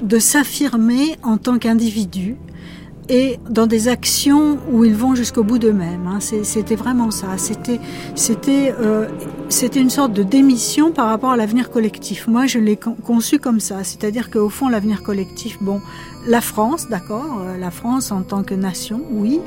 de 0.03 0.19
s'affirmer 0.19 1.17
en 1.23 1.39
tant 1.39 1.59
qu'individus 1.59 2.37
et 3.09 3.39
dans 3.49 3.67
des 3.67 3.89
actions 3.89 4.59
où 4.71 4.85
ils 4.85 4.95
vont 4.95 5.15
jusqu'au 5.15 5.43
bout 5.43 5.59
d'eux-mêmes. 5.59 6.07
Hein. 6.07 6.19
C'était 6.21 6.77
vraiment 6.77 7.11
ça. 7.11 7.39
C'était 7.39 7.81
c'était 8.15 8.75
euh, 8.79 9.09
c'était 9.49 9.81
une 9.81 9.91
sorte 9.91 10.13
de 10.13 10.23
démission 10.23 10.93
par 10.93 11.07
rapport 11.07 11.31
à 11.31 11.37
l'avenir 11.37 11.71
collectif. 11.71 12.29
Moi, 12.29 12.47
je 12.47 12.59
l'ai 12.59 12.77
conçu 12.77 13.39
comme 13.39 13.61
ça. 13.61 13.83
C'est-à-dire 13.83 14.31
qu'au 14.31 14.51
fond, 14.51 14.69
l'avenir 14.69 15.03
collectif, 15.03 15.59
bon, 15.63 15.81
la 16.27 16.41
France, 16.41 16.89
d'accord, 16.89 17.41
euh, 17.41 17.57
la 17.57 17.71
France 17.71 18.13
en 18.13 18.23
tant 18.23 18.43
que 18.43 18.55
nation, 18.55 19.01
oui, 19.11 19.41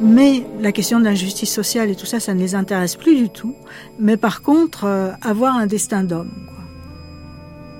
mais 0.00 0.44
la 0.60 0.70
question 0.70 1.00
de 1.00 1.04
la 1.04 1.14
justice 1.14 1.52
sociale 1.52 1.90
et 1.90 1.96
tout 1.96 2.06
ça, 2.06 2.20
ça 2.20 2.34
ne 2.34 2.38
les 2.38 2.54
intéresse 2.54 2.94
plus 2.94 3.16
du 3.16 3.28
tout. 3.28 3.54
Mais 3.98 4.16
par 4.16 4.42
contre, 4.42 4.84
euh, 4.84 5.10
avoir 5.22 5.56
un 5.56 5.66
destin 5.66 6.04
d'homme. 6.04 6.30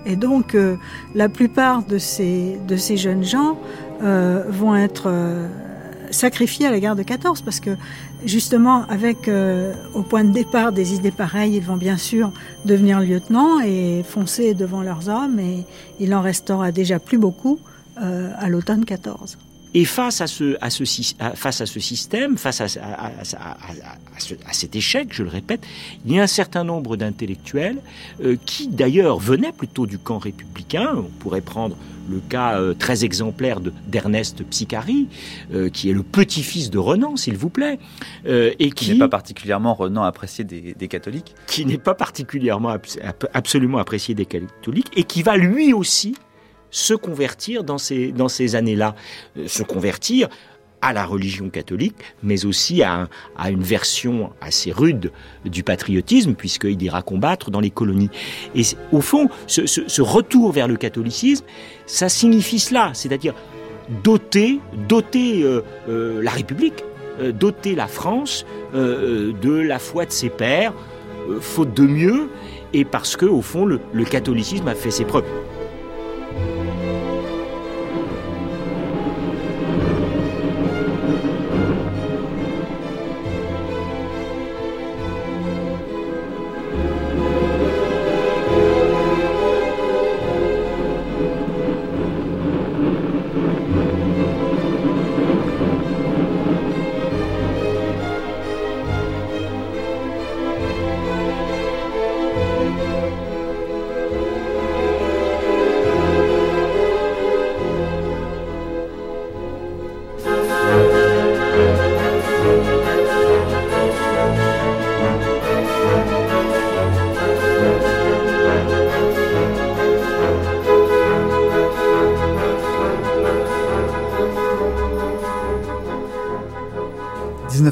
Et 0.06 0.16
donc, 0.16 0.54
euh, 0.54 0.76
la 1.14 1.28
plupart 1.28 1.82
de 1.82 1.98
ces, 1.98 2.58
de 2.66 2.76
ces 2.76 2.96
jeunes 2.96 3.24
gens 3.24 3.58
euh, 4.02 4.44
vont 4.48 4.76
être 4.76 5.04
euh, 5.06 5.48
sacrifiés 6.10 6.66
à 6.66 6.70
la 6.70 6.80
guerre 6.80 6.96
de 6.96 7.02
14 7.02 7.42
parce 7.42 7.60
que 7.60 7.70
justement, 8.24 8.84
avec 8.88 9.28
euh, 9.28 9.72
au 9.94 10.02
point 10.02 10.24
de 10.24 10.32
départ 10.32 10.72
des 10.72 10.94
idées 10.94 11.10
pareilles, 11.10 11.56
ils 11.56 11.64
vont 11.64 11.76
bien 11.76 11.96
sûr 11.96 12.32
devenir 12.64 13.00
lieutenants 13.00 13.60
et 13.60 14.04
foncer 14.08 14.54
devant 14.54 14.82
leurs 14.82 15.08
hommes 15.08 15.40
et 15.40 15.64
il 15.98 16.14
en 16.14 16.22
restera 16.22 16.72
déjà 16.72 16.98
plus 16.98 17.18
beaucoup 17.18 17.58
à 18.00 18.48
l'automne 18.48 18.84
14. 18.84 19.36
Et 19.74 19.84
face 19.84 20.20
à 20.20 20.26
ce, 20.26 20.56
à 20.60 20.70
ce, 20.70 20.84
face 21.34 21.60
à 21.60 21.66
ce 21.66 21.80
système, 21.80 22.38
face 22.38 22.60
à, 22.60 22.66
à, 22.80 23.06
à, 23.08 24.52
cet 24.52 24.76
échec, 24.76 25.08
je 25.12 25.22
le 25.22 25.28
répète, 25.28 25.64
il 26.04 26.12
y 26.12 26.18
a 26.18 26.22
un 26.22 26.28
certain 26.28 26.64
nombre 26.64 26.96
d'intellectuels 26.96 27.78
euh, 28.22 28.36
qui 28.46 28.68
d'ailleurs 28.68 29.18
venaient 29.18 29.52
plutôt 29.52 29.86
du 29.86 29.98
camp 29.98 30.18
républicain. 30.18 30.92
On 30.96 31.10
pourrait 31.18 31.40
prendre 31.40 31.76
le 32.08 32.20
cas 32.20 32.58
euh, 32.58 32.74
très 32.74 33.04
exemplaire 33.04 33.60
d'Ernest 33.60 34.42
Psicari, 34.44 35.08
euh, 35.52 35.68
qui 35.68 35.90
est 35.90 35.92
le 35.92 36.02
petit-fils 36.02 36.70
de 36.70 36.78
Renan, 36.78 37.16
s'il 37.16 37.36
vous 37.36 37.50
plaît, 37.50 37.78
euh, 38.26 38.52
et 38.58 38.70
qui, 38.70 38.92
n'est 38.92 38.98
pas 38.98 39.08
particulièrement 39.08 39.74
Renan 39.74 40.02
apprécié 40.02 40.44
des, 40.44 40.74
des 40.74 40.88
catholiques, 40.88 41.34
qui 41.46 41.66
n'est 41.66 41.78
pas 41.78 41.94
particulièrement 41.94 42.76
absolument 43.34 43.78
apprécié 43.78 44.14
des 44.14 44.26
catholiques, 44.26 44.90
et 44.96 45.04
qui 45.04 45.22
va 45.22 45.36
lui 45.36 45.72
aussi 45.72 46.14
se 46.70 46.94
convertir 46.94 47.64
dans 47.64 47.78
ces, 47.78 48.12
dans 48.12 48.28
ces 48.28 48.54
années-là, 48.54 48.94
se 49.46 49.62
convertir 49.62 50.28
à 50.80 50.92
la 50.92 51.04
religion 51.04 51.50
catholique, 51.50 51.96
mais 52.22 52.44
aussi 52.44 52.82
à, 52.82 53.08
à, 53.36 53.50
une 53.50 53.62
version 53.62 54.30
assez 54.40 54.72
rude 54.72 55.10
du 55.44 55.62
patriotisme, 55.62 56.34
puisqu'il 56.34 56.80
ira 56.82 57.02
combattre 57.02 57.50
dans 57.50 57.60
les 57.60 57.70
colonies. 57.70 58.10
Et 58.54 58.62
au 58.92 59.00
fond, 59.00 59.28
ce, 59.46 59.66
ce, 59.66 60.02
retour 60.02 60.52
vers 60.52 60.68
le 60.68 60.76
catholicisme, 60.76 61.44
ça 61.86 62.08
signifie 62.08 62.58
cela, 62.58 62.90
c'est-à-dire 62.94 63.34
doter, 64.04 64.60
doter 64.88 65.42
euh, 65.42 65.62
euh, 65.88 66.22
la 66.22 66.30
République, 66.30 66.84
euh, 67.20 67.32
doter 67.32 67.74
la 67.74 67.86
France 67.86 68.46
de 68.72 69.50
la 69.50 69.78
foi 69.78 70.04
de 70.04 70.12
ses 70.12 70.28
pères, 70.28 70.74
faute 71.40 71.72
de 71.72 71.84
mieux, 71.84 72.28
et 72.74 72.84
parce 72.84 73.16
que 73.16 73.24
au 73.24 73.40
fond 73.40 73.64
le, 73.64 73.80
le 73.94 74.04
catholicisme 74.04 74.68
a 74.68 74.74
fait 74.74 74.90
ses 74.90 75.06
preuves. 75.06 75.24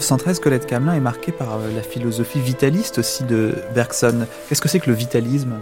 1913, 0.07 0.39
Colette 0.39 0.67
Camelin 0.67 0.95
est 0.95 1.01
marquée 1.01 1.33
par 1.33 1.55
euh, 1.55 1.75
la 1.75 1.83
philosophie 1.83 2.39
vitaliste 2.39 2.99
aussi 2.99 3.25
de 3.25 3.57
Bergson. 3.75 4.27
Qu'est-ce 4.49 4.61
que 4.61 4.69
c'est 4.69 4.79
que 4.79 4.89
le 4.89 4.95
vitalisme? 4.95 5.55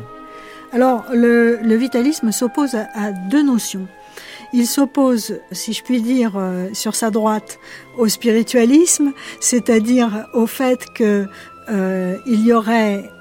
Alors, 0.70 1.06
le, 1.14 1.74
vitalisme 1.76 2.30
s'oppose 2.30 2.74
à, 2.74 3.12
deux 3.30 3.42
notions. 3.42 3.86
Il 4.52 4.66
s'oppose, 4.66 5.40
si 5.50 5.72
je 5.72 5.82
puis 5.82 6.02
dire, 6.02 6.32
euh, 6.36 6.68
sur 6.74 6.94
sa 6.94 7.10
droite, 7.10 7.58
au 7.96 8.06
spiritualisme, 8.06 9.12
c'est-à-dire 9.40 10.26
au 10.34 10.46
fait 10.46 10.92
que 10.94 11.24
euh, 11.70 12.18
y 12.26 12.52
aurait 12.52 13.13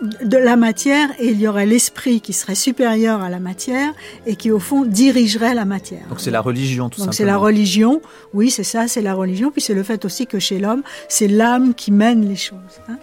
de 0.00 0.36
la 0.36 0.56
matière 0.56 1.10
et 1.18 1.28
il 1.28 1.40
y 1.40 1.48
aurait 1.48 1.66
l'esprit 1.66 2.20
qui 2.20 2.32
serait 2.32 2.54
supérieur 2.54 3.20
à 3.22 3.28
la 3.28 3.40
matière 3.40 3.92
et 4.26 4.36
qui 4.36 4.50
au 4.50 4.58
fond 4.58 4.84
dirigerait 4.84 5.54
la 5.54 5.64
matière. 5.64 6.06
Donc 6.08 6.20
c'est 6.20 6.30
la 6.30 6.40
religion 6.40 6.88
tout 6.88 7.04
Donc 7.04 7.14
c'est 7.14 7.24
la 7.24 7.36
religion, 7.36 8.00
oui 8.34 8.50
c'est 8.50 8.64
ça, 8.64 8.88
c'est 8.88 9.02
la 9.02 9.14
religion, 9.14 9.50
puis 9.50 9.60
c'est 9.60 9.74
le 9.74 9.82
fait 9.82 10.04
aussi 10.04 10.26
que 10.26 10.38
chez 10.38 10.58
l'homme 10.58 10.82
c'est 11.08 11.28
l'âme 11.28 11.74
qui 11.74 11.90
mène 11.90 12.28
les 12.28 12.36
choses. 12.36 12.58
Hein. 12.88 12.98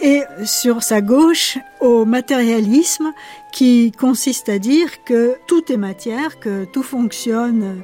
Et 0.00 0.22
sur 0.44 0.82
sa 0.82 1.00
gauche 1.00 1.58
au 1.80 2.04
matérialisme 2.04 3.12
qui 3.52 3.92
consiste 3.92 4.48
à 4.48 4.58
dire 4.58 5.04
que 5.04 5.36
tout 5.46 5.70
est 5.70 5.76
matière, 5.76 6.40
que 6.40 6.64
tout 6.64 6.82
fonctionne 6.82 7.82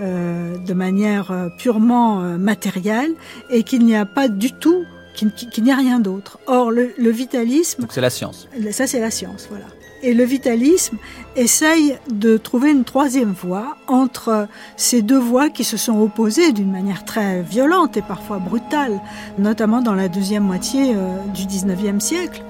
euh, 0.00 0.58
de 0.58 0.74
manière 0.74 1.30
euh, 1.30 1.48
purement 1.56 2.20
euh, 2.20 2.36
matérielle 2.36 3.14
et 3.48 3.62
qu'il 3.62 3.84
n'y 3.84 3.94
a 3.94 4.04
pas 4.04 4.28
du 4.28 4.50
tout 4.50 4.84
qu'il 5.14 5.64
n'y 5.64 5.72
a 5.72 5.76
rien 5.76 6.00
d'autre. 6.00 6.38
Or, 6.46 6.70
le, 6.70 6.92
vitalisme... 7.10 7.86
c'est 7.90 8.00
la 8.00 8.10
science. 8.10 8.48
Ça, 8.70 8.86
c'est 8.86 9.00
la 9.00 9.10
science, 9.10 9.46
voilà. 9.48 9.66
Et 10.02 10.12
le 10.12 10.24
vitalisme 10.24 10.98
essaye 11.34 11.96
de 12.10 12.36
trouver 12.36 12.70
une 12.72 12.84
troisième 12.84 13.32
voie 13.32 13.78
entre 13.86 14.48
ces 14.76 15.00
deux 15.00 15.18
voies 15.18 15.48
qui 15.48 15.64
se 15.64 15.78
sont 15.78 15.98
opposées 15.98 16.52
d'une 16.52 16.70
manière 16.70 17.06
très 17.06 17.40
violente 17.40 17.96
et 17.96 18.02
parfois 18.02 18.38
brutale, 18.38 19.00
notamment 19.38 19.80
dans 19.80 19.94
la 19.94 20.08
deuxième 20.08 20.42
moitié 20.42 20.92
euh, 20.94 21.16
du 21.32 21.44
19e 21.44 22.00
siècle 22.00 22.42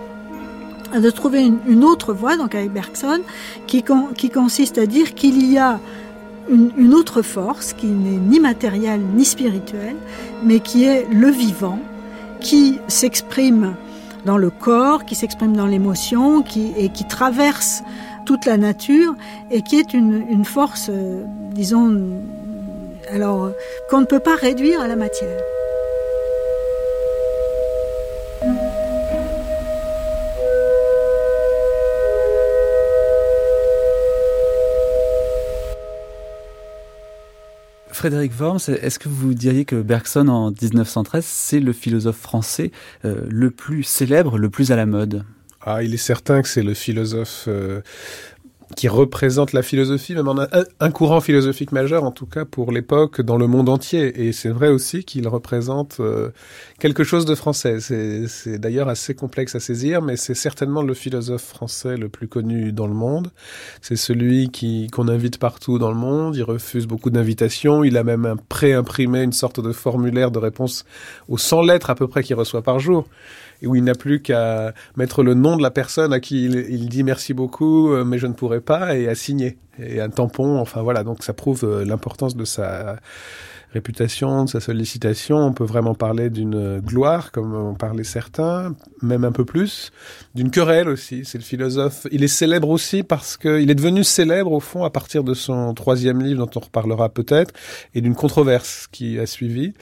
de 1.01 1.11
trouver 1.11 1.45
une, 1.67 1.85
autre 1.85 2.13
voie, 2.13 2.37
donc 2.37 2.55
avec 2.55 2.73
Bergson, 2.73 3.21
qui, 3.67 3.85
qui 4.17 4.31
consiste 4.31 4.79
à 4.79 4.87
dire 4.87 5.15
qu'il 5.15 5.51
y 5.51 5.59
a 5.59 5.81
une, 6.49 6.71
une, 6.77 6.95
autre 6.95 7.23
force 7.23 7.73
qui 7.73 7.87
n'est 7.87 8.19
ni 8.19 8.39
matérielle 8.39 9.01
ni 9.15 9.25
spirituelle, 9.25 9.97
mais 10.45 10.61
qui 10.61 10.85
est 10.85 11.07
le 11.11 11.31
vivant, 11.31 11.79
qui 12.45 12.79
s'exprime 12.89 13.75
dans 14.27 14.37
le 14.37 14.51
corps, 14.51 15.07
qui 15.07 15.15
s'exprime 15.15 15.57
dans 15.57 15.67
l'émotion, 15.67 16.43
qui, 16.43 16.73
et 16.77 16.91
qui 16.91 17.05
traverse 17.09 17.83
toute 18.27 18.45
la 18.45 18.59
nature 18.59 19.15
et 19.51 19.63
qui 19.63 19.77
est 19.77 19.95
une, 19.95 20.45
force, 20.45 20.91
euh, 20.91 21.25
disons, 21.53 22.21
alors 23.11 23.51
qu'on 23.89 24.01
ne 24.01 24.07
peut 24.07 24.21
pas 24.21 24.37
réduire 24.37 24.81
à 24.81 24.89
la 24.89 24.97
matière. 24.97 25.41
Frédéric 38.05 38.39
Worms, 38.39 38.61
est-ce 38.69 38.99
que 38.99 39.09
vous 39.09 39.33
diriez 39.33 39.65
que 39.65 39.77
Bergson 39.77 40.29
en 40.29 40.51
1913, 40.51 41.25
c'est 41.25 41.59
le 41.59 41.73
philosophe 41.73 42.19
français 42.19 42.71
euh, 43.07 43.23
le 43.31 43.51
plus 43.51 43.83
célèbre, 43.83 44.37
le 44.37 44.51
plus 44.51 44.73
à 44.73 44.77
la 44.77 44.85
mode? 44.85 45.25
Ah, 45.63 45.83
il 45.83 45.95
est 45.95 45.97
certain 45.97 46.43
que 46.43 46.49
c'est 46.49 46.63
le 46.63 46.75
philosophe 46.75 47.47
euh, 47.49 47.81
qui 48.77 48.89
représente 48.89 49.53
la 49.53 49.63
philosophie, 49.63 50.15
même 50.15 50.29
en 50.29 50.41
un, 50.41 50.49
un, 50.81 50.91
courant 50.91 51.21
philosophique 51.21 51.73
majeur, 51.73 52.05
en 52.05 52.11
tout 52.11 52.27
cas 52.27 52.45
pour 52.45 52.73
l'époque, 52.73 53.21
dans 53.21 53.37
le 53.37 53.47
monde 53.47 53.69
entier. 53.69 54.27
Et 54.27 54.33
c'est 54.33 54.49
vrai 54.49 54.69
aussi 54.69 55.05
qu'il 55.05 55.29
représente 55.29 55.99
euh, 56.01 56.31
quelque 56.79 57.05
chose 57.05 57.25
de 57.25 57.35
français. 57.35 57.79
C'est 57.81 58.59
d'ailleurs 58.59 58.89
assez 58.89 59.15
complexe 59.15 59.55
à 59.55 59.61
saisir, 59.61 60.03
mais 60.03 60.17
c'est 60.17 60.35
certainement 60.35 60.83
le 60.83 60.95
philosophe 60.95 61.45
français 61.45 61.97
le 61.97 62.09
plus 62.09 62.29
connu 62.29 62.73
dans 62.73 62.87
le 62.87 62.95
monde. 62.95 63.31
C'est 63.81 63.97
celui 63.97 64.51
qui 64.51 64.89
qu'on 64.89 65.09
invite 65.09 65.39
partout 65.39 65.79
dans 65.79 65.91
le 65.91 65.97
monde. 65.97 66.37
Il 66.37 66.43
refuse 66.43 66.87
beaucoup 66.87 67.11
d'invitations. 67.11 67.85
Il 67.85 67.97
a 67.97 68.05
même 68.05 68.37
pré-imprimé 68.49 69.23
une 69.23 69.33
sorte 69.33 69.61
de 69.61 69.73
formulaire 69.73 70.31
de 70.31 70.39
réponse 70.39 70.85
aux 71.29 71.39
100 71.39 71.63
lettres 71.63 71.91
à 71.91 71.95
peu 71.95 72.09
près 72.09 72.23
qu'il 72.23 72.37
reçoit 72.37 72.63
par 72.63 72.79
jour 72.79 73.07
et 73.65 73.67
où 73.67 73.75
il 73.75 73.83
n'a 73.83 73.95
plus 73.95 74.21
qu'à 74.21 74.75
mettre 74.97 75.23
le 75.23 75.33
nom 75.35 75.57
de 75.57 75.63
la 75.63 75.71
personne 75.71 76.13
à 76.13 76.21
qui 76.21 76.45
il, 76.45 76.89
dit 76.89 77.03
merci 77.03 77.33
beaucoup, 77.33 77.91
euh, 77.91 78.05
mais 78.05 78.19
je 78.19 78.27
ne 78.27 78.35
pourrai 78.35 78.61
pas, 78.61 78.97
et 78.97 79.09
à 79.09 79.15
signer. 79.15 79.57
Et 79.79 80.01
un 80.01 80.11
tampon, 80.11 80.59
enfin 80.59 80.83
voilà, 80.83 81.03
donc 81.03 81.25
ça 81.25 81.33
prouve 81.33 81.65
euh, 81.65 81.85
l'importance 81.85 82.37
de 82.37 82.45
sa 82.45 82.97
réputation, 83.73 84.45
de 84.45 84.51
sa 84.51 84.61
sollicitation. 84.61 85.39
On 85.39 85.53
peut 85.53 85.65
vraiment 85.65 85.95
parler 85.95 86.31
d'une 86.31 86.79
gloire, 86.79 87.33
comme 87.33 87.55
en 87.55 87.75
parlaient 87.75 88.05
certains, 88.05 88.77
même 89.03 89.25
un 89.25 89.33
peu 89.33 89.45
plus, 89.45 89.91
d'une 90.35 90.51
querelle 90.51 90.89
aussi. 90.89 91.25
C'est 91.25 91.39
le 91.39 91.45
philosophe. 91.45 92.07
Il 92.13 92.23
est 92.23 92.29
célèbre 92.29 92.69
aussi 92.69 93.03
parce 93.03 93.37
qu'il 93.37 93.69
est 93.69 93.75
devenu 93.75 94.05
célèbre 94.05 94.53
au 94.53 94.61
fond 94.61 94.85
à 94.85 94.91
partir 94.91 95.25
de 95.25 95.35
son 95.35 95.75
troisième 95.75 96.23
livre, 96.23 96.47
dont 96.47 96.61
on 96.61 96.65
reparlera 96.65 97.09
peut-être, 97.09 97.53
et 97.95 98.01
d'une 98.01 98.15
controverse 98.15 98.87
qui 98.93 99.19
a 99.19 99.27
suivi. 99.27 99.73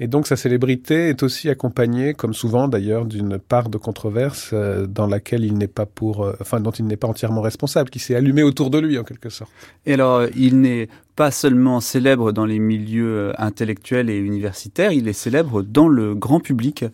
Et 0.00 0.06
donc 0.06 0.26
sa 0.26 0.36
célébrité 0.36 1.08
est 1.08 1.22
aussi 1.22 1.48
accompagnée, 1.48 2.14
comme 2.14 2.34
souvent 2.34 2.68
d'ailleurs, 2.68 3.04
d'une 3.04 3.38
part 3.38 3.68
de 3.68 3.78
controverse 3.78 4.50
euh, 4.52 4.86
dans 4.86 5.06
laquelle 5.06 5.44
il 5.44 5.56
n'est 5.56 5.68
pas 5.68 5.86
pour, 5.86 6.24
euh, 6.24 6.36
enfin 6.40 6.60
dont 6.60 6.70
il 6.70 6.86
n'est 6.86 6.96
pas 6.96 7.08
entièrement 7.08 7.40
responsable, 7.40 7.90
qui 7.90 7.98
s'est 7.98 8.14
allumé 8.14 8.42
autour 8.42 8.70
de 8.70 8.78
lui 8.78 8.98
en 8.98 9.04
quelque 9.04 9.28
sorte. 9.28 9.50
Et 9.86 9.94
alors 9.94 10.24
il 10.36 10.60
n'est 10.60 10.88
pas 11.14 11.30
seulement 11.30 11.80
célèbre 11.80 12.32
dans 12.32 12.46
les 12.46 12.58
milieux 12.58 13.32
intellectuels 13.40 14.10
et 14.10 14.16
universitaires, 14.16 14.92
il 14.92 15.08
est 15.08 15.12
célèbre 15.12 15.62
dans 15.62 15.88
le 15.88 16.14
grand 16.14 16.40
public. 16.40 16.84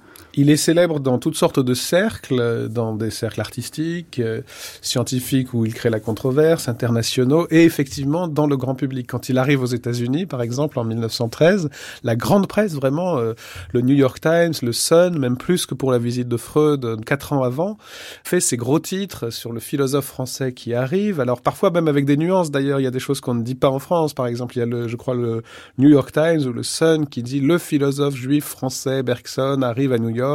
Il 0.41 0.51
est 0.51 0.57
célèbre 0.57 1.01
dans 1.01 1.19
toutes 1.19 1.35
sortes 1.35 1.59
de 1.59 1.75
cercles, 1.75 2.69
dans 2.69 2.95
des 2.95 3.11
cercles 3.11 3.41
artistiques, 3.41 4.21
euh, 4.21 4.43
scientifiques 4.83 5.53
où 5.53 5.67
il 5.67 5.75
crée 5.75 5.91
la 5.91 5.99
controverse, 5.99 6.69
internationaux, 6.69 7.49
et 7.51 7.65
effectivement 7.65 8.29
dans 8.29 8.47
le 8.47 8.57
grand 8.57 8.77
public. 8.77 9.09
Quand 9.09 9.29
il 9.29 9.37
arrive 9.37 9.65
aux 9.65 9.67
États-Unis, 9.67 10.27
par 10.27 10.41
exemple, 10.41 10.79
en 10.79 10.85
1913, 10.85 11.71
la 12.05 12.15
grande 12.15 12.47
presse, 12.47 12.75
vraiment, 12.75 13.19
euh, 13.19 13.35
le 13.73 13.81
New 13.81 13.97
York 13.97 14.21
Times, 14.21 14.53
le 14.63 14.71
Sun, 14.71 15.19
même 15.19 15.37
plus 15.37 15.67
que 15.67 15.75
pour 15.75 15.91
la 15.91 15.99
visite 15.99 16.29
de 16.29 16.37
Freud 16.37 16.85
euh, 16.85 16.97
quatre 16.97 17.33
ans 17.33 17.43
avant, 17.43 17.77
fait 18.23 18.39
ses 18.39 18.57
gros 18.57 18.79
titres 18.79 19.31
sur 19.31 19.53
le 19.53 19.59
philosophe 19.59 20.07
français 20.07 20.53
qui 20.53 20.73
arrive. 20.73 21.19
Alors 21.19 21.41
parfois 21.41 21.73
même 21.73 21.89
avec 21.89 22.05
des 22.05 22.17
nuances. 22.17 22.53
D'ailleurs, 22.53 22.79
il 22.79 22.85
y 22.85 22.87
a 22.87 22.93
des 22.93 23.01
choses 23.01 23.21
qu'on 23.21 23.35
ne 23.35 23.43
dit 23.43 23.57
pas 23.57 23.71
en 23.71 23.81
France. 23.81 24.15
Par 24.15 24.29
exemple, 24.29 24.57
il 24.57 24.61
y 24.61 24.63
a 24.63 24.67
le, 24.67 24.87
je 24.87 24.95
crois, 24.95 25.17
le 25.17 25.43
New 25.79 25.89
York 25.89 26.13
Times 26.13 26.47
ou 26.47 26.53
le 26.53 26.63
Sun 26.63 27.09
qui 27.09 27.25
dit 27.25 27.41
le 27.41 27.59
philosophe 27.59 28.15
juif 28.15 28.45
français 28.45 29.03
Bergson 29.03 29.63
arrive 29.63 29.93
à 29.93 29.99
New 29.99 30.11
York 30.11 30.28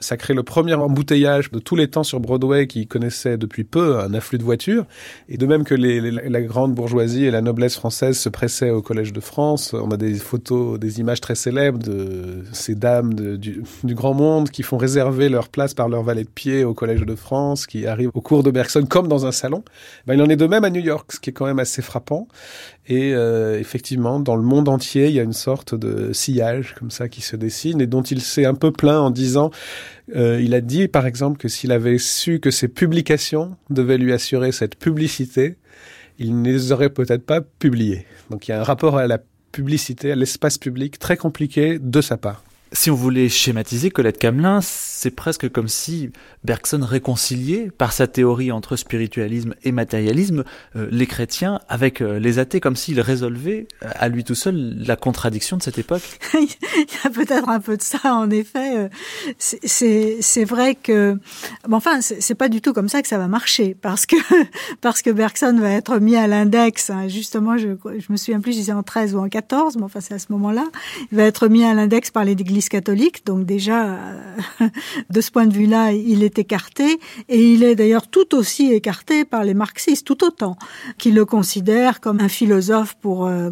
ça 0.00 0.16
crée 0.16 0.34
le 0.34 0.42
premier 0.42 0.74
embouteillage 0.74 1.50
de 1.50 1.58
tous 1.58 1.76
les 1.76 1.88
temps 1.88 2.04
sur 2.04 2.20
Broadway 2.20 2.66
qui 2.66 2.86
connaissait 2.86 3.36
depuis 3.36 3.64
peu 3.64 3.98
un 3.98 4.14
afflux 4.14 4.38
de 4.38 4.44
voitures. 4.44 4.86
Et 5.28 5.36
de 5.36 5.46
même 5.46 5.64
que 5.64 5.74
les, 5.74 6.00
la 6.10 6.40
grande 6.42 6.74
bourgeoisie 6.74 7.24
et 7.24 7.30
la 7.30 7.40
noblesse 7.40 7.76
française 7.76 8.18
se 8.18 8.28
pressaient 8.28 8.70
au 8.70 8.82
Collège 8.82 9.12
de 9.12 9.20
France, 9.20 9.74
on 9.74 9.90
a 9.90 9.96
des 9.96 10.14
photos, 10.14 10.78
des 10.78 11.00
images 11.00 11.20
très 11.20 11.34
célèbres 11.34 11.78
de 11.78 12.44
ces 12.52 12.74
dames 12.74 13.14
du, 13.14 13.62
grand 13.84 14.14
monde 14.14 14.50
qui 14.50 14.62
font 14.62 14.76
réserver 14.76 15.28
leur 15.28 15.48
place 15.48 15.74
par 15.74 15.88
leur 15.88 16.02
valet 16.02 16.24
de 16.24 16.28
pied 16.28 16.64
au 16.64 16.74
Collège 16.74 17.02
de 17.02 17.14
France, 17.14 17.66
qui 17.66 17.86
arrivent 17.86 18.10
au 18.14 18.20
cours 18.20 18.42
de 18.42 18.50
Bergson 18.50 18.84
comme 18.88 19.08
dans 19.08 19.26
un 19.26 19.32
salon. 19.32 19.62
Ben, 20.06 20.14
il 20.14 20.22
en 20.22 20.28
est 20.28 20.36
de 20.36 20.46
même 20.46 20.64
à 20.64 20.70
New 20.70 20.80
York, 20.80 21.12
ce 21.12 21.20
qui 21.20 21.30
est 21.30 21.32
quand 21.32 21.46
même 21.46 21.58
assez 21.58 21.82
frappant. 21.82 22.28
Et 22.88 23.12
euh, 23.12 23.60
effectivement, 23.60 24.18
dans 24.18 24.34
le 24.34 24.42
monde 24.42 24.68
entier, 24.68 25.08
il 25.08 25.14
y 25.14 25.20
a 25.20 25.22
une 25.22 25.34
sorte 25.34 25.74
de 25.74 26.12
sillage 26.14 26.74
comme 26.78 26.90
ça 26.90 27.08
qui 27.08 27.20
se 27.20 27.36
dessine 27.36 27.82
et 27.82 27.86
dont 27.86 28.00
il 28.00 28.22
s'est 28.22 28.46
un 28.46 28.54
peu 28.54 28.72
plein 28.72 28.98
en 28.98 29.10
disant, 29.10 29.50
euh, 30.16 30.40
il 30.40 30.54
a 30.54 30.62
dit 30.62 30.88
par 30.88 31.06
exemple 31.06 31.38
que 31.38 31.48
s'il 31.48 31.70
avait 31.70 31.98
su 31.98 32.40
que 32.40 32.50
ses 32.50 32.68
publications 32.68 33.56
devaient 33.68 33.98
lui 33.98 34.14
assurer 34.14 34.52
cette 34.52 34.76
publicité, 34.76 35.56
il 36.18 36.40
ne 36.40 36.50
les 36.50 36.72
aurait 36.72 36.88
peut-être 36.88 37.26
pas 37.26 37.42
publiées. 37.42 38.06
Donc 38.30 38.48
il 38.48 38.52
y 38.52 38.54
a 38.54 38.60
un 38.60 38.64
rapport 38.64 38.96
à 38.96 39.06
la 39.06 39.18
publicité, 39.52 40.10
à 40.10 40.16
l'espace 40.16 40.56
public 40.56 40.98
très 40.98 41.18
compliqué 41.18 41.78
de 41.78 42.00
sa 42.00 42.16
part. 42.16 42.42
Si 42.72 42.90
on 42.90 42.94
voulait 42.94 43.28
schématiser 43.28 43.90
Colette 43.90 44.18
Camelin, 44.18 44.60
c'est 44.62 45.10
presque 45.10 45.48
comme 45.50 45.68
si 45.68 46.10
Bergson 46.44 46.80
réconciliait, 46.82 47.70
par 47.70 47.92
sa 47.92 48.06
théorie 48.06 48.52
entre 48.52 48.76
spiritualisme 48.76 49.54
et 49.62 49.72
matérialisme, 49.72 50.44
euh, 50.76 50.88
les 50.90 51.06
chrétiens 51.06 51.60
avec 51.68 52.00
euh, 52.00 52.18
les 52.18 52.38
athées, 52.38 52.60
comme 52.60 52.76
s'il 52.76 53.00
résolvait 53.00 53.68
euh, 53.82 53.88
à 53.94 54.08
lui 54.08 54.24
tout 54.24 54.34
seul 54.34 54.76
la 54.86 54.96
contradiction 54.96 55.56
de 55.56 55.62
cette 55.62 55.78
époque. 55.78 56.02
Il 56.34 56.40
y 56.42 57.06
a 57.06 57.10
peut-être 57.10 57.48
un 57.48 57.60
peu 57.60 57.76
de 57.76 57.82
ça, 57.82 57.98
en 58.04 58.28
effet. 58.30 58.90
C'est 59.38 60.44
vrai 60.44 60.74
que, 60.74 61.16
bon, 61.66 61.76
enfin, 61.76 62.00
c'est 62.00 62.34
pas 62.34 62.48
du 62.48 62.60
tout 62.60 62.72
comme 62.72 62.88
ça 62.88 63.00
que 63.00 63.08
ça 63.08 63.18
va 63.18 63.28
marcher, 63.28 63.74
parce 63.80 64.04
que 64.04 64.16
parce 64.80 65.02
que 65.02 65.10
Bergson 65.10 65.56
va 65.58 65.70
être 65.70 65.98
mis 65.98 66.16
à 66.16 66.26
l'index. 66.26 66.90
Hein, 66.90 67.08
justement, 67.08 67.56
je, 67.56 67.68
me 68.08 68.16
souviens 68.16 68.40
plus, 68.40 68.52
je 68.52 68.58
disais 68.58 68.72
en 68.72 68.82
13 68.82 69.14
ou 69.14 69.20
en 69.20 69.28
14, 69.28 69.76
mais 69.76 69.84
enfin, 69.84 70.00
c'est 70.00 70.14
à 70.14 70.18
ce 70.18 70.26
moment-là. 70.30 70.66
Il 71.12 71.18
va 71.18 71.24
être 71.24 71.48
mis 71.48 71.64
à 71.64 71.72
l'index 71.74 72.10
par 72.10 72.24
catholique, 72.66 73.24
donc 73.24 73.44
déjà, 73.44 73.94
euh, 73.94 74.68
de 75.10 75.20
ce 75.20 75.30
point 75.30 75.46
de 75.46 75.54
vue-là, 75.54 75.92
il 75.92 76.22
est 76.22 76.38
écarté, 76.38 76.98
et 77.28 77.52
il 77.52 77.62
est 77.62 77.74
d'ailleurs 77.74 78.08
tout 78.08 78.34
aussi 78.34 78.72
écarté 78.72 79.24
par 79.24 79.44
les 79.44 79.54
marxistes, 79.54 80.06
tout 80.06 80.24
autant, 80.24 80.56
qui 80.98 81.10
le 81.10 81.24
considèrent 81.24 82.00
comme 82.00 82.20
un 82.20 82.28
philosophe 82.28 82.96
pour 83.00 83.26
euh, 83.26 83.50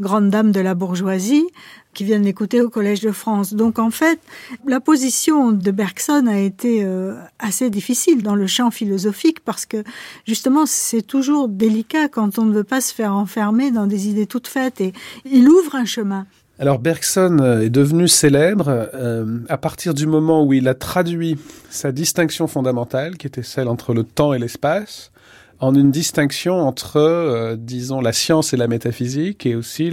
grande 0.00 0.30
dame 0.30 0.52
de 0.52 0.60
la 0.60 0.74
bourgeoisie, 0.74 1.46
qui 1.94 2.04
viennent 2.04 2.24
l'écouter 2.24 2.60
au 2.60 2.68
Collège 2.68 3.00
de 3.00 3.12
France. 3.12 3.54
Donc 3.54 3.78
en 3.78 3.90
fait, 3.90 4.20
la 4.66 4.80
position 4.80 5.52
de 5.52 5.70
Bergson 5.70 6.26
a 6.26 6.38
été 6.38 6.84
euh, 6.84 7.14
assez 7.38 7.70
difficile 7.70 8.22
dans 8.22 8.34
le 8.34 8.46
champ 8.46 8.70
philosophique 8.70 9.40
parce 9.40 9.64
que 9.64 9.82
justement 10.26 10.66
c'est 10.66 11.02
toujours 11.02 11.48
délicat 11.48 12.08
quand 12.08 12.38
on 12.38 12.44
ne 12.44 12.52
veut 12.52 12.64
pas 12.64 12.80
se 12.80 12.92
faire 12.92 13.14
enfermer 13.14 13.70
dans 13.70 13.86
des 13.86 14.08
idées 14.08 14.26
toutes 14.26 14.48
faites 14.48 14.80
et 14.80 14.92
il 15.24 15.48
ouvre 15.48 15.76
un 15.76 15.86
chemin. 15.86 16.26
Alors 16.60 16.78
Bergson 16.78 17.38
euh, 17.40 17.62
est 17.62 17.70
devenu 17.70 18.06
célèbre 18.06 18.88
euh, 18.94 19.40
à 19.48 19.58
partir 19.58 19.92
du 19.92 20.06
moment 20.06 20.44
où 20.44 20.52
il 20.52 20.68
a 20.68 20.74
traduit 20.74 21.36
sa 21.68 21.90
distinction 21.90 22.46
fondamentale, 22.46 23.16
qui 23.16 23.26
était 23.26 23.42
celle 23.42 23.66
entre 23.66 23.92
le 23.92 24.04
temps 24.04 24.32
et 24.32 24.38
l'espace, 24.38 25.10
en 25.58 25.74
une 25.74 25.90
distinction 25.90 26.60
entre, 26.60 26.98
euh, 26.98 27.56
disons, 27.58 28.00
la 28.00 28.12
science 28.12 28.54
et 28.54 28.56
la 28.56 28.68
métaphysique, 28.68 29.46
et 29.46 29.56
aussi 29.56 29.90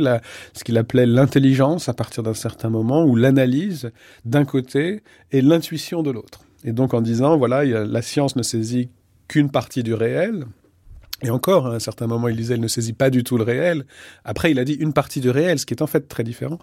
ce 0.54 0.64
qu'il 0.64 0.78
appelait 0.78 1.08
l'intelligence 1.08 1.90
à 1.90 1.96
partir 1.96 2.22
d'un 2.22 2.36
certain 2.36 2.70
moment, 2.70 3.06
ou 3.06 3.16
l'analyse 3.16 3.90
d'un 4.26 4.46
côté 4.46 5.02
et 5.32 5.42
l'intuition 5.42 6.04
de 6.04 6.12
l'autre. 6.12 6.42
Et 6.64 6.74
donc 6.74 6.94
en 6.94 7.02
disant, 7.02 7.38
voilà, 7.38 7.64
la 7.64 8.02
science 8.04 8.36
ne 8.36 8.44
saisit 8.44 8.90
qu'une 9.28 9.50
partie 9.50 9.82
du 9.82 9.96
réel, 9.96 10.46
et 11.24 11.30
encore, 11.30 11.68
à 11.68 11.76
un 11.76 11.80
certain 11.80 12.08
moment, 12.08 12.28
il 12.28 12.36
disait, 12.36 12.56
elle 12.56 12.62
ne 12.62 12.68
saisit 12.68 12.94
pas 12.94 13.10
du 13.10 13.24
tout 13.24 13.38
le 13.38 13.44
réel. 13.44 13.86
Après, 14.26 14.52
il 14.52 14.60
a 14.60 14.66
dit 14.66 14.74
une 14.74 14.94
partie 14.94 15.20
du 15.20 15.30
réel, 15.30 15.60
ce 15.60 15.66
qui 15.66 15.74
est 15.74 15.82
en 15.82 15.88
fait 15.88 16.08
très 16.08 16.24
différent. 16.24 16.60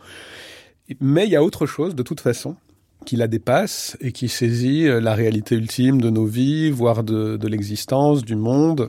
Mais 1.00 1.26
il 1.26 1.30
y 1.30 1.36
a 1.36 1.44
autre 1.44 1.66
chose, 1.66 1.94
de 1.94 2.02
toute 2.02 2.20
façon, 2.20 2.56
qui 3.04 3.16
la 3.16 3.28
dépasse 3.28 3.96
et 4.00 4.12
qui 4.12 4.28
saisit 4.28 4.88
euh, 4.88 5.00
la 5.00 5.14
réalité 5.14 5.54
ultime 5.54 6.00
de 6.00 6.10
nos 6.10 6.26
vies, 6.26 6.70
voire 6.70 7.04
de, 7.04 7.36
de 7.36 7.48
l'existence, 7.48 8.24
du 8.24 8.36
monde, 8.36 8.88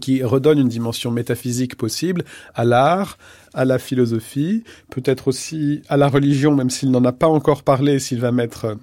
qui 0.00 0.22
redonne 0.22 0.58
une 0.58 0.68
dimension 0.68 1.10
métaphysique 1.10 1.76
possible 1.76 2.24
à 2.54 2.64
l'art, 2.64 3.16
à 3.52 3.64
la 3.64 3.78
philosophie, 3.78 4.64
peut-être 4.90 5.28
aussi 5.28 5.82
à 5.88 5.96
la 5.96 6.08
religion, 6.08 6.54
même 6.54 6.70
s'il 6.70 6.90
n'en 6.90 7.04
a 7.04 7.12
pas 7.12 7.28
encore 7.28 7.62
parlé, 7.62 7.98
s'il 8.00 8.20
va 8.20 8.32
mettre 8.32 8.76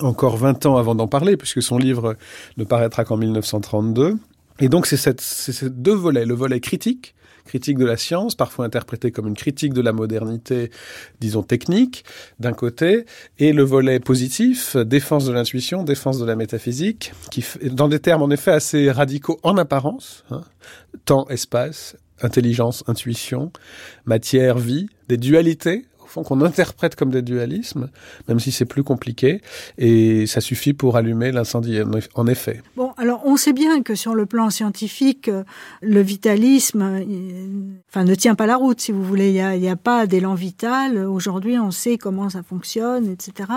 encore 0.00 0.36
20 0.36 0.66
ans 0.66 0.76
avant 0.76 0.94
d'en 0.94 1.08
parler, 1.08 1.36
puisque 1.36 1.62
son 1.62 1.78
livre 1.78 2.16
ne 2.58 2.64
paraîtra 2.64 3.04
qu'en 3.04 3.16
1932. 3.16 4.16
Et 4.60 4.68
donc 4.68 4.86
c'est 4.86 5.20
ces 5.20 5.70
deux 5.70 5.94
volets, 5.94 6.24
le 6.24 6.34
volet 6.34 6.60
critique, 6.60 7.14
critique 7.46 7.78
de 7.78 7.84
la 7.86 7.96
science, 7.96 8.34
parfois 8.34 8.66
interprété 8.66 9.10
comme 9.10 9.28
une 9.28 9.36
critique 9.36 9.72
de 9.72 9.80
la 9.80 9.92
modernité, 9.92 10.70
disons 11.20 11.42
technique, 11.42 12.04
d'un 12.40 12.52
côté, 12.52 13.06
et 13.38 13.52
le 13.52 13.62
volet 13.62 14.00
positif, 14.00 14.76
défense 14.76 15.26
de 15.26 15.32
l'intuition, 15.32 15.82
défense 15.82 16.18
de 16.18 16.26
la 16.26 16.36
métaphysique, 16.36 17.12
qui, 17.30 17.44
dans 17.70 17.88
des 17.88 18.00
termes 18.00 18.22
en 18.22 18.30
effet 18.30 18.50
assez 18.50 18.90
radicaux 18.90 19.38
en 19.42 19.56
apparence, 19.56 20.24
hein, 20.30 20.42
temps, 21.04 21.26
espace, 21.28 21.96
intelligence, 22.20 22.82
intuition, 22.86 23.52
matière, 24.04 24.58
vie, 24.58 24.88
des 25.08 25.16
dualités 25.16 25.86
qu'on 26.14 26.40
interprète 26.40 26.94
comme 26.96 27.10
des 27.10 27.22
dualismes, 27.22 27.88
même 28.28 28.40
si 28.40 28.52
c'est 28.52 28.64
plus 28.64 28.82
compliqué, 28.82 29.42
et 29.78 30.26
ça 30.26 30.40
suffit 30.40 30.72
pour 30.72 30.96
allumer 30.96 31.32
l'incendie, 31.32 31.78
en 32.14 32.26
effet. 32.26 32.62
Bon, 32.76 32.92
alors 32.96 33.22
on 33.24 33.36
sait 33.36 33.52
bien 33.52 33.82
que 33.82 33.94
sur 33.94 34.14
le 34.14 34.26
plan 34.26 34.50
scientifique, 34.50 35.30
le 35.82 36.00
vitalisme 36.00 37.04
enfin, 37.88 38.04
ne 38.04 38.14
tient 38.14 38.34
pas 38.34 38.46
la 38.46 38.56
route, 38.56 38.80
si 38.80 38.92
vous 38.92 39.02
voulez. 39.02 39.28
Il 39.28 39.60
n'y 39.60 39.68
a, 39.68 39.72
a 39.72 39.76
pas 39.76 40.06
d'élan 40.06 40.34
vital. 40.34 40.98
Aujourd'hui, 40.98 41.58
on 41.58 41.70
sait 41.70 41.98
comment 41.98 42.30
ça 42.30 42.42
fonctionne, 42.42 43.10
etc. 43.10 43.50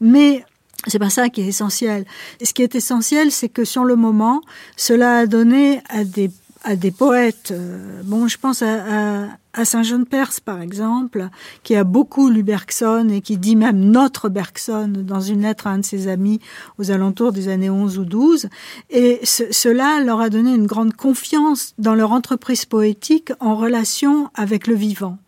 Mais 0.00 0.44
c'est 0.86 0.98
pas 0.98 1.10
ça 1.10 1.28
qui 1.28 1.40
est 1.40 1.46
essentiel. 1.46 2.04
Ce 2.42 2.52
qui 2.52 2.62
est 2.62 2.74
essentiel, 2.74 3.30
c'est 3.32 3.48
que 3.48 3.64
sur 3.64 3.84
le 3.84 3.96
moment, 3.96 4.40
cela 4.76 5.18
a 5.18 5.26
donné 5.26 5.80
à 5.88 6.04
des 6.04 6.30
à 6.66 6.74
des 6.74 6.90
poètes. 6.90 7.52
Euh, 7.52 8.02
bon, 8.02 8.26
je 8.26 8.38
pense 8.38 8.60
à, 8.60 9.28
à, 9.54 9.64
Saint-Jean 9.64 10.00
de 10.00 10.04
Perse, 10.04 10.40
par 10.40 10.60
exemple, 10.60 11.28
qui 11.62 11.76
a 11.76 11.84
beaucoup 11.84 12.28
lu 12.28 12.42
Bergson 12.42 13.08
et 13.08 13.20
qui 13.20 13.38
dit 13.38 13.54
même 13.54 13.78
notre 13.78 14.28
Bergson 14.28 14.92
dans 14.92 15.20
une 15.20 15.42
lettre 15.42 15.68
à 15.68 15.70
un 15.70 15.78
de 15.78 15.84
ses 15.84 16.08
amis 16.08 16.40
aux 16.78 16.90
alentours 16.90 17.32
des 17.32 17.48
années 17.48 17.70
11 17.70 17.98
ou 17.98 18.04
12. 18.04 18.48
Et 18.90 19.20
cela 19.22 20.00
leur 20.00 20.20
a 20.20 20.28
donné 20.28 20.52
une 20.54 20.66
grande 20.66 20.94
confiance 20.94 21.72
dans 21.78 21.94
leur 21.94 22.10
entreprise 22.10 22.64
poétique 22.64 23.30
en 23.38 23.54
relation 23.54 24.28
avec 24.34 24.66
le 24.66 24.74
vivant. 24.74 25.18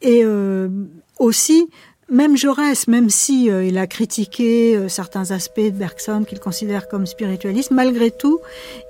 Et 0.00 0.22
euh, 0.24 0.68
aussi 1.18 1.68
même 2.08 2.36
Jaurès, 2.36 2.86
même 2.86 3.10
si 3.10 3.50
euh, 3.50 3.64
il 3.64 3.78
a 3.78 3.86
critiqué 3.86 4.76
euh, 4.76 4.88
certains 4.88 5.32
aspects 5.32 5.60
de 5.60 5.70
Bergson 5.70 6.24
qu'il 6.26 6.38
considère 6.38 6.88
comme 6.88 7.04
spiritualiste, 7.06 7.72
malgré 7.72 8.10
tout, 8.10 8.40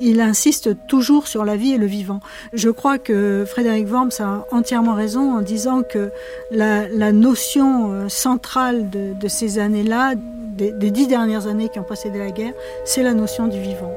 il 0.00 0.20
insiste 0.20 0.76
toujours 0.86 1.26
sur 1.26 1.44
la 1.44 1.56
vie 1.56 1.72
et 1.72 1.78
le 1.78 1.86
vivant. 1.86 2.20
Je 2.52 2.68
crois 2.68 2.98
que 2.98 3.44
Frédéric 3.46 3.88
Worms 3.90 4.20
a 4.20 4.46
entièrement 4.50 4.94
raison 4.94 5.36
en 5.36 5.40
disant 5.40 5.82
que 5.82 6.10
la, 6.50 6.88
la 6.88 7.12
notion 7.12 7.92
euh, 7.92 8.08
centrale 8.08 8.90
de, 8.90 9.14
de 9.18 9.28
ces 9.28 9.58
années-là, 9.58 10.14
des, 10.16 10.72
des 10.72 10.90
dix 10.90 11.06
dernières 11.06 11.46
années 11.46 11.68
qui 11.70 11.78
ont 11.78 11.84
précédé 11.84 12.18
la 12.18 12.30
guerre, 12.30 12.54
c'est 12.84 13.02
la 13.02 13.14
notion 13.14 13.48
du 13.48 13.60
vivant. 13.60 13.92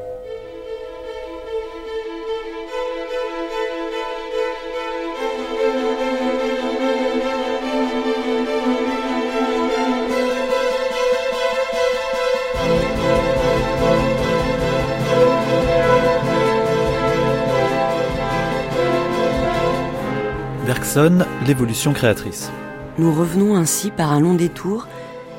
L'évolution 21.46 21.94
créatrice. 21.94 22.50
Nous 22.98 23.14
revenons 23.14 23.56
ainsi 23.56 23.92
par 23.92 24.12
un 24.12 24.20
long 24.20 24.34
détour 24.34 24.88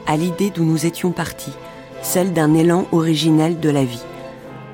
à 0.07 0.17
l'idée 0.17 0.53
d'où 0.55 0.65
nous 0.65 0.87
étions 0.87 1.11
partis, 1.11 1.53
celle 2.03 2.33
d'un 2.33 2.55
élan 2.55 2.87
originel 2.93 3.59
de 3.59 3.69
la 3.69 3.85
vie, 3.85 4.05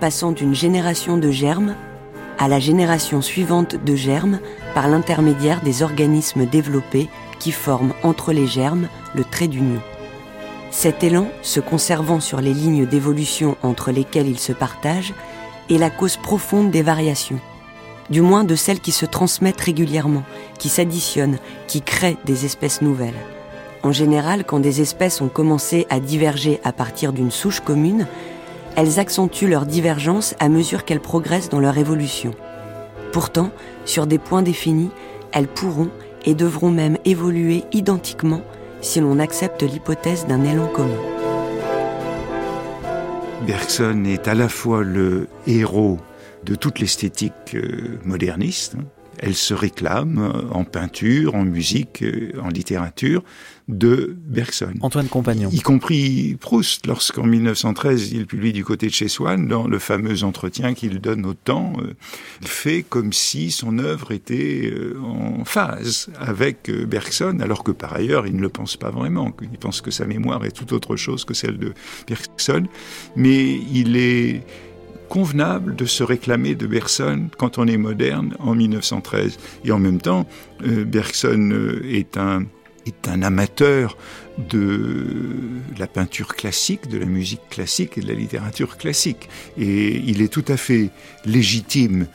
passant 0.01 0.33
d'une 0.33 0.55
génération 0.55 1.17
de 1.17 1.31
germes 1.31 1.75
à 2.39 2.47
la 2.47 2.59
génération 2.59 3.23
suivante 3.23 3.83
de 3.83 3.95
germes 3.95 4.39
par 4.75 4.87
l'intermédiaire 4.89 5.63
des 5.63 5.83
organismes 5.83 6.45
développés 6.45 7.09
qui 7.39 7.53
forment 7.53 7.95
entre 8.03 8.35
les 8.35 8.47
germes 8.47 8.89
le 9.15 9.25
trait 9.25 9.49
d'union. 9.49 9.81
Cet 10.71 11.03
élan, 11.03 11.29
se 11.41 11.61
conservant 11.61 12.21
sur 12.21 12.43
les 12.43 12.53
lignes 12.53 12.85
d'évolution 12.85 13.57
entre 13.63 13.93
lesquelles 13.93 14.29
il 14.29 14.39
se 14.39 14.53
partage, 14.53 15.15
est 15.71 15.79
la 15.79 15.89
cause 15.89 16.19
profonde 16.19 16.71
des 16.71 16.83
variations, 16.83 17.41
du 18.11 18.21
moins 18.21 18.45
de 18.45 18.55
celles 18.55 18.81
qui 18.81 18.93
se 18.93 19.07
transmettent 19.07 19.61
régulièrement, 19.61 20.25
qui 20.59 20.69
s'additionnent, 20.69 21.39
qui 21.67 21.83
créent 21.83 22.17
des 22.25 22.45
espèces 22.45 22.83
nouvelles. 22.83 23.15
En 23.83 23.93
général, 23.93 24.45
quand 24.45 24.61
des 24.61 24.81
espèces 24.81 25.21
ont 25.21 25.29
commencé 25.29 25.87
à 25.91 26.01
diverger 26.01 26.61
à 26.65 26.73
partir 26.73 27.13
d'une 27.13 27.31
souche 27.31 27.61
commune, 27.61 28.07
elles 28.77 28.99
accentuent 28.99 29.49
leur 29.49 29.65
divergence 29.65 30.35
à 30.39 30.49
mesure 30.49 30.85
qu'elles 30.85 31.01
progressent 31.01 31.49
dans 31.49 31.61
leur 31.61 31.79
évolution. 31.79 32.33
Pourtant, 33.13 33.51
sur 33.85 34.07
des 34.07 34.19
points 34.19 34.43
définis, 34.43 34.91
elles 35.33 35.49
pourront 35.49 35.91
et 36.25 36.35
devront 36.35 36.71
même 36.71 36.99
évoluer 37.05 37.65
identiquement 37.73 38.43
si 38.81 39.01
l'on 39.01 39.19
accepte 39.19 39.63
l'hypothèse 39.63 40.27
d'un 40.27 40.45
élan 40.45 40.67
commun. 40.67 41.01
Bergson 43.47 44.05
est 44.05 44.27
à 44.29 44.35
la 44.35 44.49
fois 44.49 44.83
le 44.83 45.29
héros 45.47 45.99
de 46.47 46.55
toute 46.55 46.79
l'esthétique 46.79 47.55
euh, 47.55 47.99
moderniste, 48.05 48.77
hein, 48.79 48.85
elle 49.19 49.35
se 49.35 49.55
réclame 49.55 50.19
euh, 50.19 50.55
en 50.55 50.65
peinture, 50.65 51.35
en 51.35 51.45
musique, 51.45 52.03
euh, 52.03 52.33
en 52.41 52.49
littérature 52.49 53.25
de 53.67 54.15
Bergson. 54.27 54.75
Antoine 54.81 55.09
Compagnon. 55.09 55.49
Y 55.51 55.61
compris 55.61 56.37
Proust, 56.39 56.87
lorsqu'en 56.87 57.25
1913 57.25 58.13
il 58.13 58.27
publie 58.27 58.53
du 58.53 58.65
côté 58.65 58.87
de 58.87 58.93
chez 58.93 59.09
Swann, 59.09 59.49
dans 59.49 59.67
le 59.67 59.81
fameux 59.81 60.23
entretien 60.23 60.75
qu'il 60.75 61.01
donne 61.01 61.27
au 61.27 61.35
temps, 61.35 61.73
il 62.43 62.47
fait 62.47 62.85
comme 62.89 63.13
si 63.13 63.51
son 63.51 63.81
œuvre 63.81 64.13
était 64.13 64.73
en 65.03 65.45
phase 65.45 66.11
avec 66.17 66.71
Bergson, 66.71 67.41
alors 67.41 67.65
que 67.65 67.73
par 67.73 67.95
ailleurs 67.95 68.29
il 68.29 68.37
ne 68.37 68.41
le 68.41 68.51
pense 68.51 68.77
pas 68.77 68.91
vraiment, 68.91 69.35
il 69.43 69.59
pense 69.59 69.81
que 69.81 69.91
sa 69.91 70.07
mémoire 70.07 70.45
est 70.45 70.53
tout 70.53 70.73
autre 70.73 70.95
chose 70.95 71.25
que 71.25 71.35
celle 71.35 71.59
de 71.59 71.75
Bergson, 72.07 72.69
mais 73.17 73.59
il 73.73 73.97
est 73.97 74.45
convenable 75.09 75.75
de 75.75 75.87
se 75.87 76.03
réclamer 76.03 76.55
de 76.55 76.67
Bergson 76.67 77.29
quand 77.39 77.59
on 77.59 77.67
est 77.67 77.77
moderne 77.77 78.35
en 78.39 78.55
1913. 78.55 79.39
Et 79.65 79.73
en 79.73 79.79
même 79.79 80.01
temps, 80.01 80.27
euh, 80.67 80.85
Bergson 80.85 81.51
euh, 81.53 81.83
est 81.85 82.17
un, 82.17 82.45
est 82.87 83.09
un 83.09 83.23
amateur 83.23 83.97
de 84.51 85.07
la 85.79 85.87
peinture 85.87 86.35
classique, 86.35 86.89
de 86.89 86.99
la 86.99 87.07
musique 87.07 87.49
classique 87.49 87.99
et 87.99 88.01
de 88.01 88.09
la 88.09 88.15
littérature 88.15 88.77
classique. 88.77 89.29
Et 89.59 89.97
il 89.97 90.23
est 90.23 90.29
tout 90.29 90.45
à 90.49 90.57
fait 90.57 90.91
légitime 91.25 92.07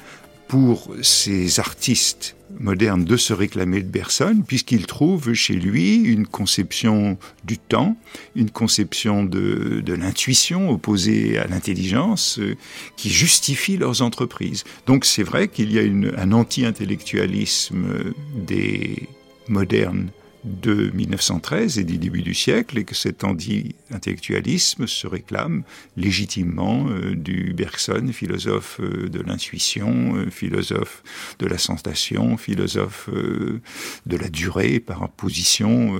pour 0.47 0.93
ces 1.01 1.59
artistes 1.59 2.35
modernes 2.59 3.05
de 3.05 3.17
se 3.17 3.33
réclamer 3.33 3.81
de 3.81 3.87
Bergson, 3.87 4.43
puisqu'il 4.45 4.85
trouve 4.85 5.33
chez 5.33 5.53
lui 5.53 5.95
une 5.95 6.27
conception 6.27 7.17
du 7.43 7.57
temps, 7.57 7.97
une 8.35 8.49
conception 8.49 9.23
de, 9.23 9.81
de 9.83 9.93
l'intuition 9.93 10.69
opposée 10.69 11.37
à 11.37 11.47
l'intelligence, 11.47 12.39
euh, 12.39 12.55
qui 12.97 13.09
justifie 13.09 13.77
leurs 13.77 14.01
entreprises. 14.01 14.63
Donc 14.85 15.05
c'est 15.05 15.23
vrai 15.23 15.47
qu'il 15.47 15.71
y 15.71 15.79
a 15.79 16.21
un 16.21 16.31
anti-intellectualisme 16.31 18.13
des 18.35 19.07
modernes 19.47 20.11
de 20.43 20.89
1913 20.93 21.77
et 21.77 21.83
du 21.83 21.97
début 21.97 22.21
du 22.21 22.33
siècle 22.33 22.77
et 22.79 22.83
que 22.83 22.95
cet 22.95 23.23
anti-intellectualisme 23.23 24.87
se 24.87 25.07
réclame 25.07 25.63
légitimement 25.97 26.87
euh, 26.89 27.15
du 27.15 27.53
Bergson, 27.53 28.07
philosophe 28.11 28.79
euh, 28.79 29.07
de 29.09 29.19
l'intuition, 29.19 30.15
euh, 30.15 30.29
philosophe 30.29 31.03
de 31.39 31.45
la 31.45 31.57
sensation, 31.57 32.37
philosophe 32.37 33.09
de 33.11 34.17
la 34.17 34.29
durée 34.29 34.79
par 34.79 35.01
opposition 35.03 35.93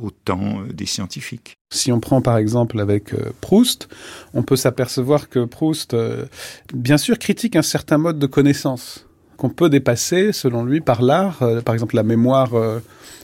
au 0.00 0.10
temps 0.10 0.62
des 0.72 0.86
scientifiques. 0.86 1.56
Si 1.72 1.92
on 1.92 2.00
prend 2.00 2.20
par 2.20 2.36
exemple 2.36 2.80
avec 2.80 3.14
Proust, 3.40 3.88
on 4.34 4.42
peut 4.42 4.56
s'apercevoir 4.56 5.28
que 5.28 5.44
Proust, 5.44 5.96
bien 6.74 6.98
sûr, 6.98 7.18
critique 7.18 7.56
un 7.56 7.62
certain 7.62 7.98
mode 7.98 8.18
de 8.18 8.26
connaissance 8.26 9.06
qu'on 9.36 9.50
peut 9.50 9.68
dépasser, 9.68 10.32
selon 10.32 10.64
lui, 10.64 10.80
par 10.80 11.02
l'art. 11.02 11.38
par 11.64 11.74
exemple, 11.74 11.96
la 11.96 12.02
mémoire 12.02 12.52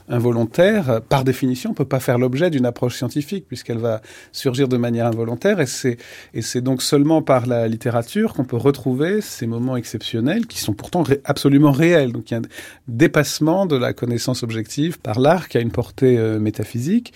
involontaire, 0.09 1.01
par 1.07 1.23
définition, 1.23 1.71
ne 1.71 1.75
peut 1.75 1.85
pas 1.85 1.99
faire 1.99 2.17
l'objet 2.17 2.49
d'une 2.49 2.65
approche 2.65 2.95
scientifique 2.95 3.45
puisqu'elle 3.47 3.77
va 3.77 4.01
surgir 4.31 4.67
de 4.67 4.77
manière 4.77 5.07
involontaire 5.07 5.59
et 5.59 5.65
c'est, 5.65 6.61
donc 6.61 6.81
seulement 6.81 7.21
par 7.21 7.45
la 7.45 7.67
littérature 7.67 8.33
qu'on 8.33 8.45
peut 8.45 8.57
retrouver 8.57 9.21
ces 9.21 9.47
moments 9.47 9.75
exceptionnels 9.75 10.47
qui 10.47 10.59
sont 10.59 10.73
pourtant 10.73 11.03
absolument 11.25 11.71
réels. 11.71 12.11
Donc 12.11 12.31
il 12.31 12.33
y 12.33 12.37
a 12.37 12.39
un 12.39 12.49
dépassement 12.87 13.65
de 13.65 13.75
la 13.75 13.93
connaissance 13.93 14.43
objective 14.43 14.99
par 14.99 15.19
l'art 15.19 15.47
qui 15.47 15.57
a 15.57 15.61
une 15.61 15.71
portée 15.71 16.17
euh, 16.17 16.39
métaphysique. 16.39 17.13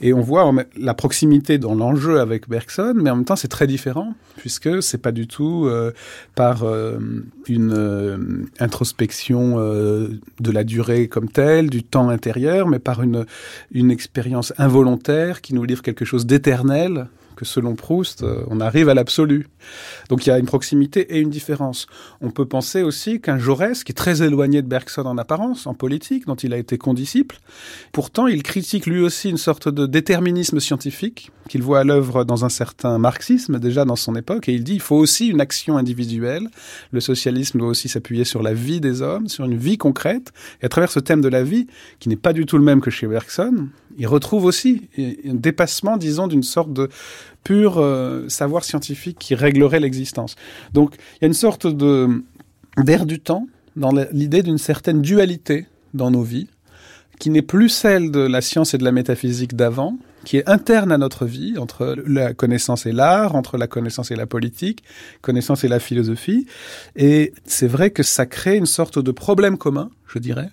Et 0.00 0.12
on 0.12 0.20
voit 0.20 0.52
la 0.76 0.94
proximité 0.94 1.58
dans 1.58 1.74
l'enjeu 1.74 2.20
avec 2.20 2.48
Bergson, 2.48 2.94
mais 2.96 3.10
en 3.10 3.16
même 3.16 3.24
temps 3.24 3.36
c'est 3.36 3.48
très 3.48 3.66
différent 3.66 4.14
puisque 4.36 4.82
c'est 4.82 4.98
pas 4.98 5.12
du 5.12 5.26
tout 5.26 5.66
euh, 5.66 5.92
par 6.34 6.64
euh, 6.64 6.98
une 7.48 8.46
introspection 8.58 9.56
de 9.58 10.50
la 10.50 10.64
durée 10.64 11.08
comme 11.08 11.28
telle, 11.28 11.70
du 11.70 11.82
temps 11.82 12.10
mais 12.66 12.78
par 12.78 13.02
une 13.02 13.90
expérience 13.90 14.52
involontaire 14.58 15.40
qui 15.40 15.54
nous 15.54 15.64
livre 15.64 15.82
quelque 15.82 16.04
chose 16.04 16.26
d'éternel 16.26 17.08
que 17.36 17.44
selon 17.44 17.76
Proust, 17.76 18.22
euh, 18.22 18.42
on 18.48 18.60
arrive 18.60 18.88
à 18.88 18.94
l'absolu. 18.94 19.46
Donc 20.08 20.26
il 20.26 20.30
y 20.30 20.32
a 20.32 20.38
une 20.38 20.46
proximité 20.46 21.14
et 21.14 21.20
une 21.20 21.30
différence. 21.30 21.86
On 22.20 22.30
peut 22.30 22.46
penser 22.46 22.82
aussi 22.82 23.20
qu'un 23.20 23.38
Jaurès, 23.38 23.84
qui 23.84 23.92
est 23.92 23.94
très 23.94 24.22
éloigné 24.22 24.62
de 24.62 24.66
Bergson 24.66 25.06
en 25.06 25.18
apparence, 25.18 25.66
en 25.66 25.74
politique, 25.74 26.26
dont 26.26 26.34
il 26.34 26.52
a 26.52 26.58
été 26.58 26.78
condisciple, 26.78 27.38
pourtant 27.92 28.26
il 28.26 28.42
critique 28.42 28.86
lui 28.86 29.00
aussi 29.00 29.30
une 29.30 29.36
sorte 29.36 29.68
de 29.68 29.86
déterminisme 29.86 30.58
scientifique 30.58 31.30
qu'il 31.48 31.62
voit 31.62 31.80
à 31.80 31.84
l'œuvre 31.84 32.24
dans 32.24 32.44
un 32.44 32.48
certain 32.48 32.98
marxisme 32.98 33.60
déjà 33.60 33.84
dans 33.84 33.96
son 33.96 34.16
époque, 34.16 34.48
et 34.48 34.54
il 34.54 34.64
dit 34.64 34.74
il 34.74 34.80
faut 34.80 34.96
aussi 34.96 35.28
une 35.28 35.40
action 35.40 35.76
individuelle. 35.76 36.48
Le 36.90 37.00
socialisme 37.00 37.58
doit 37.58 37.68
aussi 37.68 37.88
s'appuyer 37.88 38.24
sur 38.24 38.42
la 38.42 38.54
vie 38.54 38.80
des 38.80 39.02
hommes, 39.02 39.28
sur 39.28 39.44
une 39.44 39.56
vie 39.56 39.78
concrète. 39.78 40.32
Et 40.62 40.66
à 40.66 40.68
travers 40.68 40.90
ce 40.90 41.00
thème 41.00 41.20
de 41.20 41.28
la 41.28 41.42
vie, 41.42 41.66
qui 42.00 42.08
n'est 42.08 42.16
pas 42.16 42.32
du 42.32 42.46
tout 42.46 42.58
le 42.58 42.64
même 42.64 42.80
que 42.80 42.90
chez 42.90 43.06
Bergson, 43.06 43.68
il 43.98 44.06
retrouve 44.06 44.44
aussi 44.44 44.88
un 44.98 45.34
dépassement, 45.34 45.96
disons, 45.96 46.26
d'une 46.26 46.42
sorte 46.42 46.72
de 46.72 46.88
pur 47.46 47.78
euh, 47.78 48.28
savoir 48.28 48.64
scientifique 48.64 49.18
qui 49.20 49.36
réglerait 49.36 49.78
l'existence. 49.78 50.34
Donc 50.72 50.96
il 50.96 51.18
y 51.22 51.24
a 51.26 51.28
une 51.28 51.32
sorte 51.32 51.68
d'air 51.68 53.06
du 53.06 53.20
temps 53.20 53.46
dans 53.76 53.92
l'idée 54.10 54.42
d'une 54.42 54.58
certaine 54.58 55.00
dualité 55.00 55.66
dans 55.94 56.10
nos 56.10 56.22
vies, 56.22 56.48
qui 57.20 57.30
n'est 57.30 57.42
plus 57.42 57.68
celle 57.68 58.10
de 58.10 58.18
la 58.18 58.40
science 58.40 58.74
et 58.74 58.78
de 58.78 58.84
la 58.84 58.90
métaphysique 58.90 59.54
d'avant, 59.54 59.96
qui 60.24 60.38
est 60.38 60.48
interne 60.48 60.90
à 60.90 60.98
notre 60.98 61.24
vie, 61.24 61.56
entre 61.56 61.94
la 62.04 62.34
connaissance 62.34 62.84
et 62.84 62.90
l'art, 62.92 63.36
entre 63.36 63.58
la 63.58 63.68
connaissance 63.68 64.10
et 64.10 64.16
la 64.16 64.26
politique, 64.26 64.82
connaissance 65.20 65.62
et 65.62 65.68
la 65.68 65.78
philosophie. 65.78 66.48
Et 66.96 67.32
c'est 67.44 67.68
vrai 67.68 67.90
que 67.90 68.02
ça 68.02 68.26
crée 68.26 68.56
une 68.56 68.66
sorte 68.66 68.98
de 68.98 69.12
problème 69.12 69.56
commun, 69.56 69.90
je 70.08 70.18
dirais, 70.18 70.50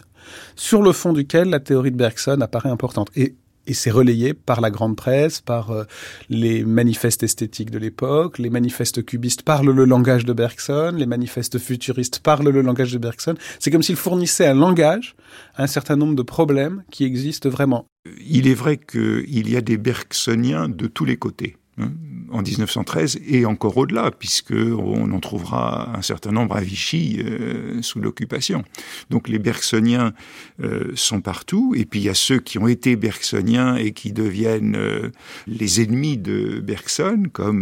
sur 0.56 0.84
le 0.84 0.92
fond 0.92 1.12
duquel 1.12 1.50
la 1.50 1.60
théorie 1.60 1.92
de 1.92 1.98
Bergson 1.98 2.40
apparaît 2.40 2.70
importante. 2.70 3.10
Et 3.16 3.34
et 3.68 3.74
c'est 3.74 3.92
relayé 3.92 4.34
par 4.34 4.62
la 4.62 4.70
grande 4.72 4.96
presse, 4.96 5.42
par 5.42 5.72
euh, 5.72 5.84
les 6.30 6.64
manifestes 6.64 7.24
esthétiques 7.24 7.72
de 7.72 7.78
l'époque, 7.78 8.38
les 8.40 8.50
manifestes 8.50 9.06
cubistes 9.06 9.44
parlent 9.44 9.72
le 9.72 9.86
langage 9.86 10.26
de 10.26 10.34
Bergson, 10.34 10.94
les 10.96 11.06
manifestes 11.06 11.60
futuristes 11.60 12.20
parlent 12.20 12.50
le 12.50 12.62
langage 12.62 12.92
de 12.92 12.98
Bergson. 12.98 13.36
C'est 13.60 13.72
comme 13.72 13.84
s'il 13.84 13.96
fournissait 13.96 14.48
un 14.48 14.56
langage 14.56 15.16
à 15.56 15.64
un 15.64 15.68
certain 15.68 15.96
nombre 15.96 16.16
de 16.16 16.24
problèmes 16.24 16.84
qui 16.92 17.06
existent 17.06 17.50
vraiment. 17.50 17.86
Il 18.26 18.48
est 18.48 18.54
vrai 18.54 18.78
qu'il 18.78 19.50
y 19.50 19.56
a 19.56 19.62
des 19.62 19.78
Bergsoniens 19.78 20.68
de 20.68 20.88
tous 20.88 21.06
les 21.06 21.18
côtés. 21.18 21.58
Hein, 21.78 21.92
en 22.34 22.42
1913 22.42 23.20
et 23.28 23.46
encore 23.46 23.78
au-delà, 23.78 24.12
puisque 24.12 24.54
on 24.54 25.12
en 25.12 25.20
trouvera 25.20 25.96
un 25.96 26.02
certain 26.02 26.32
nombre 26.32 26.56
à 26.56 26.62
Vichy 26.62 27.20
euh, 27.24 27.82
sous 27.82 28.00
l'occupation. 28.00 28.64
Donc 29.10 29.30
les 29.30 29.40
Bergsoniens 29.40 30.14
euh, 30.62 30.92
sont 30.96 31.22
partout, 31.22 31.74
et 31.78 31.86
puis 31.86 32.00
il 32.00 32.04
y 32.04 32.10
a 32.10 32.14
ceux 32.14 32.40
qui 32.40 32.58
ont 32.58 32.68
été 32.68 32.96
Bergsoniens 32.96 33.76
et 33.76 33.92
qui 33.92 34.12
deviennent 34.12 34.76
euh, 34.76 35.10
les 35.48 35.82
ennemis 35.82 36.18
de 36.18 36.60
Bergson, 36.60 37.24
comme 37.32 37.54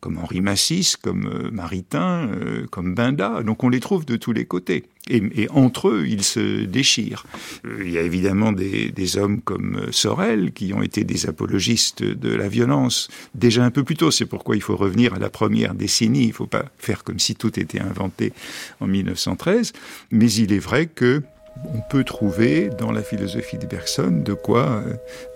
comme 0.00 0.18
Henri 0.18 0.40
Massis, 0.40 0.94
comme 1.00 1.50
Maritain, 1.52 2.30
comme 2.70 2.94
Binda. 2.94 3.42
Donc 3.42 3.64
on 3.64 3.68
les 3.68 3.80
trouve 3.80 4.04
de 4.04 4.16
tous 4.16 4.32
les 4.32 4.44
côtés. 4.44 4.84
Et, 5.08 5.48
entre 5.50 5.88
eux, 5.88 6.06
ils 6.06 6.22
se 6.22 6.64
déchirent. 6.64 7.24
Euh, 7.64 7.82
il 7.84 7.90
y 7.90 7.98
a 7.98 8.02
évidemment 8.02 8.52
des, 8.52 8.90
des, 8.90 9.16
hommes 9.16 9.40
comme 9.40 9.76
euh, 9.76 9.92
Sorel 9.92 10.52
qui 10.52 10.72
ont 10.72 10.82
été 10.82 11.04
des 11.04 11.26
apologistes 11.26 12.02
de 12.02 12.34
la 12.34 12.48
violence 12.48 13.08
déjà 13.34 13.64
un 13.64 13.70
peu 13.70 13.82
plus 13.82 13.96
tôt. 13.96 14.10
C'est 14.10 14.26
pourquoi 14.26 14.56
il 14.56 14.62
faut 14.62 14.76
revenir 14.76 15.14
à 15.14 15.18
la 15.18 15.30
première 15.30 15.74
décennie. 15.74 16.24
Il 16.24 16.28
ne 16.28 16.32
faut 16.32 16.46
pas 16.46 16.66
faire 16.78 17.02
comme 17.02 17.18
si 17.18 17.34
tout 17.34 17.58
était 17.58 17.80
inventé 17.80 18.32
en 18.80 18.86
1913. 18.86 19.72
Mais 20.10 20.30
il 20.32 20.52
est 20.52 20.58
vrai 20.58 20.86
que 20.86 21.22
on 21.74 21.80
peut 21.90 22.04
trouver 22.04 22.70
dans 22.78 22.92
la 22.92 23.02
philosophie 23.02 23.58
de 23.58 23.66
Bergson 23.66 24.22
de 24.24 24.32
quoi 24.32 24.82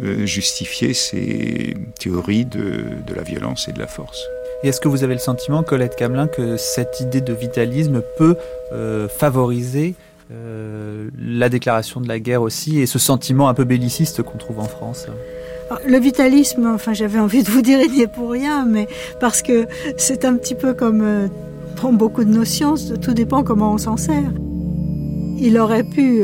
euh, 0.02 0.26
justifier 0.26 0.94
ces 0.94 1.74
théories 1.98 2.44
de, 2.44 2.84
de 3.06 3.14
la 3.14 3.22
violence 3.22 3.68
et 3.68 3.72
de 3.72 3.78
la 3.78 3.86
force. 3.86 4.24
Et 4.62 4.68
est-ce 4.68 4.80
que 4.80 4.88
vous 4.88 5.04
avez 5.04 5.14
le 5.14 5.20
sentiment, 5.20 5.62
Colette 5.62 5.96
Camelin, 5.96 6.26
que 6.26 6.56
cette 6.56 7.00
idée 7.00 7.20
de 7.20 7.34
vitalisme 7.34 8.02
peut 8.16 8.36
euh, 8.72 9.08
favoriser 9.08 9.94
euh, 10.32 11.10
la 11.18 11.50
déclaration 11.50 12.00
de 12.00 12.08
la 12.08 12.18
guerre 12.18 12.40
aussi 12.40 12.80
et 12.80 12.86
ce 12.86 12.98
sentiment 12.98 13.48
un 13.48 13.54
peu 13.54 13.64
belliciste 13.64 14.22
qu'on 14.22 14.38
trouve 14.38 14.60
en 14.60 14.64
France? 14.64 15.06
Ah, 15.70 15.78
le 15.86 15.98
vitalisme, 15.98 16.66
enfin 16.74 16.92
j'avais 16.92 17.18
envie 17.18 17.42
de 17.42 17.50
vous 17.50 17.62
dire 17.62 17.78
il 17.80 17.92
n'y 17.92 18.02
est 18.02 18.06
pour 18.06 18.30
rien, 18.30 18.64
mais 18.64 18.88
parce 19.20 19.42
que 19.42 19.66
c'est 19.96 20.24
un 20.24 20.34
petit 20.36 20.54
peu 20.54 20.72
comme 20.72 21.02
euh, 21.02 21.28
pour 21.76 21.92
beaucoup 21.92 22.24
de 22.24 22.30
nos 22.30 22.44
sciences, 22.44 22.92
tout 23.02 23.12
dépend 23.12 23.42
comment 23.42 23.74
on 23.74 23.78
s'en 23.78 23.96
sert. 23.96 24.30
Il 25.38 25.58
aurait 25.58 25.84
pu 25.84 26.22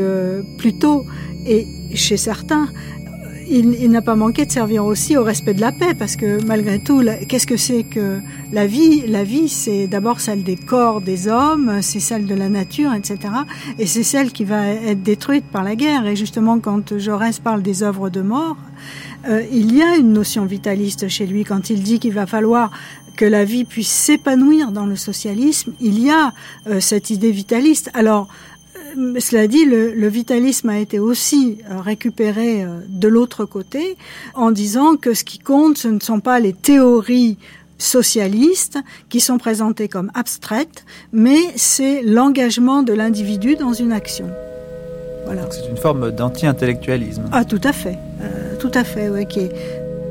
plus 0.57 0.77
tôt, 0.77 1.05
et 1.45 1.67
chez 1.93 2.17
certains, 2.17 2.69
il, 3.51 3.89
n'a 3.89 4.01
pas 4.01 4.15
manqué 4.15 4.45
de 4.45 4.51
servir 4.51 4.85
aussi 4.85 5.17
au 5.17 5.23
respect 5.23 5.53
de 5.53 5.61
la 5.61 5.71
paix, 5.71 5.93
parce 5.93 6.15
que 6.15 6.43
malgré 6.45 6.79
tout, 6.79 7.03
qu'est-ce 7.27 7.47
que 7.47 7.57
c'est 7.57 7.83
que 7.83 8.19
la 8.51 8.65
vie? 8.65 9.05
La 9.07 9.23
vie, 9.23 9.49
c'est 9.49 9.87
d'abord 9.87 10.21
celle 10.21 10.43
des 10.43 10.55
corps 10.55 11.01
des 11.01 11.27
hommes, 11.27 11.81
c'est 11.81 11.99
celle 11.99 12.25
de 12.25 12.35
la 12.35 12.47
nature, 12.47 12.93
etc. 12.93 13.17
Et 13.77 13.85
c'est 13.85 14.03
celle 14.03 14.31
qui 14.31 14.45
va 14.45 14.67
être 14.67 15.03
détruite 15.03 15.45
par 15.45 15.63
la 15.63 15.75
guerre. 15.75 16.07
Et 16.07 16.15
justement, 16.15 16.59
quand 16.59 16.97
Jaurès 16.97 17.39
parle 17.39 17.61
des 17.61 17.83
œuvres 17.83 18.09
de 18.09 18.21
mort, 18.21 18.55
euh, 19.27 19.43
il 19.51 19.75
y 19.75 19.81
a 19.81 19.97
une 19.97 20.13
notion 20.13 20.45
vitaliste 20.45 21.09
chez 21.09 21.27
lui 21.27 21.43
quand 21.43 21.69
il 21.69 21.83
dit 21.83 21.99
qu'il 21.99 22.13
va 22.13 22.25
falloir 22.25 22.71
que 23.17 23.25
la 23.25 23.43
vie 23.43 23.65
puisse 23.65 23.91
s'épanouir 23.91 24.71
dans 24.71 24.85
le 24.85 24.95
socialisme. 24.95 25.73
Il 25.81 25.99
y 26.01 26.09
a 26.09 26.33
euh, 26.67 26.79
cette 26.79 27.09
idée 27.09 27.31
vitaliste. 27.31 27.91
Alors, 27.93 28.29
cela 29.19 29.47
dit, 29.47 29.65
le, 29.65 30.07
vitalisme 30.07 30.69
a 30.69 30.79
été 30.79 30.99
aussi 30.99 31.57
euh, 31.69 31.79
récupéré 31.79 32.63
euh, 32.63 32.79
de 32.87 33.07
l'autre 33.07 33.45
côté 33.45 33.97
en 34.33 34.51
disant 34.51 34.95
que 34.95 35.13
ce 35.13 35.23
qui 35.23 35.39
compte, 35.39 35.77
ce 35.77 35.87
ne 35.87 35.99
sont 35.99 36.19
pas 36.19 36.39
les 36.39 36.53
théories 36.53 37.37
socialistes 37.77 38.77
qui 39.09 39.19
sont 39.19 39.37
présentées 39.37 39.87
comme 39.87 40.11
abstraites, 40.13 40.85
mais 41.11 41.39
c'est 41.55 42.01
l'engagement 42.03 42.83
de 42.83 42.93
l'individu 42.93 43.55
dans 43.55 43.73
une 43.73 43.91
action. 43.91 44.29
Voilà. 45.25 45.43
C'est 45.51 45.69
une 45.69 45.77
forme 45.77 46.11
d'anti-intellectualisme. 46.11 47.23
Ah, 47.31 47.45
tout 47.45 47.61
à 47.63 47.73
fait, 47.73 47.97
euh, 48.21 48.55
tout 48.59 48.71
à 48.73 48.83
fait, 48.83 49.09
oui, 49.09 49.25
qui 49.25 49.39
est 49.39 49.51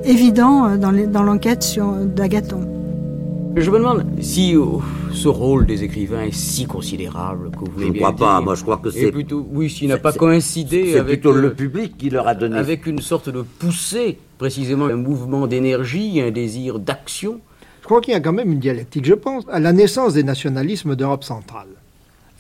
évident 0.05 0.77
dans 0.77 1.23
l'enquête 1.23 1.63
sur 1.63 1.93
d'Agathon. 1.93 2.80
Je 3.57 3.71
me 3.71 3.79
demande 3.79 4.07
si 4.21 4.55
ce 5.13 5.29
rôle 5.29 5.67
des 5.67 5.83
écrivains 5.83 6.23
est 6.23 6.35
si 6.35 6.67
considérable 6.67 7.51
que 7.51 7.59
vous 7.71 7.81
Je 7.81 7.87
ne 7.87 7.93
crois 7.93 8.15
pas. 8.15 8.41
Moi, 8.41 8.55
je 8.55 8.63
crois 8.63 8.79
que 8.79 8.91
c'est 8.91 9.11
plutôt. 9.11 9.47
Oui, 9.51 9.69
s'il 9.69 9.89
n'a 9.89 9.99
pas 9.99 10.13
coïncidé 10.13 10.97
avec 10.97 11.21
plutôt 11.21 11.33
le 11.33 11.53
public 11.53 11.97
qui 11.99 12.11
leur 12.11 12.29
a 12.29 12.35
donné. 12.35 12.57
Avec 12.57 12.87
une 12.87 13.01
sorte 13.01 13.29
de 13.29 13.43
poussée, 13.43 14.19
précisément 14.39 14.87
un 14.87 14.97
mouvement 14.97 15.47
d'énergie, 15.47 16.21
un 16.21 16.31
désir 16.31 16.79
d'action. 16.79 17.41
Je 17.81 17.87
crois 17.87 18.01
qu'il 18.01 18.13
y 18.13 18.17
a 18.17 18.21
quand 18.21 18.33
même 18.33 18.53
une 18.53 18.61
dialectique. 18.61 19.05
Je 19.05 19.15
pense 19.15 19.45
à 19.51 19.59
la 19.59 19.73
naissance 19.73 20.15
des 20.15 20.23
nationalismes 20.23 20.95
d'Europe 20.95 21.25
centrale. 21.25 21.67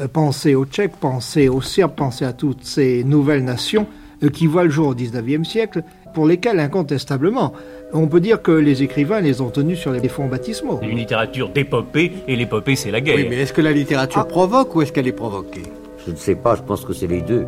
Euh, 0.01 0.07
pensez 0.07 0.55
aux 0.55 0.65
Tchèques, 0.65 0.97
pensez 1.01 1.49
aux 1.49 1.61
Serbes, 1.61 1.95
pensez 1.97 2.25
à 2.25 2.33
toutes 2.33 2.65
ces 2.65 3.05
nouvelles 3.05 3.45
nations 3.45 3.87
euh, 4.23 4.29
qui 4.29 4.47
voient 4.47 4.65
le 4.65 4.71
jour 4.71 4.89
au 4.89 4.95
XIXe 4.95 5.49
siècle, 5.49 5.83
pour 6.13 6.27
lesquelles 6.27 6.61
incontestablement 6.61 7.53
on 7.93 8.07
peut 8.07 8.21
dire 8.21 8.41
que 8.43 8.53
les 8.53 8.83
écrivains 8.83 9.21
les 9.21 9.41
ont 9.41 9.51
tenus 9.51 9.79
sur 9.79 9.93
les 9.93 10.09
fonds 10.09 10.29
baptismaux. 10.29 10.81
Une 10.83 10.97
littérature 10.97 11.49
d'épopée, 11.49 12.13
et 12.29 12.37
l'épopée 12.37 12.77
c'est 12.77 12.91
la 12.91 13.01
guerre. 13.01 13.17
Oui, 13.17 13.27
mais 13.29 13.37
est-ce 13.37 13.53
que 13.53 13.61
la 13.61 13.73
littérature 13.73 14.23
ah. 14.23 14.25
provoque 14.25 14.75
ou 14.77 14.83
est-ce 14.83 14.93
qu'elle 14.93 15.09
est 15.09 15.13
provoquée? 15.13 15.63
Je 16.07 16.13
ne 16.13 16.17
sais 16.17 16.35
pas, 16.35 16.55
je 16.55 16.63
pense 16.63 16.85
que 16.85 16.93
c'est 16.93 17.07
les 17.07 17.21
deux. 17.21 17.45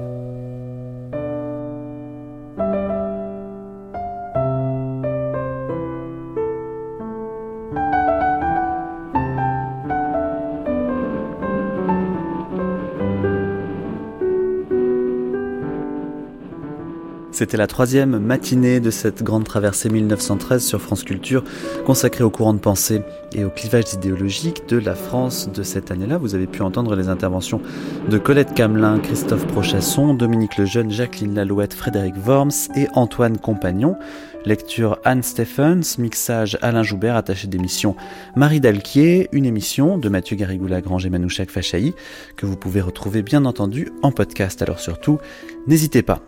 C'était 17.42 17.56
la 17.56 17.66
troisième 17.66 18.20
matinée 18.20 18.78
de 18.78 18.92
cette 18.92 19.24
grande 19.24 19.42
traversée 19.42 19.88
1913 19.88 20.64
sur 20.64 20.80
France 20.80 21.02
Culture, 21.02 21.42
consacrée 21.84 22.22
au 22.22 22.30
courant 22.30 22.54
de 22.54 22.60
pensée 22.60 23.02
et 23.34 23.44
au 23.44 23.50
clivage 23.50 23.94
idéologique 23.94 24.68
de 24.68 24.76
la 24.76 24.94
France 24.94 25.50
de 25.52 25.64
cette 25.64 25.90
année-là. 25.90 26.18
Vous 26.18 26.36
avez 26.36 26.46
pu 26.46 26.62
entendre 26.62 26.94
les 26.94 27.08
interventions 27.08 27.60
de 28.08 28.16
Colette 28.16 28.54
Camelin, 28.54 29.00
Christophe 29.00 29.44
Prochasson, 29.48 30.14
Dominique 30.14 30.56
Lejeune, 30.56 30.92
Jacqueline 30.92 31.34
Lalouette, 31.34 31.74
Frédéric 31.74 32.14
Worms 32.24 32.70
et 32.76 32.86
Antoine 32.94 33.36
Compagnon. 33.38 33.96
Lecture 34.44 35.00
Anne 35.04 35.24
Stephens, 35.24 35.98
mixage 35.98 36.56
Alain 36.62 36.84
Joubert, 36.84 37.16
attaché 37.16 37.48
d'émission 37.48 37.96
Marie 38.36 38.60
Dalquier, 38.60 39.28
une 39.32 39.46
émission 39.46 39.98
de 39.98 40.08
Mathieu 40.08 40.36
Garrigou-Lagrange 40.36 41.06
et 41.06 41.10
Manouchak 41.10 41.50
Fachaï, 41.50 41.92
que 42.36 42.46
vous 42.46 42.56
pouvez 42.56 42.80
retrouver 42.80 43.22
bien 43.22 43.44
entendu 43.46 43.90
en 44.02 44.12
podcast. 44.12 44.62
Alors 44.62 44.78
surtout, 44.78 45.18
n'hésitez 45.66 46.02
pas 46.02 46.22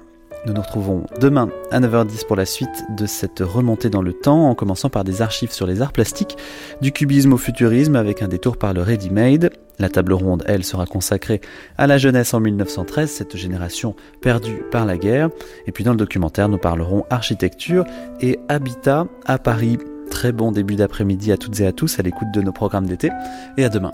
nous 0.47 0.53
nous 0.53 0.61
retrouvons 0.61 1.05
demain 1.21 1.49
à 1.71 1.81
9h10 1.81 2.27
pour 2.27 2.37
la 2.37 2.45
suite 2.45 2.85
de 2.97 3.07
cette 3.07 3.41
remontée 3.41 3.91
dans 3.91 4.03
le 4.03 4.13
temps, 4.13 4.49
en 4.49 4.55
commençant 4.55 4.91
par 4.91 5.05
des 5.05 5.23
archives 5.23 5.53
sur 5.53 5.67
les 5.67 5.81
arts 5.81 5.93
plastiques, 5.93 6.37
du 6.81 6.93
cubisme 6.93 7.33
au 7.33 7.37
futurisme 7.39 7.97
avec 7.97 8.23
un 8.23 8.29
détour 8.29 8.57
par 8.57 8.75
le 8.75 8.83
ready-made. 8.83 9.51
La 9.79 9.89
table 9.89 10.13
ronde, 10.13 10.45
elle, 10.47 10.65
sera 10.65 10.87
consacrée 10.87 11.41
à 11.79 11.87
la 11.87 11.99
jeunesse 11.99 12.35
en 12.35 12.41
1913, 12.41 13.11
cette 13.11 13.37
génération 13.37 13.97
perdue 14.21 14.63
par 14.71 14.87
la 14.87 14.99
guerre. 14.99 15.31
Et 15.67 15.73
puis 15.73 15.83
dans 15.83 15.93
le 15.93 15.97
documentaire, 15.97 16.49
nous 16.49 16.59
parlerons 16.59 17.05
architecture 17.11 17.85
et 18.21 18.39
habitat 18.49 19.07
à 19.25 19.39
Paris. 19.39 19.79
Très 20.11 20.33
bon 20.33 20.53
début 20.53 20.77
d'après-midi 20.77 21.33
à 21.33 21.37
toutes 21.37 21.59
et 21.61 21.67
à 21.67 21.73
tous 21.73 21.99
à 21.99 22.03
l'écoute 22.03 22.29
de 22.33 22.43
nos 22.43 22.53
programmes 22.53 22.87
d'été 22.87 23.11
et 23.57 23.65
à 23.65 23.69
demain. 23.69 23.91